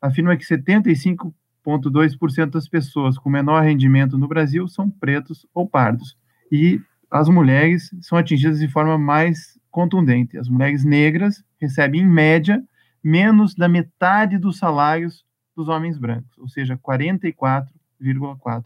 afirma 0.00 0.36
que 0.36 0.44
75,2% 0.44 2.50
das 2.50 2.68
pessoas 2.68 3.18
com 3.18 3.28
menor 3.28 3.62
rendimento 3.62 4.16
no 4.16 4.28
Brasil 4.28 4.68
são 4.68 4.88
pretos 4.90 5.44
ou 5.54 5.68
pardos 5.68 6.16
e 6.50 6.80
as 7.10 7.28
mulheres 7.28 7.90
são 8.00 8.16
atingidas 8.16 8.60
de 8.60 8.68
forma 8.68 8.96
mais 8.96 9.58
contundente. 9.70 10.38
As 10.38 10.48
mulheres 10.48 10.82
negras 10.84 11.44
recebem, 11.60 12.02
em 12.02 12.06
média, 12.06 12.62
menos 13.02 13.54
da 13.54 13.68
metade 13.68 14.38
dos 14.38 14.58
salários 14.58 15.24
dos 15.56 15.68
homens 15.68 15.98
brancos, 15.98 16.38
ou 16.38 16.48
seja, 16.48 16.78
44,4%. 16.78 18.62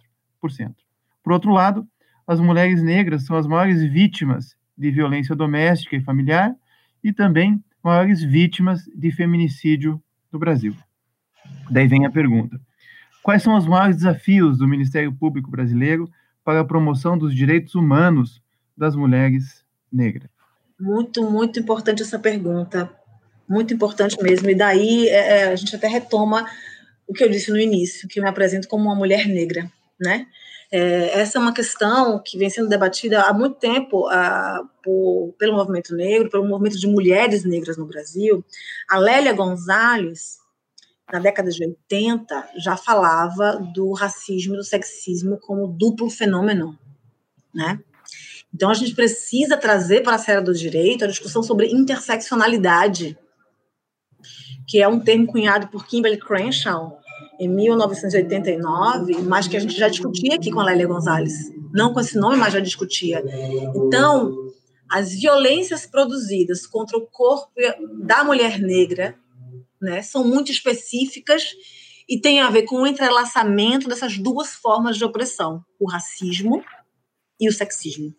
Por 1.23 1.33
outro 1.33 1.53
lado, 1.53 1.89
as 2.27 2.41
mulheres 2.41 2.83
negras 2.83 3.25
são 3.25 3.37
as 3.37 3.47
maiores 3.47 3.83
vítimas 3.83 4.55
de 4.77 4.91
violência 4.91 5.35
doméstica 5.35 5.97
e 5.97 6.03
familiar 6.03 6.55
e 7.03 7.11
também 7.13 7.63
maiores 7.83 8.23
vítimas 8.23 8.85
de 8.95 9.11
feminicídio 9.11 10.03
no 10.33 10.39
Brasil. 10.39 10.75
Daí 11.71 11.87
vem 11.87 12.07
a 12.07 12.11
pergunta: 12.11 12.61
quais 13.23 13.43
são 13.43 13.57
os 13.57 13.67
maiores 13.67 13.97
desafios 13.97 14.59
do 14.59 14.69
Ministério 14.69 15.13
Público 15.13 15.51
brasileiro 15.51 16.09
para 16.45 16.61
a 16.61 16.65
promoção 16.65 17.17
dos 17.17 17.35
direitos 17.35 17.75
humanos 17.75 18.43
das 18.77 18.95
mulheres 18.95 19.65
negras? 19.93 20.31
Muito, 20.79 21.31
muito 21.31 21.59
importante 21.61 22.03
essa 22.03 22.19
pergunta. 22.19 22.91
Muito 23.49 23.73
importante 23.75 24.21
mesmo. 24.23 24.49
E 24.51 24.55
daí 24.55 25.09
é, 25.09 25.41
é, 25.41 25.45
a 25.45 25.57
gente 25.57 25.75
até 25.77 25.87
retoma 25.87 26.47
o 27.07 27.13
que 27.13 27.23
eu 27.23 27.29
disse 27.29 27.51
no 27.51 27.59
início, 27.59 28.09
que 28.09 28.19
eu 28.19 28.23
me 28.23 28.29
apresento 28.29 28.69
como 28.69 28.85
uma 28.85 28.95
mulher 28.95 29.27
negra, 29.27 29.71
né? 30.01 30.27
É, 30.73 31.21
essa 31.21 31.39
é 31.39 31.41
uma 31.41 31.55
questão 31.55 32.21
que 32.25 32.37
vem 32.37 32.51
sendo 32.51 32.69
debatida 32.69 33.23
há 33.23 33.33
muito 33.33 33.57
tempo 33.57 34.09
uh, 34.09 34.69
por, 34.83 35.33
pelo 35.39 35.55
movimento 35.55 35.95
negro, 35.95 36.31
pelo 36.31 36.49
movimento 36.49 36.79
de 36.79 36.87
mulheres 36.89 37.45
negras 37.45 37.77
no 37.77 37.87
Brasil. 37.87 38.45
A 38.91 38.99
Lélia 38.99 39.33
Gonzalez, 39.33 40.39
na 41.13 41.19
década 41.19 41.51
de 41.51 41.65
80, 41.65 42.51
já 42.57 42.77
falava 42.77 43.57
do 43.75 43.93
racismo 43.93 44.55
e 44.55 44.57
do 44.57 44.65
sexismo 44.65 45.39
como 45.39 45.69
duplo 45.69 46.09
fenômeno, 46.11 46.79
né? 47.55 47.79
Então 48.53 48.71
a 48.71 48.75
gente 48.75 48.95
precisa 48.95 49.57
trazer 49.57 50.03
para 50.03 50.15
a 50.15 50.19
série 50.19 50.41
do 50.41 50.55
direito 50.55 51.05
a 51.05 51.09
discussão 51.09 51.43
sobre 51.43 51.67
interseccionalidade, 51.67 53.19
que 54.67 54.81
é 54.81 54.89
um 54.89 55.01
termo 55.01 55.27
cunhado 55.27 55.69
por 55.69 55.87
Kimberly 55.87 56.19
Crenshaw 56.19 56.99
em 57.39 57.49
1989, 57.49 59.23
mas 59.23 59.49
que 59.49 59.57
a 59.57 59.61
gente 59.61 59.77
já 59.77 59.89
discutia 59.89 60.37
aqui 60.37 60.51
com 60.53 60.61
a 60.61 60.65
Lélia 60.65 60.87
Gonzalez. 60.87 61.53
Não 61.73 61.93
com 61.93 62.01
esse 62.01 62.17
nome, 62.17 62.37
mas 62.37 62.53
já 62.53 62.61
discutia. 62.61 63.23
Então, 63.75 64.33
as 64.89 65.13
violências 65.13 65.87
produzidas 65.87 66.65
contra 66.67 66.97
o 66.97 67.07
corpo 67.07 67.51
da 68.01 68.23
mulher 68.23 68.61
negra 68.61 69.17
né, 69.85 70.03
são 70.03 70.27
muito 70.27 70.51
específicas 70.51 71.55
e 72.09 72.21
tem 72.21 72.41
a 72.41 72.51
ver 72.51 72.63
com 72.65 72.83
o 72.83 72.87
entrelaçamento 72.87 73.89
dessas 73.89 74.19
duas 74.19 74.55
formas 74.55 74.97
de 74.97 75.05
opressão, 75.05 75.65
o 75.79 75.89
racismo 75.89 76.65
e 77.41 77.49
o 77.49 77.53
sexismo. 77.53 78.15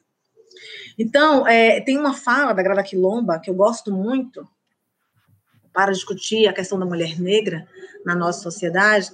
Então, 0.97 1.45
é, 1.45 1.81
tem 1.81 1.97
uma 1.97 2.13
fala 2.13 2.53
da 2.53 2.63
Grada 2.63 2.83
Quilomba 2.83 3.39
que 3.39 3.49
eu 3.49 3.53
gosto 3.53 3.91
muito, 3.91 4.47
para 5.75 5.91
discutir 5.91 6.47
a 6.47 6.53
questão 6.53 6.79
da 6.79 6.85
mulher 6.85 7.19
negra 7.19 7.67
na 8.05 8.15
nossa 8.15 8.41
sociedade, 8.41 9.11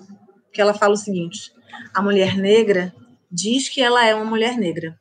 que 0.54 0.62
ela 0.62 0.76
fala 0.76 0.94
o 0.94 0.98
seguinte: 0.98 1.52
a 1.92 2.02
mulher 2.04 2.38
negra 2.38 2.94
diz 3.32 3.68
que 3.68 3.82
ela 3.82 4.06
é 4.06 4.14
uma 4.14 4.26
mulher 4.26 4.58
negra. 4.58 4.98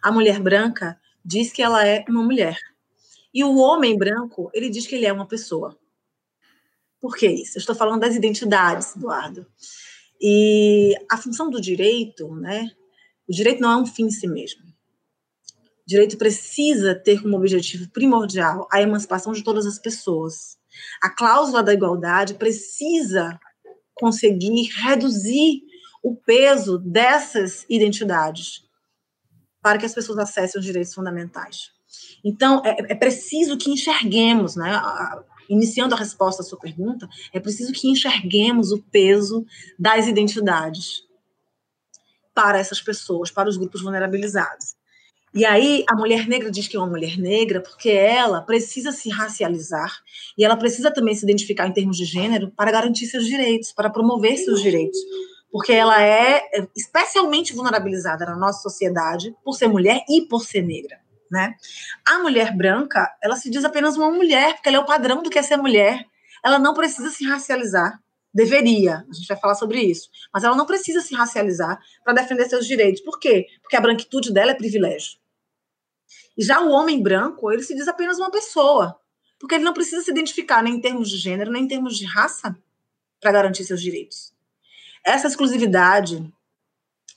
A 0.00 0.12
mulher 0.12 0.38
branca 0.38 0.96
diz 1.24 1.52
que 1.52 1.62
ela 1.62 1.84
é 1.84 2.04
uma 2.08 2.22
mulher. 2.22 2.56
E 3.32 3.42
o 3.42 3.56
homem 3.56 3.98
branco, 3.98 4.48
ele 4.54 4.70
diz 4.70 4.86
que 4.86 4.94
ele 4.94 5.06
é 5.06 5.12
uma 5.12 5.26
pessoa. 5.26 5.76
Por 7.04 7.18
que 7.18 7.26
isso? 7.26 7.58
Eu 7.58 7.60
estou 7.60 7.74
falando 7.74 8.00
das 8.00 8.14
identidades, 8.14 8.96
Eduardo. 8.96 9.46
E 10.18 10.94
a 11.12 11.18
função 11.18 11.50
do 11.50 11.60
direito, 11.60 12.34
né? 12.34 12.70
O 13.28 13.32
direito 13.34 13.60
não 13.60 13.72
é 13.72 13.76
um 13.76 13.84
fim 13.84 14.06
em 14.06 14.10
si 14.10 14.26
mesmo. 14.26 14.62
O 14.64 15.86
direito 15.86 16.16
precisa 16.16 16.94
ter 16.94 17.20
como 17.20 17.36
objetivo 17.36 17.90
primordial 17.90 18.66
a 18.72 18.80
emancipação 18.80 19.34
de 19.34 19.44
todas 19.44 19.66
as 19.66 19.78
pessoas. 19.78 20.56
A 21.02 21.10
cláusula 21.10 21.62
da 21.62 21.74
igualdade 21.74 22.36
precisa 22.36 23.38
conseguir 23.92 24.70
reduzir 24.74 25.60
o 26.02 26.16
peso 26.16 26.78
dessas 26.78 27.66
identidades 27.68 28.64
para 29.60 29.76
que 29.76 29.84
as 29.84 29.92
pessoas 29.92 30.20
acessem 30.20 30.58
os 30.58 30.64
direitos 30.64 30.94
fundamentais. 30.94 31.70
Então, 32.24 32.62
é, 32.64 32.92
é 32.92 32.94
preciso 32.94 33.58
que 33.58 33.70
enxerguemos, 33.70 34.56
né, 34.56 34.72
iniciando 35.48 35.94
a 35.94 35.98
resposta 35.98 36.42
à 36.42 36.44
sua 36.44 36.58
pergunta, 36.58 37.08
é 37.32 37.40
preciso 37.40 37.72
que 37.72 37.88
enxerguemos 37.88 38.72
o 38.72 38.82
peso 38.82 39.44
das 39.78 40.06
identidades 40.06 41.02
para 42.34 42.58
essas 42.58 42.80
pessoas, 42.80 43.30
para 43.30 43.48
os 43.48 43.56
grupos 43.56 43.82
vulnerabilizados. 43.82 44.74
E 45.34 45.44
aí 45.44 45.84
a 45.88 45.96
mulher 45.96 46.28
negra 46.28 46.48
diz 46.48 46.68
que 46.68 46.76
é 46.76 46.78
uma 46.78 46.88
mulher 46.88 47.18
negra 47.18 47.60
porque 47.60 47.90
ela 47.90 48.40
precisa 48.40 48.92
se 48.92 49.10
racializar 49.10 49.92
e 50.38 50.44
ela 50.44 50.56
precisa 50.56 50.92
também 50.92 51.12
se 51.12 51.24
identificar 51.24 51.66
em 51.66 51.72
termos 51.72 51.96
de 51.96 52.04
gênero 52.04 52.52
para 52.52 52.70
garantir 52.70 53.06
seus 53.06 53.26
direitos, 53.26 53.72
para 53.72 53.90
promover 53.90 54.36
seus 54.36 54.62
direitos. 54.62 54.98
Porque 55.50 55.72
ela 55.72 56.00
é 56.00 56.40
especialmente 56.76 57.52
vulnerabilizada 57.52 58.24
na 58.24 58.36
nossa 58.36 58.62
sociedade 58.62 59.34
por 59.44 59.54
ser 59.54 59.66
mulher 59.66 60.04
e 60.08 60.22
por 60.22 60.44
ser 60.44 60.62
negra. 60.62 61.03
Né? 61.34 61.56
A 62.06 62.20
mulher 62.20 62.56
branca, 62.56 63.12
ela 63.20 63.34
se 63.34 63.50
diz 63.50 63.64
apenas 63.64 63.96
uma 63.96 64.08
mulher, 64.08 64.54
porque 64.54 64.68
ela 64.68 64.78
é 64.78 64.80
o 64.80 64.86
padrão 64.86 65.20
do 65.20 65.28
que 65.28 65.36
é 65.36 65.42
ser 65.42 65.56
mulher. 65.56 66.06
Ela 66.44 66.60
não 66.60 66.74
precisa 66.74 67.10
se 67.10 67.24
racializar. 67.24 68.00
Deveria, 68.32 69.04
a 69.10 69.12
gente 69.12 69.26
vai 69.26 69.36
falar 69.36 69.56
sobre 69.56 69.80
isso. 69.80 70.08
Mas 70.32 70.44
ela 70.44 70.54
não 70.54 70.64
precisa 70.64 71.00
se 71.00 71.12
racializar 71.12 71.80
para 72.04 72.12
defender 72.12 72.48
seus 72.48 72.68
direitos. 72.68 73.00
Por 73.02 73.18
quê? 73.18 73.48
Porque 73.60 73.74
a 73.74 73.80
branquitude 73.80 74.32
dela 74.32 74.52
é 74.52 74.54
privilégio. 74.54 75.18
E 76.38 76.44
já 76.44 76.60
o 76.60 76.70
homem 76.70 77.02
branco, 77.02 77.50
ele 77.50 77.64
se 77.64 77.74
diz 77.74 77.88
apenas 77.88 78.18
uma 78.18 78.30
pessoa, 78.30 78.96
porque 79.40 79.56
ele 79.56 79.64
não 79.64 79.74
precisa 79.74 80.02
se 80.02 80.10
identificar 80.12 80.62
nem 80.62 80.74
em 80.74 80.80
termos 80.80 81.10
de 81.10 81.16
gênero, 81.16 81.50
nem 81.50 81.64
em 81.64 81.68
termos 81.68 81.98
de 81.98 82.06
raça 82.06 82.56
para 83.20 83.32
garantir 83.32 83.64
seus 83.64 83.82
direitos. 83.82 84.32
Essa 85.04 85.26
exclusividade 85.26 86.32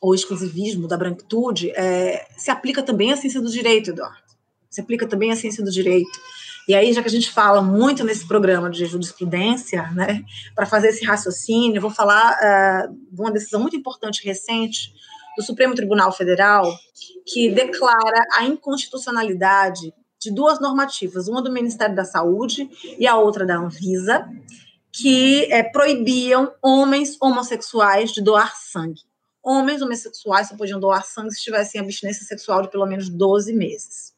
ou 0.01 0.13
exclusivismo 0.13 0.87
da 0.87 0.97
branquitude 0.97 1.71
é, 1.71 2.27
se 2.37 2.51
aplica 2.51 2.83
também 2.83 3.11
à 3.11 3.17
ciência 3.17 3.41
do 3.41 3.49
direito, 3.49 3.91
Eduardo. 3.91 4.27
Se 4.69 4.81
aplica 4.81 5.07
também 5.07 5.31
à 5.31 5.35
ciência 5.35 5.63
do 5.63 5.71
direito. 5.71 6.19
E 6.67 6.75
aí, 6.75 6.91
já 6.91 7.01
que 7.01 7.07
a 7.07 7.11
gente 7.11 7.31
fala 7.31 7.61
muito 7.61 8.03
nesse 8.03 8.27
programa 8.27 8.69
de 8.69 8.85
jurisprudência, 8.85 9.89
né, 9.91 10.23
para 10.53 10.65
fazer 10.65 10.89
esse 10.89 11.05
raciocínio, 11.05 11.77
eu 11.77 11.81
vou 11.81 11.89
falar 11.89 12.33
uh, 12.33 12.93
de 12.93 13.21
uma 13.21 13.31
decisão 13.31 13.61
muito 13.61 13.77
importante 13.77 14.25
recente 14.25 14.93
do 15.37 15.43
Supremo 15.43 15.73
Tribunal 15.73 16.11
Federal, 16.11 16.69
que 17.25 17.49
declara 17.49 18.25
a 18.33 18.43
inconstitucionalidade 18.43 19.93
de 20.19 20.31
duas 20.31 20.59
normativas, 20.59 21.27
uma 21.27 21.41
do 21.41 21.51
Ministério 21.51 21.95
da 21.95 22.03
Saúde 22.03 22.69
e 22.99 23.07
a 23.07 23.15
outra 23.15 23.45
da 23.45 23.55
Anvisa, 23.55 24.27
que 24.91 25.45
é, 25.51 25.63
proibiam 25.63 26.51
homens 26.61 27.15
homossexuais 27.21 28.11
de 28.11 28.21
doar 28.21 28.53
sangue. 28.57 29.01
Homens 29.49 29.81
homossexuais 29.81 30.49
só 30.49 30.57
podiam 30.57 30.77
doar 30.77 31.05
sangue 31.05 31.33
se 31.33 31.41
tivessem 31.41 31.79
abstinência 31.79 32.25
sexual 32.25 32.63
de 32.63 32.69
pelo 32.69 32.85
menos 32.85 33.07
12 33.07 33.53
meses. 33.53 34.13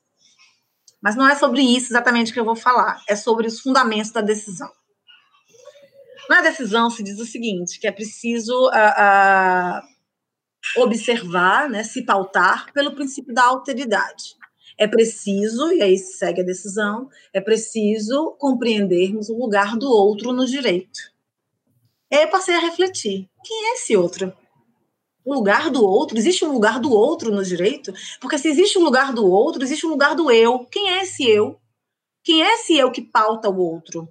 Mas 0.99 1.15
não 1.15 1.29
é 1.29 1.35
sobre 1.35 1.61
isso 1.61 1.93
exatamente 1.93 2.33
que 2.33 2.39
eu 2.39 2.43
vou 2.43 2.55
falar, 2.55 2.99
é 3.07 3.15
sobre 3.15 3.45
os 3.45 3.59
fundamentos 3.59 4.09
da 4.09 4.21
decisão. 4.21 4.71
Na 6.27 6.41
decisão 6.41 6.89
se 6.89 7.03
diz 7.03 7.19
o 7.19 7.27
seguinte, 7.27 7.79
que 7.79 7.85
é 7.85 7.91
preciso 7.91 8.69
uh, 8.69 9.81
uh, 10.79 10.83
observar, 10.83 11.69
né, 11.69 11.83
se 11.83 12.03
pautar 12.03 12.73
pelo 12.73 12.95
princípio 12.95 13.31
da 13.31 13.43
alteridade. 13.43 14.35
É 14.79 14.87
preciso, 14.87 15.71
e 15.71 15.83
aí 15.83 15.95
segue 15.99 16.41
a 16.41 16.45
decisão, 16.45 17.07
é 17.31 17.39
preciso 17.39 18.35
compreendermos 18.39 19.29
o 19.29 19.37
lugar 19.37 19.77
do 19.77 19.87
outro 19.87 20.33
no 20.33 20.47
direito. 20.47 20.99
E 22.09 22.15
aí 22.15 22.23
eu 22.23 22.29
passei 22.29 22.55
a 22.55 22.59
refletir: 22.59 23.29
quem 23.43 23.69
é 23.69 23.73
esse 23.73 23.95
outro? 23.95 24.33
O 25.25 25.33
lugar 25.33 25.69
do 25.69 25.83
outro? 25.83 26.17
Existe 26.17 26.45
um 26.45 26.51
lugar 26.51 26.79
do 26.79 26.91
outro 26.91 27.31
no 27.31 27.43
direito? 27.43 27.93
Porque 28.19 28.37
se 28.37 28.47
existe 28.47 28.77
um 28.77 28.83
lugar 28.83 29.13
do 29.13 29.25
outro, 29.27 29.63
existe 29.63 29.85
um 29.85 29.89
lugar 29.89 30.15
do 30.15 30.31
eu. 30.31 30.65
Quem 30.71 30.89
é 30.89 31.03
esse 31.03 31.27
eu? 31.27 31.59
Quem 32.23 32.43
é 32.43 32.53
esse 32.55 32.77
eu 32.77 32.91
que 32.91 33.01
pauta 33.01 33.49
o 33.49 33.57
outro? 33.57 34.07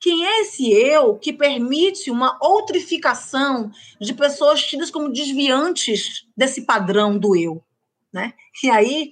Quem 0.00 0.26
é 0.26 0.42
esse 0.42 0.70
eu 0.70 1.16
que 1.16 1.32
permite 1.32 2.10
uma 2.10 2.38
outrificação 2.40 3.70
de 3.98 4.12
pessoas 4.12 4.62
tidas 4.62 4.90
como 4.90 5.10
desviantes 5.10 6.26
desse 6.36 6.66
padrão 6.66 7.18
do 7.18 7.34
eu? 7.34 7.64
Né? 8.12 8.34
E 8.62 8.68
aí, 8.68 9.10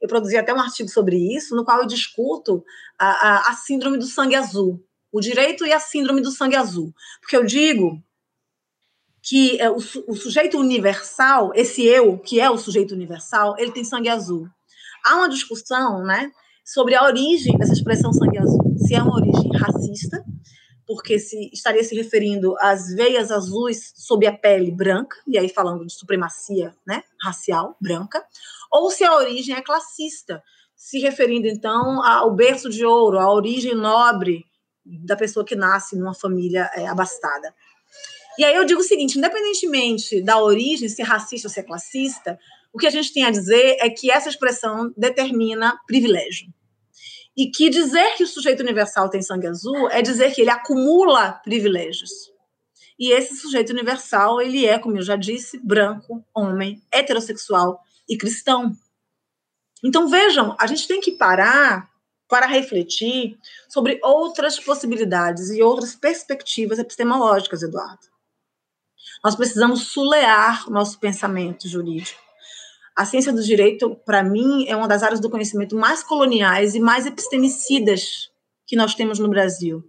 eu 0.00 0.08
produzi 0.08 0.36
até 0.36 0.52
um 0.52 0.60
artigo 0.60 0.88
sobre 0.88 1.16
isso, 1.16 1.54
no 1.54 1.64
qual 1.64 1.78
eu 1.78 1.86
discuto 1.86 2.64
a, 2.98 3.06
a, 3.06 3.50
a 3.50 3.54
síndrome 3.54 3.96
do 3.96 4.04
sangue 4.04 4.34
azul, 4.34 4.84
o 5.12 5.20
direito 5.20 5.64
e 5.64 5.72
a 5.72 5.78
síndrome 5.78 6.20
do 6.20 6.32
sangue 6.32 6.56
azul. 6.56 6.92
Porque 7.20 7.36
eu 7.36 7.44
digo 7.44 8.02
que 9.22 9.60
é, 9.60 9.70
o, 9.70 9.76
o, 9.76 10.16
sujeito 10.16 10.58
universal, 10.58 11.52
esse 11.54 11.84
eu, 11.86 12.18
que 12.18 12.40
é 12.40 12.50
o 12.50 12.58
sujeito 12.58 12.92
universal, 12.92 13.54
ele 13.56 13.70
tem 13.70 13.84
sangue 13.84 14.08
azul. 14.08 14.48
Há 15.04 15.16
uma 15.16 15.28
discussão 15.28 16.02
né, 16.02 16.30
sobre 16.64 16.96
a 16.96 17.04
origem 17.04 17.56
dessa 17.56 17.72
expressão 17.72 18.12
sangue 18.12 18.38
azul, 18.38 18.76
se 18.76 18.94
é 18.94 19.02
uma 19.02 19.14
origem 19.14 19.50
racista, 19.56 20.24
porque 20.84 21.20
se 21.20 21.50
estaria 21.52 21.84
se 21.84 21.94
referindo 21.94 22.56
às 22.60 22.92
veias 22.94 23.30
azuis 23.30 23.92
sob 23.96 24.26
a 24.26 24.36
pele 24.36 24.72
branca, 24.72 25.16
e 25.28 25.38
aí 25.38 25.48
falando 25.48 25.86
de 25.86 25.92
supremacia 25.92 26.74
né, 26.84 27.04
racial 27.22 27.76
branca, 27.80 28.24
ou 28.72 28.90
se 28.90 29.04
a 29.04 29.14
origem 29.14 29.54
é 29.54 29.62
classista, 29.62 30.42
se 30.74 30.98
referindo 30.98 31.46
então 31.46 32.04
ao 32.04 32.34
berço 32.34 32.68
de 32.68 32.84
ouro, 32.84 33.20
à 33.20 33.32
origem 33.32 33.74
nobre 33.74 34.44
da 34.84 35.14
pessoa 35.14 35.44
que 35.44 35.54
nasce 35.54 35.96
numa 35.96 36.12
família 36.12 36.68
é, 36.74 36.88
abastada. 36.88 37.54
E 38.38 38.44
aí 38.44 38.54
eu 38.54 38.64
digo 38.64 38.80
o 38.80 38.84
seguinte: 38.84 39.18
independentemente 39.18 40.22
da 40.22 40.42
origem, 40.42 40.88
ser 40.88 41.02
racista 41.02 41.48
ou 41.48 41.52
ser 41.52 41.64
classista, 41.64 42.38
o 42.72 42.78
que 42.78 42.86
a 42.86 42.90
gente 42.90 43.12
tem 43.12 43.24
a 43.24 43.30
dizer 43.30 43.76
é 43.80 43.90
que 43.90 44.10
essa 44.10 44.28
expressão 44.28 44.92
determina 44.96 45.78
privilégio. 45.86 46.48
E 47.36 47.50
que 47.50 47.70
dizer 47.70 48.14
que 48.16 48.24
o 48.24 48.26
sujeito 48.26 48.60
universal 48.60 49.08
tem 49.08 49.22
sangue 49.22 49.46
azul 49.46 49.88
é 49.90 50.02
dizer 50.02 50.34
que 50.34 50.40
ele 50.42 50.50
acumula 50.50 51.32
privilégios. 51.44 52.10
E 52.98 53.10
esse 53.10 53.36
sujeito 53.36 53.70
universal, 53.72 54.40
ele 54.40 54.66
é, 54.66 54.78
como 54.78 54.96
eu 54.96 55.02
já 55.02 55.16
disse, 55.16 55.58
branco, 55.58 56.24
homem, 56.34 56.82
heterossexual 56.92 57.80
e 58.08 58.16
cristão. 58.16 58.72
Então 59.82 60.08
vejam, 60.08 60.54
a 60.58 60.66
gente 60.66 60.86
tem 60.86 61.00
que 61.00 61.12
parar 61.12 61.90
para 62.28 62.46
refletir 62.46 63.36
sobre 63.68 63.98
outras 64.02 64.58
possibilidades 64.58 65.50
e 65.50 65.62
outras 65.62 65.94
perspectivas 65.94 66.78
epistemológicas, 66.78 67.62
Eduardo. 67.62 68.11
Nós 69.24 69.36
precisamos 69.36 69.88
sulear 69.88 70.68
o 70.68 70.72
nosso 70.72 70.98
pensamento 70.98 71.68
jurídico. 71.68 72.20
A 72.96 73.04
ciência 73.04 73.32
do 73.32 73.42
direito, 73.42 73.94
para 74.04 74.22
mim, 74.22 74.66
é 74.66 74.76
uma 74.76 74.88
das 74.88 75.02
áreas 75.02 75.20
do 75.20 75.30
conhecimento 75.30 75.76
mais 75.76 76.02
coloniais 76.02 76.74
e 76.74 76.80
mais 76.80 77.06
epistemicidas 77.06 78.30
que 78.66 78.76
nós 78.76 78.94
temos 78.94 79.18
no 79.18 79.28
Brasil. 79.28 79.82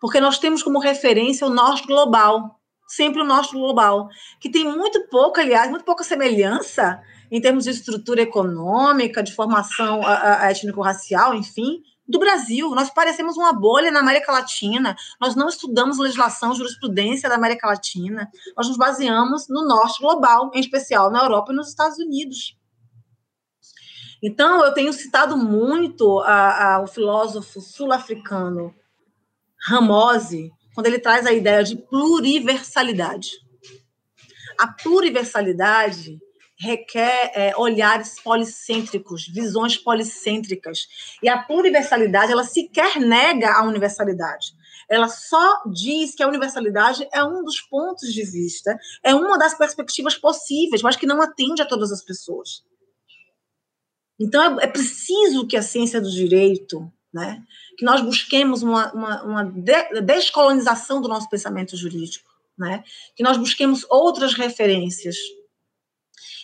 Porque 0.00 0.20
nós 0.20 0.38
temos 0.38 0.62
como 0.62 0.78
referência 0.78 1.46
o 1.46 1.50
norte 1.50 1.86
global, 1.86 2.58
sempre 2.88 3.20
o 3.20 3.24
norte 3.24 3.52
global, 3.52 4.08
que 4.40 4.50
tem 4.50 4.64
muito 4.64 5.08
pouco, 5.08 5.40
aliás, 5.40 5.68
muito 5.68 5.84
pouca 5.84 6.04
semelhança 6.04 7.00
em 7.30 7.40
termos 7.40 7.64
de 7.64 7.70
estrutura 7.70 8.22
econômica, 8.22 9.22
de 9.22 9.34
formação 9.34 10.00
étnico-racial, 10.42 11.34
enfim, 11.34 11.82
do 12.06 12.18
Brasil. 12.18 12.70
Nós 12.70 12.90
parecemos 12.90 13.36
uma 13.36 13.52
bolha 13.52 13.90
na 13.90 14.00
América 14.00 14.32
Latina. 14.32 14.96
Nós 15.20 15.34
não 15.34 15.48
estudamos 15.48 15.98
legislação, 15.98 16.54
jurisprudência 16.54 17.28
da 17.28 17.36
América 17.36 17.66
Latina. 17.66 18.30
Nós 18.56 18.68
nos 18.68 18.76
baseamos 18.76 19.46
no 19.48 19.66
norte 19.66 20.00
global, 20.00 20.50
em 20.54 20.60
especial 20.60 21.10
na 21.10 21.22
Europa 21.22 21.52
e 21.52 21.56
nos 21.56 21.68
Estados 21.68 21.98
Unidos. 21.98 22.56
Então, 24.22 24.64
eu 24.64 24.72
tenho 24.72 24.92
citado 24.92 25.36
muito 25.36 26.20
a, 26.20 26.76
a, 26.76 26.82
o 26.82 26.86
filósofo 26.86 27.60
sul-africano 27.60 28.72
Ramose, 29.66 30.52
quando 30.74 30.86
ele 30.86 30.98
traz 30.98 31.26
a 31.26 31.32
ideia 31.32 31.64
de 31.64 31.76
pluriversalidade. 31.76 33.30
A 34.58 34.68
pluriversalidade 34.68 36.18
requer 36.62 37.32
é, 37.34 37.56
olhares 37.56 38.20
policêntricos, 38.20 39.26
visões 39.26 39.76
policêntricas. 39.76 40.86
E 41.20 41.28
a 41.28 41.42
pluriversalidade, 41.42 42.30
ela 42.30 42.44
sequer 42.44 43.00
nega 43.00 43.52
a 43.52 43.64
universalidade. 43.64 44.54
Ela 44.88 45.08
só 45.08 45.62
diz 45.72 46.14
que 46.14 46.22
a 46.22 46.28
universalidade 46.28 47.08
é 47.12 47.24
um 47.24 47.42
dos 47.42 47.60
pontos 47.60 48.12
de 48.12 48.22
vista, 48.22 48.78
é 49.02 49.12
uma 49.12 49.36
das 49.36 49.54
perspectivas 49.54 50.14
possíveis, 50.16 50.82
mas 50.82 50.94
que 50.94 51.06
não 51.06 51.20
atende 51.20 51.62
a 51.62 51.66
todas 51.66 51.90
as 51.90 52.04
pessoas. 52.04 52.62
Então, 54.20 54.60
é, 54.60 54.64
é 54.64 54.66
preciso 54.68 55.46
que 55.48 55.56
a 55.56 55.62
ciência 55.62 56.00
do 56.00 56.10
direito, 56.10 56.88
né, 57.12 57.42
que 57.76 57.84
nós 57.84 58.00
busquemos 58.00 58.62
uma, 58.62 58.92
uma, 58.92 59.22
uma 59.24 59.44
descolonização 60.00 61.02
do 61.02 61.08
nosso 61.08 61.28
pensamento 61.28 61.76
jurídico, 61.76 62.30
né, 62.56 62.84
que 63.16 63.22
nós 63.24 63.36
busquemos 63.36 63.84
outras 63.90 64.34
referências 64.34 65.16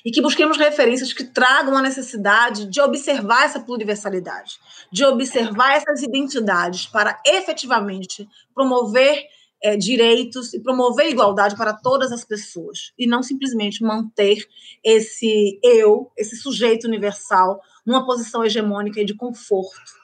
e 0.04 0.10
que 0.10 0.22
busquemos 0.22 0.56
referências 0.56 1.12
que 1.12 1.24
tragam 1.24 1.76
a 1.76 1.82
necessidade 1.82 2.66
de 2.66 2.80
observar 2.80 3.44
essa 3.44 3.60
pluriversalidade, 3.60 4.58
de 4.92 5.04
observar 5.04 5.74
essas 5.74 6.02
identidades 6.02 6.86
para 6.86 7.20
efetivamente 7.26 8.28
promover 8.54 9.26
é, 9.62 9.76
direitos 9.76 10.54
e 10.54 10.60
promover 10.60 11.08
igualdade 11.08 11.56
para 11.56 11.74
todas 11.74 12.12
as 12.12 12.24
pessoas 12.24 12.92
e 12.98 13.06
não 13.06 13.22
simplesmente 13.22 13.82
manter 13.82 14.46
esse 14.84 15.58
eu, 15.62 16.12
esse 16.16 16.36
sujeito 16.36 16.86
universal, 16.86 17.60
numa 17.84 18.06
posição 18.06 18.44
hegemônica 18.44 19.00
e 19.00 19.04
de 19.04 19.14
conforto 19.14 19.98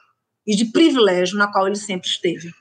e 0.46 0.56
de 0.56 0.66
privilégio 0.66 1.38
na 1.38 1.50
qual 1.50 1.66
ele 1.66 1.76
sempre 1.76 2.08
esteve. 2.08 2.52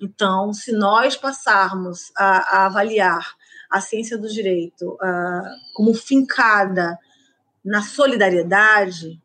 Então, 0.00 0.52
se 0.52 0.72
nós 0.72 1.16
passarmos 1.16 2.12
a, 2.16 2.58
a 2.58 2.66
avaliar 2.66 3.34
a 3.70 3.80
ciência 3.80 4.16
do 4.16 4.28
direito 4.28 4.92
uh, 4.94 5.74
como 5.74 5.94
fincada 5.94 6.98
na 7.64 7.82
solidariedade, 7.82 9.20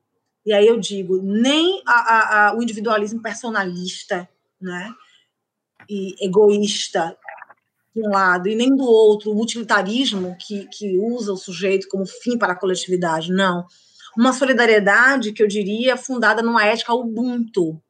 e 0.46 0.52
aí 0.54 0.66
eu 0.68 0.80
digo, 0.80 1.22
nem 1.22 1.82
a, 1.86 1.94
a, 1.94 2.48
a, 2.50 2.58
o 2.58 2.64
individualismo 2.64 3.22
personalista, 3.22 4.28
né, 4.60 4.92
e 5.90 6.16
egoísta, 6.26 7.16
de 7.96 8.02
um 8.02 8.10
lado, 8.10 8.48
e 8.48 8.56
nem 8.56 8.76
do 8.76 8.84
outro, 8.84 9.32
o 9.32 9.42
utilitarismo 9.42 10.36
que, 10.40 10.66
que 10.68 10.98
usa 10.98 11.34
o 11.34 11.38
sujeito 11.38 11.88
como 11.90 12.06
fim 12.06 12.38
para 12.38 12.54
a 12.54 12.56
coletividade, 12.56 13.32
não. 13.32 13.66
Uma 14.18 14.34
solidariedade 14.34 15.34
que 15.34 15.44
eu 15.44 15.48
diria 15.48 15.98
fundada 15.98 16.42
numa 16.42 16.66
ética 16.66 16.94
ubuntu. 16.94 17.82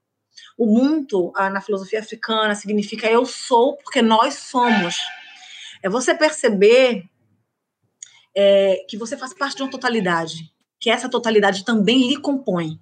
Ubuntu, 0.57 1.31
ah, 1.35 1.49
na 1.49 1.61
filosofia 1.61 1.99
africana, 1.99 2.55
significa 2.55 3.07
eu 3.07 3.25
sou 3.25 3.77
porque 3.77 4.01
nós 4.01 4.35
somos. 4.35 4.95
É 5.83 5.89
você 5.89 6.13
perceber 6.13 7.03
é, 8.35 8.85
que 8.87 8.97
você 8.97 9.17
faz 9.17 9.33
parte 9.33 9.57
de 9.57 9.63
uma 9.63 9.71
totalidade, 9.71 10.51
que 10.79 10.89
essa 10.89 11.09
totalidade 11.09 11.65
também 11.65 12.07
lhe 12.07 12.17
compõe. 12.17 12.79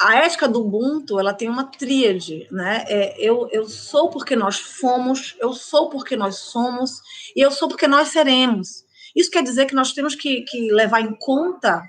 A 0.00 0.16
ética 0.16 0.48
do 0.48 0.60
Ubuntu, 0.60 1.20
ela 1.20 1.32
tem 1.32 1.48
uma 1.48 1.64
tríade, 1.64 2.48
né? 2.50 2.84
É, 2.88 3.16
eu, 3.18 3.48
eu 3.52 3.68
sou 3.68 4.10
porque 4.10 4.34
nós 4.34 4.58
fomos, 4.58 5.36
eu 5.40 5.52
sou 5.52 5.88
porque 5.88 6.16
nós 6.16 6.36
somos, 6.36 7.00
e 7.34 7.40
eu 7.40 7.50
sou 7.50 7.68
porque 7.68 7.86
nós 7.86 8.08
seremos. 8.08 8.84
Isso 9.14 9.30
quer 9.30 9.42
dizer 9.42 9.66
que 9.66 9.74
nós 9.74 9.92
temos 9.92 10.14
que, 10.14 10.42
que 10.42 10.72
levar 10.72 11.00
em 11.00 11.14
conta, 11.14 11.82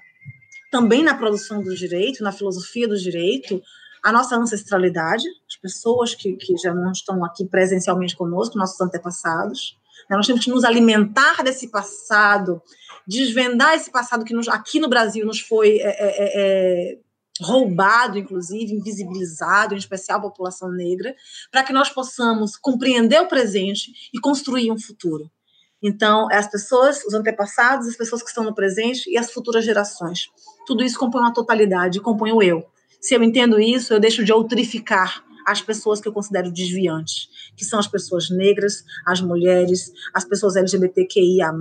também 0.71 1.03
na 1.03 1.15
produção 1.15 1.63
do 1.63 1.75
direito, 1.75 2.23
na 2.23 2.31
filosofia 2.31 2.87
do 2.87 2.97
direito, 2.97 3.61
a 4.05 4.11
nossa 4.11 4.35
ancestralidade, 4.35 5.27
as 5.49 5.55
pessoas 5.59 6.13
que, 6.13 6.33
que 6.33 6.55
já 6.57 6.71
não 6.75 6.91
estão 6.91 7.25
aqui 7.25 7.43
presencialmente 7.43 8.15
conosco, 8.15 8.55
nossos 8.55 8.79
antepassados. 8.79 9.75
Né? 10.07 10.15
Nós 10.15 10.27
temos 10.27 10.45
que 10.45 10.51
nos 10.51 10.63
alimentar 10.63 11.43
desse 11.43 11.69
passado, 11.69 12.61
desvendar 13.07 13.73
esse 13.73 13.89
passado 13.89 14.23
que 14.23 14.35
nos, 14.35 14.47
aqui 14.47 14.79
no 14.79 14.87
Brasil 14.87 15.25
nos 15.25 15.39
foi 15.39 15.79
é, 15.79 15.87
é, 15.87 16.05
é, 16.19 16.91
é 16.91 16.99
roubado, 17.41 18.19
inclusive, 18.19 18.75
invisibilizado, 18.75 19.73
em 19.73 19.77
especial 19.77 20.19
a 20.19 20.21
população 20.21 20.71
negra, 20.71 21.15
para 21.51 21.63
que 21.63 21.73
nós 21.73 21.89
possamos 21.89 22.55
compreender 22.55 23.19
o 23.19 23.27
presente 23.27 23.91
e 24.13 24.19
construir 24.19 24.71
um 24.71 24.79
futuro. 24.79 25.31
Então, 25.81 26.27
as 26.31 26.47
pessoas, 26.47 27.03
os 27.05 27.15
antepassados, 27.15 27.87
as 27.87 27.97
pessoas 27.97 28.21
que 28.21 28.29
estão 28.29 28.43
no 28.43 28.53
presente 28.53 29.09
e 29.09 29.17
as 29.17 29.31
futuras 29.31 29.65
gerações. 29.65 30.27
Tudo 30.67 30.83
isso 30.83 30.99
compõe 30.99 31.21
uma 31.21 31.33
totalidade, 31.33 31.99
compõe 31.99 32.31
o 32.31 32.43
eu. 32.43 32.69
Se 33.05 33.13
eu 33.13 33.21
entendo 33.21 33.59
isso, 33.59 33.93
eu 33.93 33.99
deixo 33.99 34.25
de 34.25 34.33
outrificar 34.33 35.23
as 35.45 35.61
pessoas 35.61 36.01
que 36.01 36.07
eu 36.07 36.11
considero 36.11 36.51
desviantes, 36.51 37.29
que 37.55 37.63
são 37.63 37.77
as 37.77 37.87
pessoas 37.87 38.31
negras, 38.31 38.83
as 39.05 39.21
mulheres, 39.21 39.91
as 40.11 40.25
pessoas 40.25 40.55
LGBTQIA+, 40.55 41.53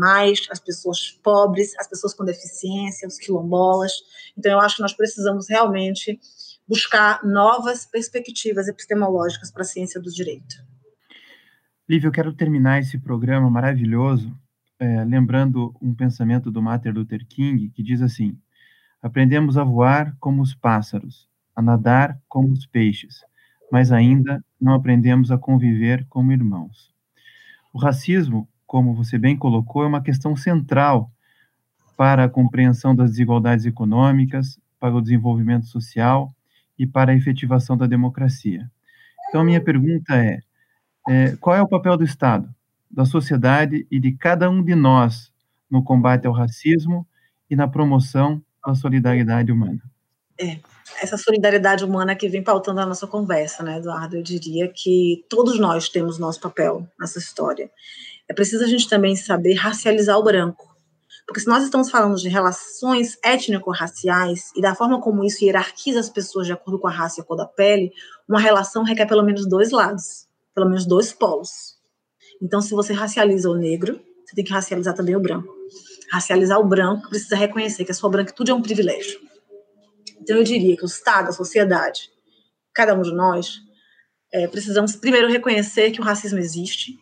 as 0.50 0.58
pessoas 0.58 1.10
pobres, 1.22 1.78
as 1.78 1.86
pessoas 1.86 2.14
com 2.14 2.24
deficiência, 2.24 3.06
os 3.06 3.18
quilombolas. 3.18 3.92
Então, 4.38 4.52
eu 4.52 4.58
acho 4.58 4.76
que 4.76 4.82
nós 4.82 4.94
precisamos 4.94 5.46
realmente 5.46 6.18
buscar 6.66 7.22
novas 7.22 7.84
perspectivas 7.84 8.66
epistemológicas 8.66 9.50
para 9.50 9.60
a 9.60 9.66
ciência 9.66 10.00
do 10.00 10.10
direito. 10.10 10.56
Lívia, 11.86 12.08
eu 12.08 12.12
quero 12.12 12.32
terminar 12.32 12.80
esse 12.80 12.96
programa 12.96 13.50
maravilhoso 13.50 14.34
é, 14.78 15.04
lembrando 15.04 15.76
um 15.78 15.94
pensamento 15.94 16.50
do 16.50 16.62
Martin 16.62 16.88
Luther 16.88 17.26
King, 17.28 17.68
que 17.68 17.82
diz 17.82 18.00
assim, 18.00 18.34
aprendemos 19.02 19.58
a 19.58 19.62
voar 19.62 20.16
como 20.18 20.40
os 20.40 20.54
pássaros, 20.54 21.28
a 21.54 21.62
nadar 21.62 22.18
como 22.28 22.52
os 22.52 22.66
peixes, 22.66 23.24
mas 23.70 23.92
ainda 23.92 24.44
não 24.60 24.74
aprendemos 24.74 25.30
a 25.30 25.38
conviver 25.38 26.06
como 26.08 26.32
irmãos. 26.32 26.92
O 27.72 27.78
racismo, 27.78 28.48
como 28.66 28.94
você 28.94 29.18
bem 29.18 29.36
colocou, 29.36 29.84
é 29.84 29.86
uma 29.86 30.02
questão 30.02 30.36
central 30.36 31.10
para 31.96 32.24
a 32.24 32.28
compreensão 32.28 32.94
das 32.94 33.10
desigualdades 33.12 33.66
econômicas, 33.66 34.58
para 34.80 34.94
o 34.94 35.00
desenvolvimento 35.02 35.66
social 35.66 36.34
e 36.78 36.86
para 36.86 37.12
a 37.12 37.16
efetivação 37.16 37.76
da 37.76 37.86
democracia. 37.86 38.70
Então, 39.28 39.40
a 39.42 39.44
minha 39.44 39.60
pergunta 39.60 40.14
é, 40.16 40.40
é 41.08 41.36
qual 41.36 41.56
é 41.56 41.62
o 41.62 41.68
papel 41.68 41.96
do 41.96 42.04
Estado, 42.04 42.48
da 42.90 43.04
sociedade 43.04 43.86
e 43.90 44.00
de 44.00 44.12
cada 44.12 44.50
um 44.50 44.62
de 44.62 44.74
nós 44.74 45.32
no 45.70 45.82
combate 45.82 46.26
ao 46.26 46.32
racismo 46.32 47.06
e 47.50 47.56
na 47.56 47.68
promoção 47.68 48.42
da 48.66 48.74
solidariedade 48.74 49.52
humana? 49.52 49.82
É, 50.38 50.58
essa 51.00 51.16
solidariedade 51.16 51.84
humana 51.84 52.14
que 52.14 52.28
vem 52.28 52.42
pautando 52.42 52.80
a 52.80 52.86
nossa 52.86 53.06
conversa, 53.06 53.62
né, 53.62 53.78
Eduardo? 53.78 54.16
Eu 54.16 54.22
diria 54.22 54.68
que 54.68 55.24
todos 55.28 55.58
nós 55.58 55.88
temos 55.88 56.18
nosso 56.18 56.40
papel 56.40 56.86
nessa 56.98 57.18
história. 57.18 57.70
É 58.28 58.34
preciso 58.34 58.64
a 58.64 58.66
gente 58.66 58.88
também 58.88 59.14
saber 59.16 59.54
racializar 59.54 60.18
o 60.18 60.24
branco. 60.24 60.74
Porque 61.26 61.40
se 61.40 61.46
nós 61.46 61.64
estamos 61.64 61.90
falando 61.90 62.16
de 62.16 62.28
relações 62.28 63.16
étnico-raciais 63.24 64.50
e 64.54 64.60
da 64.60 64.74
forma 64.74 65.00
como 65.00 65.24
isso 65.24 65.42
hierarquiza 65.44 66.00
as 66.00 66.10
pessoas 66.10 66.46
de 66.46 66.52
acordo 66.52 66.78
com 66.78 66.86
a 66.86 66.90
raça 66.90 67.20
e 67.20 67.22
a 67.22 67.24
cor 67.24 67.36
da 67.36 67.46
pele, 67.46 67.92
uma 68.28 68.40
relação 68.40 68.82
requer 68.82 69.06
pelo 69.06 69.22
menos 69.22 69.48
dois 69.48 69.70
lados, 69.70 70.26
pelo 70.54 70.66
menos 70.66 70.84
dois 70.84 71.12
polos. 71.12 71.76
Então, 72.42 72.60
se 72.60 72.74
você 72.74 72.92
racializa 72.92 73.48
o 73.48 73.54
negro, 73.54 73.98
você 74.26 74.34
tem 74.34 74.44
que 74.44 74.52
racializar 74.52 74.94
também 74.94 75.16
o 75.16 75.20
branco. 75.20 75.48
Racializar 76.12 76.60
o 76.60 76.64
branco 76.64 77.08
precisa 77.08 77.36
reconhecer 77.36 77.84
que 77.84 77.92
a 77.92 77.94
sua 77.94 78.10
branquitude 78.10 78.50
é 78.50 78.54
um 78.54 78.60
privilégio 78.62 79.18
então, 80.24 80.38
eu 80.38 80.42
diria 80.42 80.74
que 80.74 80.82
o 80.82 80.86
Estado, 80.86 81.28
a 81.28 81.32
sociedade, 81.32 82.10
cada 82.72 82.94
um 82.94 83.02
de 83.02 83.12
nós, 83.12 83.60
é, 84.32 84.48
precisamos 84.48 84.96
primeiro 84.96 85.28
reconhecer 85.28 85.90
que 85.90 86.00
o 86.00 86.02
racismo 86.02 86.38
existe, 86.38 86.98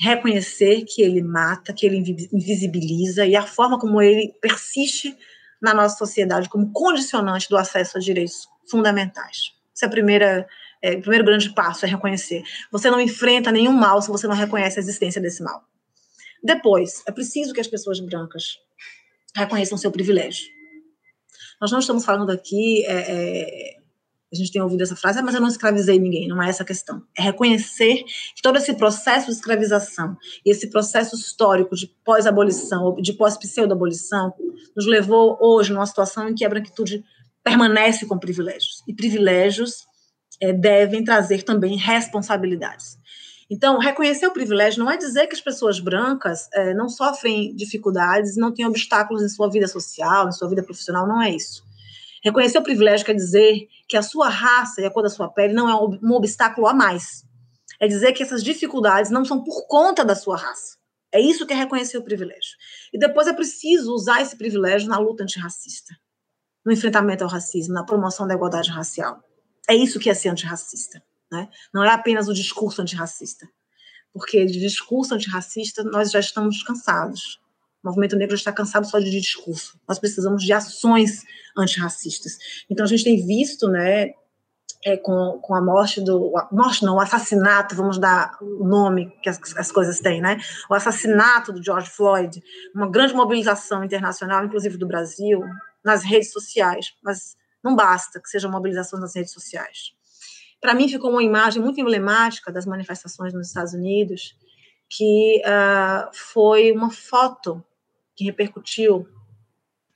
reconhecer 0.00 0.86
que 0.86 1.02
ele 1.02 1.22
mata, 1.22 1.74
que 1.74 1.84
ele 1.84 1.98
invisibiliza 2.32 3.26
e 3.26 3.36
a 3.36 3.46
forma 3.46 3.78
como 3.78 4.00
ele 4.00 4.32
persiste 4.40 5.14
na 5.60 5.74
nossa 5.74 5.98
sociedade 5.98 6.48
como 6.48 6.72
condicionante 6.72 7.46
do 7.50 7.58
acesso 7.58 7.98
a 7.98 8.00
direitos 8.00 8.48
fundamentais. 8.70 9.52
Esse 9.76 9.84
é, 9.84 9.88
primeira, 9.88 10.48
é, 10.80 10.92
o 10.92 11.02
primeiro 11.02 11.26
grande 11.26 11.52
passo, 11.54 11.84
é 11.84 11.88
reconhecer. 11.90 12.42
Você 12.70 12.90
não 12.90 13.02
enfrenta 13.02 13.52
nenhum 13.52 13.72
mal 13.72 14.00
se 14.00 14.08
você 14.08 14.26
não 14.26 14.34
reconhece 14.34 14.78
a 14.78 14.82
existência 14.82 15.20
desse 15.20 15.42
mal. 15.42 15.62
Depois, 16.42 17.02
é 17.06 17.12
preciso 17.12 17.52
que 17.52 17.60
as 17.60 17.68
pessoas 17.68 18.00
brancas 18.00 18.56
reconheçam 19.36 19.76
seu 19.76 19.92
privilégio. 19.92 20.61
Nós 21.62 21.70
não 21.70 21.78
estamos 21.78 22.04
falando 22.04 22.30
aqui, 22.30 22.84
é, 22.86 22.92
é, 22.92 23.76
a 24.32 24.36
gente 24.36 24.50
tem 24.50 24.60
ouvido 24.60 24.82
essa 24.82 24.96
frase, 24.96 25.20
ah, 25.20 25.22
mas 25.22 25.32
eu 25.32 25.40
não 25.40 25.46
escravizei 25.46 25.96
ninguém, 25.96 26.26
não 26.26 26.42
é 26.42 26.48
essa 26.48 26.64
a 26.64 26.66
questão. 26.66 27.04
É 27.16 27.22
reconhecer 27.22 28.02
que 28.34 28.42
todo 28.42 28.58
esse 28.58 28.74
processo 28.74 29.26
de 29.26 29.34
escravização 29.34 30.16
e 30.44 30.50
esse 30.50 30.68
processo 30.68 31.14
histórico 31.14 31.76
de 31.76 31.86
pós-abolição, 32.04 32.96
de 33.00 33.12
pós-pseudo-abolição, 33.12 34.34
nos 34.74 34.86
levou 34.86 35.38
hoje 35.40 35.72
numa 35.72 35.86
situação 35.86 36.28
em 36.28 36.34
que 36.34 36.44
a 36.44 36.48
branquitude 36.48 37.04
permanece 37.44 38.06
com 38.06 38.18
privilégios. 38.18 38.82
E 38.88 38.92
privilégios 38.92 39.86
é, 40.40 40.52
devem 40.52 41.04
trazer 41.04 41.44
também 41.44 41.76
responsabilidades. 41.76 42.98
Então, 43.52 43.78
reconhecer 43.78 44.26
o 44.26 44.32
privilégio 44.32 44.82
não 44.82 44.90
é 44.90 44.96
dizer 44.96 45.26
que 45.26 45.34
as 45.34 45.40
pessoas 45.42 45.78
brancas 45.78 46.48
é, 46.54 46.72
não 46.72 46.88
sofrem 46.88 47.54
dificuldades, 47.54 48.34
não 48.34 48.50
têm 48.50 48.64
obstáculos 48.64 49.22
em 49.22 49.28
sua 49.28 49.50
vida 49.50 49.68
social, 49.68 50.26
em 50.26 50.32
sua 50.32 50.48
vida 50.48 50.62
profissional, 50.62 51.06
não 51.06 51.20
é 51.20 51.28
isso. 51.28 51.62
Reconhecer 52.24 52.56
o 52.56 52.62
privilégio 52.62 53.04
quer 53.04 53.14
dizer 53.14 53.68
que 53.86 53.94
a 53.94 54.00
sua 54.00 54.30
raça 54.30 54.80
e 54.80 54.86
a 54.86 54.90
cor 54.90 55.02
da 55.02 55.10
sua 55.10 55.28
pele 55.28 55.52
não 55.52 55.68
é 55.68 55.74
um 55.74 56.12
obstáculo 56.12 56.66
a 56.66 56.72
mais. 56.72 57.26
É 57.78 57.86
dizer 57.86 58.14
que 58.14 58.22
essas 58.22 58.42
dificuldades 58.42 59.10
não 59.10 59.22
são 59.22 59.44
por 59.44 59.66
conta 59.66 60.02
da 60.02 60.14
sua 60.14 60.38
raça. 60.38 60.78
É 61.12 61.20
isso 61.20 61.46
que 61.46 61.52
é 61.52 61.56
reconhecer 61.56 61.98
o 61.98 62.02
privilégio. 62.02 62.56
E 62.90 62.98
depois 62.98 63.28
é 63.28 63.34
preciso 63.34 63.92
usar 63.92 64.22
esse 64.22 64.34
privilégio 64.34 64.88
na 64.88 64.96
luta 64.96 65.24
antirracista, 65.24 65.94
no 66.64 66.72
enfrentamento 66.72 67.22
ao 67.22 67.28
racismo, 67.28 67.74
na 67.74 67.84
promoção 67.84 68.26
da 68.26 68.32
igualdade 68.32 68.70
racial. 68.70 69.22
É 69.68 69.74
isso 69.74 70.00
que 70.00 70.08
é 70.08 70.14
ser 70.14 70.30
antirracista. 70.30 71.02
Né? 71.32 71.48
Não 71.72 71.82
é 71.82 71.88
apenas 71.88 72.28
o 72.28 72.34
discurso 72.34 72.82
antirracista, 72.82 73.48
porque 74.12 74.44
de 74.44 74.60
discurso 74.60 75.14
antirracista 75.14 75.82
nós 75.82 76.10
já 76.10 76.20
estamos 76.20 76.62
cansados. 76.62 77.40
O 77.82 77.88
movimento 77.88 78.16
negro 78.16 78.34
está 78.34 78.52
cansado 78.52 78.86
só 78.86 78.98
de 78.98 79.10
discurso. 79.10 79.80
Nós 79.88 79.98
precisamos 79.98 80.44
de 80.44 80.52
ações 80.52 81.24
antirracistas. 81.56 82.36
Então 82.70 82.84
a 82.84 82.88
gente 82.88 83.02
tem 83.02 83.26
visto, 83.26 83.66
né, 83.66 84.10
é, 84.84 84.98
com, 84.98 85.40
com 85.40 85.54
a 85.54 85.62
morte 85.62 86.02
do. 86.02 86.32
Morte 86.52 86.84
não, 86.84 86.96
o 86.96 87.00
assassinato, 87.00 87.74
vamos 87.74 87.98
dar 87.98 88.36
o 88.42 88.68
nome 88.68 89.10
que 89.22 89.30
as, 89.30 89.40
as 89.56 89.72
coisas 89.72 90.00
têm, 90.00 90.20
né? 90.20 90.38
O 90.68 90.74
assassinato 90.74 91.50
do 91.50 91.64
George 91.64 91.88
Floyd, 91.88 92.42
uma 92.74 92.90
grande 92.90 93.14
mobilização 93.14 93.82
internacional, 93.82 94.44
inclusive 94.44 94.76
do 94.76 94.86
Brasil, 94.86 95.40
nas 95.82 96.04
redes 96.04 96.30
sociais, 96.30 96.92
mas 97.02 97.36
não 97.64 97.74
basta 97.74 98.20
que 98.20 98.28
seja 98.28 98.48
mobilização 98.48 99.00
nas 99.00 99.16
redes 99.16 99.32
sociais 99.32 99.94
para 100.62 100.74
mim 100.74 100.88
ficou 100.88 101.10
uma 101.10 101.24
imagem 101.24 101.60
muito 101.60 101.80
emblemática 101.80 102.52
das 102.52 102.64
manifestações 102.64 103.34
nos 103.34 103.48
Estados 103.48 103.74
Unidos, 103.74 104.36
que 104.88 105.42
uh, 105.44 106.08
foi 106.14 106.70
uma 106.70 106.88
foto 106.88 107.62
que 108.14 108.24
repercutiu 108.24 109.08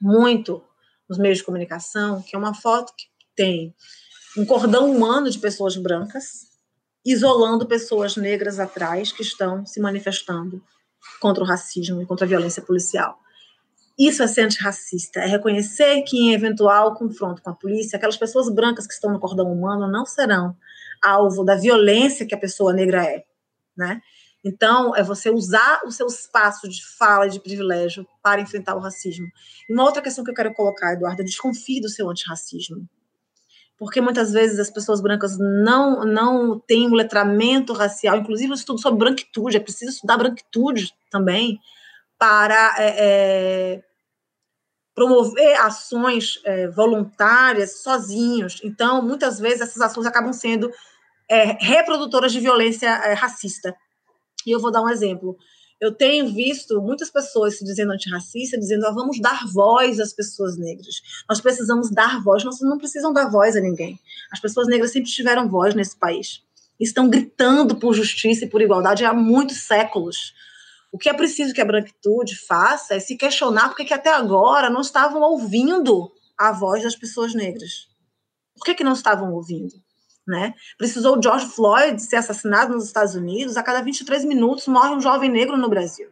muito 0.00 0.60
nos 1.08 1.18
meios 1.18 1.38
de 1.38 1.44
comunicação, 1.44 2.20
que 2.20 2.34
é 2.34 2.38
uma 2.38 2.52
foto 2.52 2.92
que 2.96 3.06
tem 3.36 3.72
um 4.36 4.44
cordão 4.44 4.90
humano 4.90 5.30
de 5.30 5.38
pessoas 5.38 5.76
brancas 5.76 6.56
isolando 7.04 7.66
pessoas 7.66 8.16
negras 8.16 8.58
atrás 8.58 9.12
que 9.12 9.22
estão 9.22 9.64
se 9.64 9.80
manifestando 9.80 10.60
contra 11.20 11.44
o 11.44 11.46
racismo 11.46 12.02
e 12.02 12.06
contra 12.06 12.26
a 12.26 12.28
violência 12.28 12.60
policial. 12.60 13.20
Isso 13.98 14.22
é 14.22 14.26
ser 14.26 14.42
antirracista, 14.42 15.20
é 15.20 15.26
reconhecer 15.26 16.02
que 16.02 16.18
em 16.18 16.34
eventual 16.34 16.94
confronto 16.94 17.40
com 17.42 17.50
a 17.50 17.54
polícia, 17.54 17.96
aquelas 17.96 18.16
pessoas 18.16 18.52
brancas 18.52 18.86
que 18.86 18.92
estão 18.92 19.10
no 19.10 19.18
cordão 19.18 19.50
humano 19.50 19.90
não 19.90 20.04
serão 20.04 20.54
alvo 21.02 21.44
da 21.44 21.54
violência 21.54 22.26
que 22.26 22.34
a 22.34 22.38
pessoa 22.38 22.72
negra 22.74 23.04
é, 23.04 23.24
né? 23.76 24.00
Então, 24.44 24.94
é 24.94 25.02
você 25.02 25.28
usar 25.28 25.80
o 25.84 25.90
seu 25.90 26.06
espaço 26.06 26.68
de 26.68 26.84
fala 26.96 27.26
e 27.26 27.30
de 27.30 27.40
privilégio 27.40 28.06
para 28.22 28.40
enfrentar 28.40 28.76
o 28.76 28.80
racismo. 28.80 29.26
E 29.68 29.72
uma 29.72 29.82
outra 29.82 30.00
questão 30.00 30.22
que 30.22 30.30
eu 30.30 30.34
quero 30.34 30.54
colocar, 30.54 30.92
Eduardo, 30.92 31.20
é 31.20 31.24
desconfie 31.24 31.80
do 31.80 31.88
seu 31.88 32.08
antirracismo. 32.08 32.88
Porque 33.76 34.00
muitas 34.00 34.32
vezes 34.32 34.60
as 34.60 34.70
pessoas 34.70 35.00
brancas 35.00 35.36
não, 35.36 36.04
não 36.04 36.60
têm 36.60 36.86
um 36.86 36.94
letramento 36.94 37.72
racial, 37.72 38.18
inclusive 38.18 38.52
o 38.52 38.54
estudo 38.54 38.80
sobre 38.80 39.00
branquitude, 39.00 39.56
é 39.56 39.60
preciso 39.60 39.90
estudar 39.90 40.16
branquitude 40.16 40.92
também, 41.10 41.58
para 42.18 42.76
é, 42.78 42.94
é, 42.98 43.82
promover 44.96 45.60
ações 45.60 46.40
é, 46.42 46.68
voluntárias 46.68 47.82
sozinhos. 47.82 48.62
Então, 48.64 49.02
muitas 49.02 49.38
vezes, 49.38 49.60
essas 49.60 49.82
ações 49.82 50.06
acabam 50.06 50.32
sendo 50.32 50.72
é, 51.28 51.58
reprodutoras 51.60 52.32
de 52.32 52.40
violência 52.40 52.88
é, 52.88 53.12
racista. 53.12 53.76
E 54.46 54.50
eu 54.50 54.58
vou 54.58 54.72
dar 54.72 54.80
um 54.80 54.88
exemplo. 54.88 55.36
Eu 55.78 55.92
tenho 55.92 56.32
visto 56.32 56.80
muitas 56.80 57.10
pessoas 57.10 57.58
se 57.58 57.64
dizendo 57.64 57.92
antirracista, 57.92 58.58
dizendo, 58.58 58.86
ah, 58.86 58.90
vamos 58.90 59.20
dar 59.20 59.46
voz 59.52 60.00
às 60.00 60.14
pessoas 60.14 60.56
negras. 60.56 61.02
Nós 61.28 61.42
precisamos 61.42 61.90
dar 61.90 62.22
voz. 62.22 62.42
Nós 62.42 62.58
não 62.62 62.78
precisam 62.78 63.12
dar 63.12 63.28
voz 63.28 63.54
a 63.54 63.60
ninguém. 63.60 64.00
As 64.32 64.40
pessoas 64.40 64.66
negras 64.66 64.92
sempre 64.92 65.10
tiveram 65.10 65.46
voz 65.46 65.74
nesse 65.74 65.94
país. 65.94 66.42
Estão 66.80 67.10
gritando 67.10 67.76
por 67.76 67.92
justiça 67.92 68.46
e 68.46 68.48
por 68.48 68.62
igualdade 68.62 69.04
há 69.04 69.12
muitos 69.12 69.58
séculos. 69.58 70.32
O 70.96 70.98
que 70.98 71.10
é 71.10 71.12
preciso 71.12 71.52
que 71.52 71.60
a 71.60 71.64
branquitude 71.66 72.34
faça 72.46 72.94
é 72.94 72.98
se 72.98 73.18
questionar 73.18 73.68
porque 73.68 73.84
que 73.84 73.92
até 73.92 74.08
agora 74.08 74.70
não 74.70 74.80
estavam 74.80 75.20
ouvindo 75.20 76.10
a 76.38 76.52
voz 76.52 76.84
das 76.84 76.96
pessoas 76.96 77.34
negras. 77.34 77.86
Por 78.56 78.64
que, 78.64 78.76
que 78.76 78.82
não 78.82 78.94
estavam 78.94 79.30
ouvindo? 79.34 79.74
Né? 80.26 80.54
Precisou 80.78 81.22
George 81.22 81.48
Floyd 81.48 82.00
ser 82.00 82.16
assassinado 82.16 82.72
nos 82.72 82.86
Estados 82.86 83.14
Unidos, 83.14 83.58
a 83.58 83.62
cada 83.62 83.82
23 83.82 84.24
minutos 84.24 84.66
morre 84.68 84.94
um 84.94 85.00
jovem 85.02 85.30
negro 85.30 85.58
no 85.58 85.68
Brasil. 85.68 86.08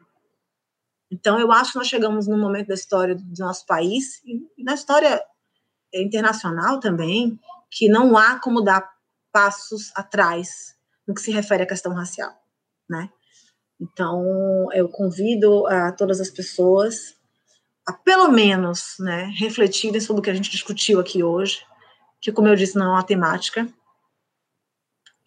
Então, 1.10 1.40
eu 1.40 1.50
acho 1.50 1.72
que 1.72 1.78
nós 1.78 1.88
chegamos 1.88 2.26
num 2.26 2.38
momento 2.38 2.66
da 2.66 2.74
história 2.74 3.14
do 3.14 3.24
nosso 3.38 3.64
país, 3.64 4.20
e 4.26 4.62
na 4.62 4.74
história 4.74 5.18
internacional 5.94 6.78
também, 6.78 7.40
que 7.70 7.88
não 7.88 8.18
há 8.18 8.38
como 8.38 8.60
dar 8.60 8.86
passos 9.32 9.90
atrás 9.94 10.76
no 11.08 11.14
que 11.14 11.22
se 11.22 11.30
refere 11.30 11.62
à 11.62 11.66
questão 11.66 11.94
racial. 11.94 12.34
Né? 12.86 13.08
Então, 13.84 14.72
eu 14.72 14.88
convido 14.88 15.66
a 15.66 15.92
todas 15.92 16.18
as 16.18 16.30
pessoas 16.30 17.14
a, 17.86 17.92
pelo 17.92 18.28
menos, 18.28 18.94
né, 18.98 19.30
refletirem 19.36 20.00
sobre 20.00 20.20
o 20.20 20.22
que 20.22 20.30
a 20.30 20.34
gente 20.34 20.50
discutiu 20.50 20.98
aqui 20.98 21.22
hoje, 21.22 21.60
que, 22.18 22.32
como 22.32 22.48
eu 22.48 22.56
disse, 22.56 22.78
não 22.78 22.86
é 22.86 22.90
uma 22.90 23.02
temática, 23.02 23.68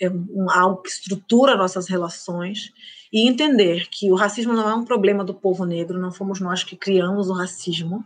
é 0.01 0.09
um, 0.09 0.49
algo 0.49 0.81
que 0.81 0.89
estrutura 0.89 1.55
nossas 1.55 1.87
relações, 1.87 2.73
e 3.13 3.29
entender 3.29 3.87
que 3.89 4.11
o 4.11 4.15
racismo 4.15 4.53
não 4.53 4.67
é 4.67 4.73
um 4.73 4.83
problema 4.83 5.23
do 5.23 5.35
povo 5.35 5.63
negro, 5.63 5.99
não 5.99 6.11
fomos 6.11 6.39
nós 6.39 6.63
que 6.63 6.75
criamos 6.75 7.29
o 7.29 7.33
racismo, 7.33 8.03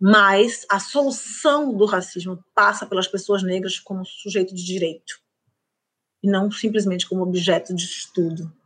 mas 0.00 0.64
a 0.70 0.78
solução 0.78 1.76
do 1.76 1.86
racismo 1.86 2.42
passa 2.54 2.86
pelas 2.86 3.08
pessoas 3.08 3.42
negras 3.42 3.80
como 3.80 4.06
sujeito 4.06 4.54
de 4.54 4.64
direito, 4.64 5.18
e 6.22 6.30
não 6.30 6.52
simplesmente 6.52 7.08
como 7.08 7.22
objeto 7.22 7.74
de 7.74 7.82
estudo. 7.84 8.59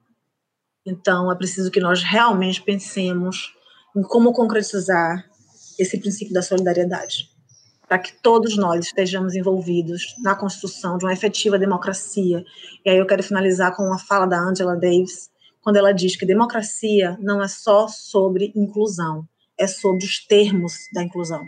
Então, 0.87 1.30
é 1.30 1.35
preciso 1.35 1.70
que 1.70 1.80
nós 1.80 2.03
realmente 2.03 2.62
pensemos 2.62 3.53
em 3.97 4.03
como 4.03 4.32
concretizar 4.32 5.24
esse 5.78 5.99
princípio 5.99 6.35
da 6.35 6.43
solidariedade, 6.43 7.28
para 7.89 7.99
que 7.99 8.12
todos 8.22 8.57
nós 8.57 8.87
estejamos 8.87 9.35
envolvidos 9.35 10.14
na 10.22 10.35
construção 10.35 10.99
de 10.99 11.05
uma 11.05 11.12
efetiva 11.12 11.59
democracia. 11.59 12.45
E 12.85 12.91
aí 12.91 12.99
eu 12.99 13.07
quero 13.07 13.22
finalizar 13.22 13.74
com 13.74 13.85
uma 13.85 13.99
fala 13.99 14.26
da 14.26 14.39
Angela 14.39 14.76
Davis, 14.76 15.30
quando 15.62 15.76
ela 15.76 15.93
diz 15.93 16.16
que 16.16 16.26
democracia 16.26 17.16
não 17.20 17.43
é 17.43 17.49
só 17.49 17.89
sobre 17.89 18.53
inclusão, 18.55 19.26
é 19.59 19.66
sobre 19.66 20.05
os 20.05 20.24
termos 20.26 20.74
da 20.93 21.03
inclusão. 21.03 21.47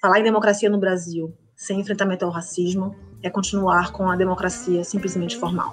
Falar 0.00 0.18
em 0.18 0.24
democracia 0.24 0.68
no 0.68 0.80
Brasil, 0.80 1.32
sem 1.56 1.78
enfrentamento 1.78 2.24
ao 2.24 2.32
racismo, 2.32 2.96
é 3.22 3.30
continuar 3.30 3.92
com 3.92 4.10
a 4.10 4.16
democracia 4.16 4.82
simplesmente 4.82 5.36
formal. 5.36 5.72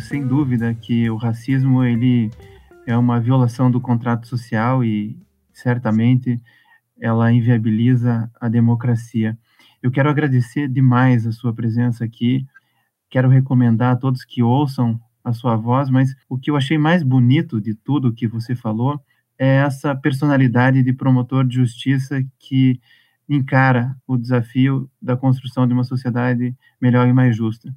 Sem 0.00 0.26
dúvida 0.26 0.74
que 0.74 1.08
o 1.10 1.16
racismo 1.16 1.82
ele 1.82 2.30
é 2.86 2.96
uma 2.96 3.20
violação 3.20 3.70
do 3.70 3.80
contrato 3.80 4.26
social 4.26 4.84
e 4.84 5.18
certamente 5.52 6.40
ela 7.00 7.32
inviabiliza 7.32 8.30
a 8.40 8.48
democracia. 8.48 9.36
Eu 9.82 9.90
quero 9.90 10.08
agradecer 10.08 10.68
demais 10.68 11.26
a 11.26 11.32
sua 11.32 11.52
presença 11.52 12.04
aqui. 12.04 12.46
Quero 13.10 13.28
recomendar 13.28 13.92
a 13.92 13.96
todos 13.96 14.24
que 14.24 14.42
ouçam 14.42 15.00
a 15.24 15.32
sua 15.32 15.56
voz, 15.56 15.90
mas 15.90 16.14
o 16.28 16.38
que 16.38 16.50
eu 16.50 16.56
achei 16.56 16.78
mais 16.78 17.02
bonito 17.02 17.60
de 17.60 17.74
tudo 17.74 18.12
que 18.12 18.26
você 18.26 18.54
falou 18.54 19.00
é 19.38 19.56
essa 19.56 19.94
personalidade 19.94 20.82
de 20.82 20.92
promotor 20.92 21.44
de 21.44 21.56
justiça 21.56 22.24
que 22.38 22.80
encara 23.28 23.96
o 24.06 24.16
desafio 24.16 24.88
da 25.02 25.16
construção 25.16 25.66
de 25.66 25.74
uma 25.74 25.84
sociedade 25.84 26.56
melhor 26.80 27.08
e 27.08 27.12
mais 27.12 27.36
justa 27.36 27.74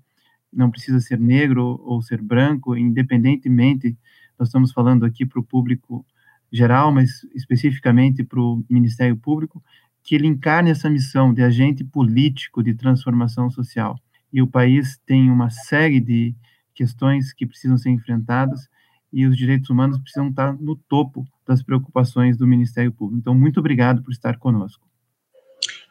não 0.51 0.71
precisa 0.71 0.99
ser 0.99 1.19
negro 1.19 1.79
ou 1.83 2.01
ser 2.01 2.21
branco, 2.21 2.75
independentemente 2.75 3.97
nós 4.37 4.47
estamos 4.47 4.71
falando 4.71 5.05
aqui 5.05 5.25
para 5.25 5.39
o 5.39 5.43
público 5.43 6.05
geral, 6.51 6.91
mas 6.91 7.23
especificamente 7.35 8.23
para 8.23 8.39
o 8.39 8.63
Ministério 8.69 9.15
Público, 9.15 9.63
que 10.03 10.15
ele 10.15 10.27
encarne 10.27 10.71
essa 10.71 10.89
missão 10.89 11.33
de 11.33 11.43
agente 11.43 11.83
político 11.83 12.63
de 12.63 12.73
transformação 12.73 13.49
social. 13.49 13.99
E 14.31 14.41
o 14.41 14.47
país 14.47 14.97
tem 15.05 15.29
uma 15.29 15.49
série 15.49 15.99
de 15.99 16.35
questões 16.73 17.33
que 17.33 17.45
precisam 17.45 17.77
ser 17.77 17.89
enfrentadas 17.89 18.67
e 19.11 19.25
os 19.25 19.35
direitos 19.35 19.69
humanos 19.69 19.97
precisam 19.99 20.29
estar 20.29 20.53
no 20.53 20.75
topo 20.75 21.27
das 21.45 21.61
preocupações 21.61 22.37
do 22.37 22.47
Ministério 22.47 22.91
Público. 22.91 23.19
Então, 23.19 23.35
muito 23.35 23.59
obrigado 23.59 24.01
por 24.01 24.11
estar 24.11 24.37
conosco. 24.37 24.87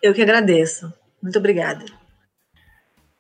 Eu 0.03 0.15
que 0.15 0.23
agradeço. 0.23 0.93
Muito 1.21 1.39
obrigada. 1.39 1.85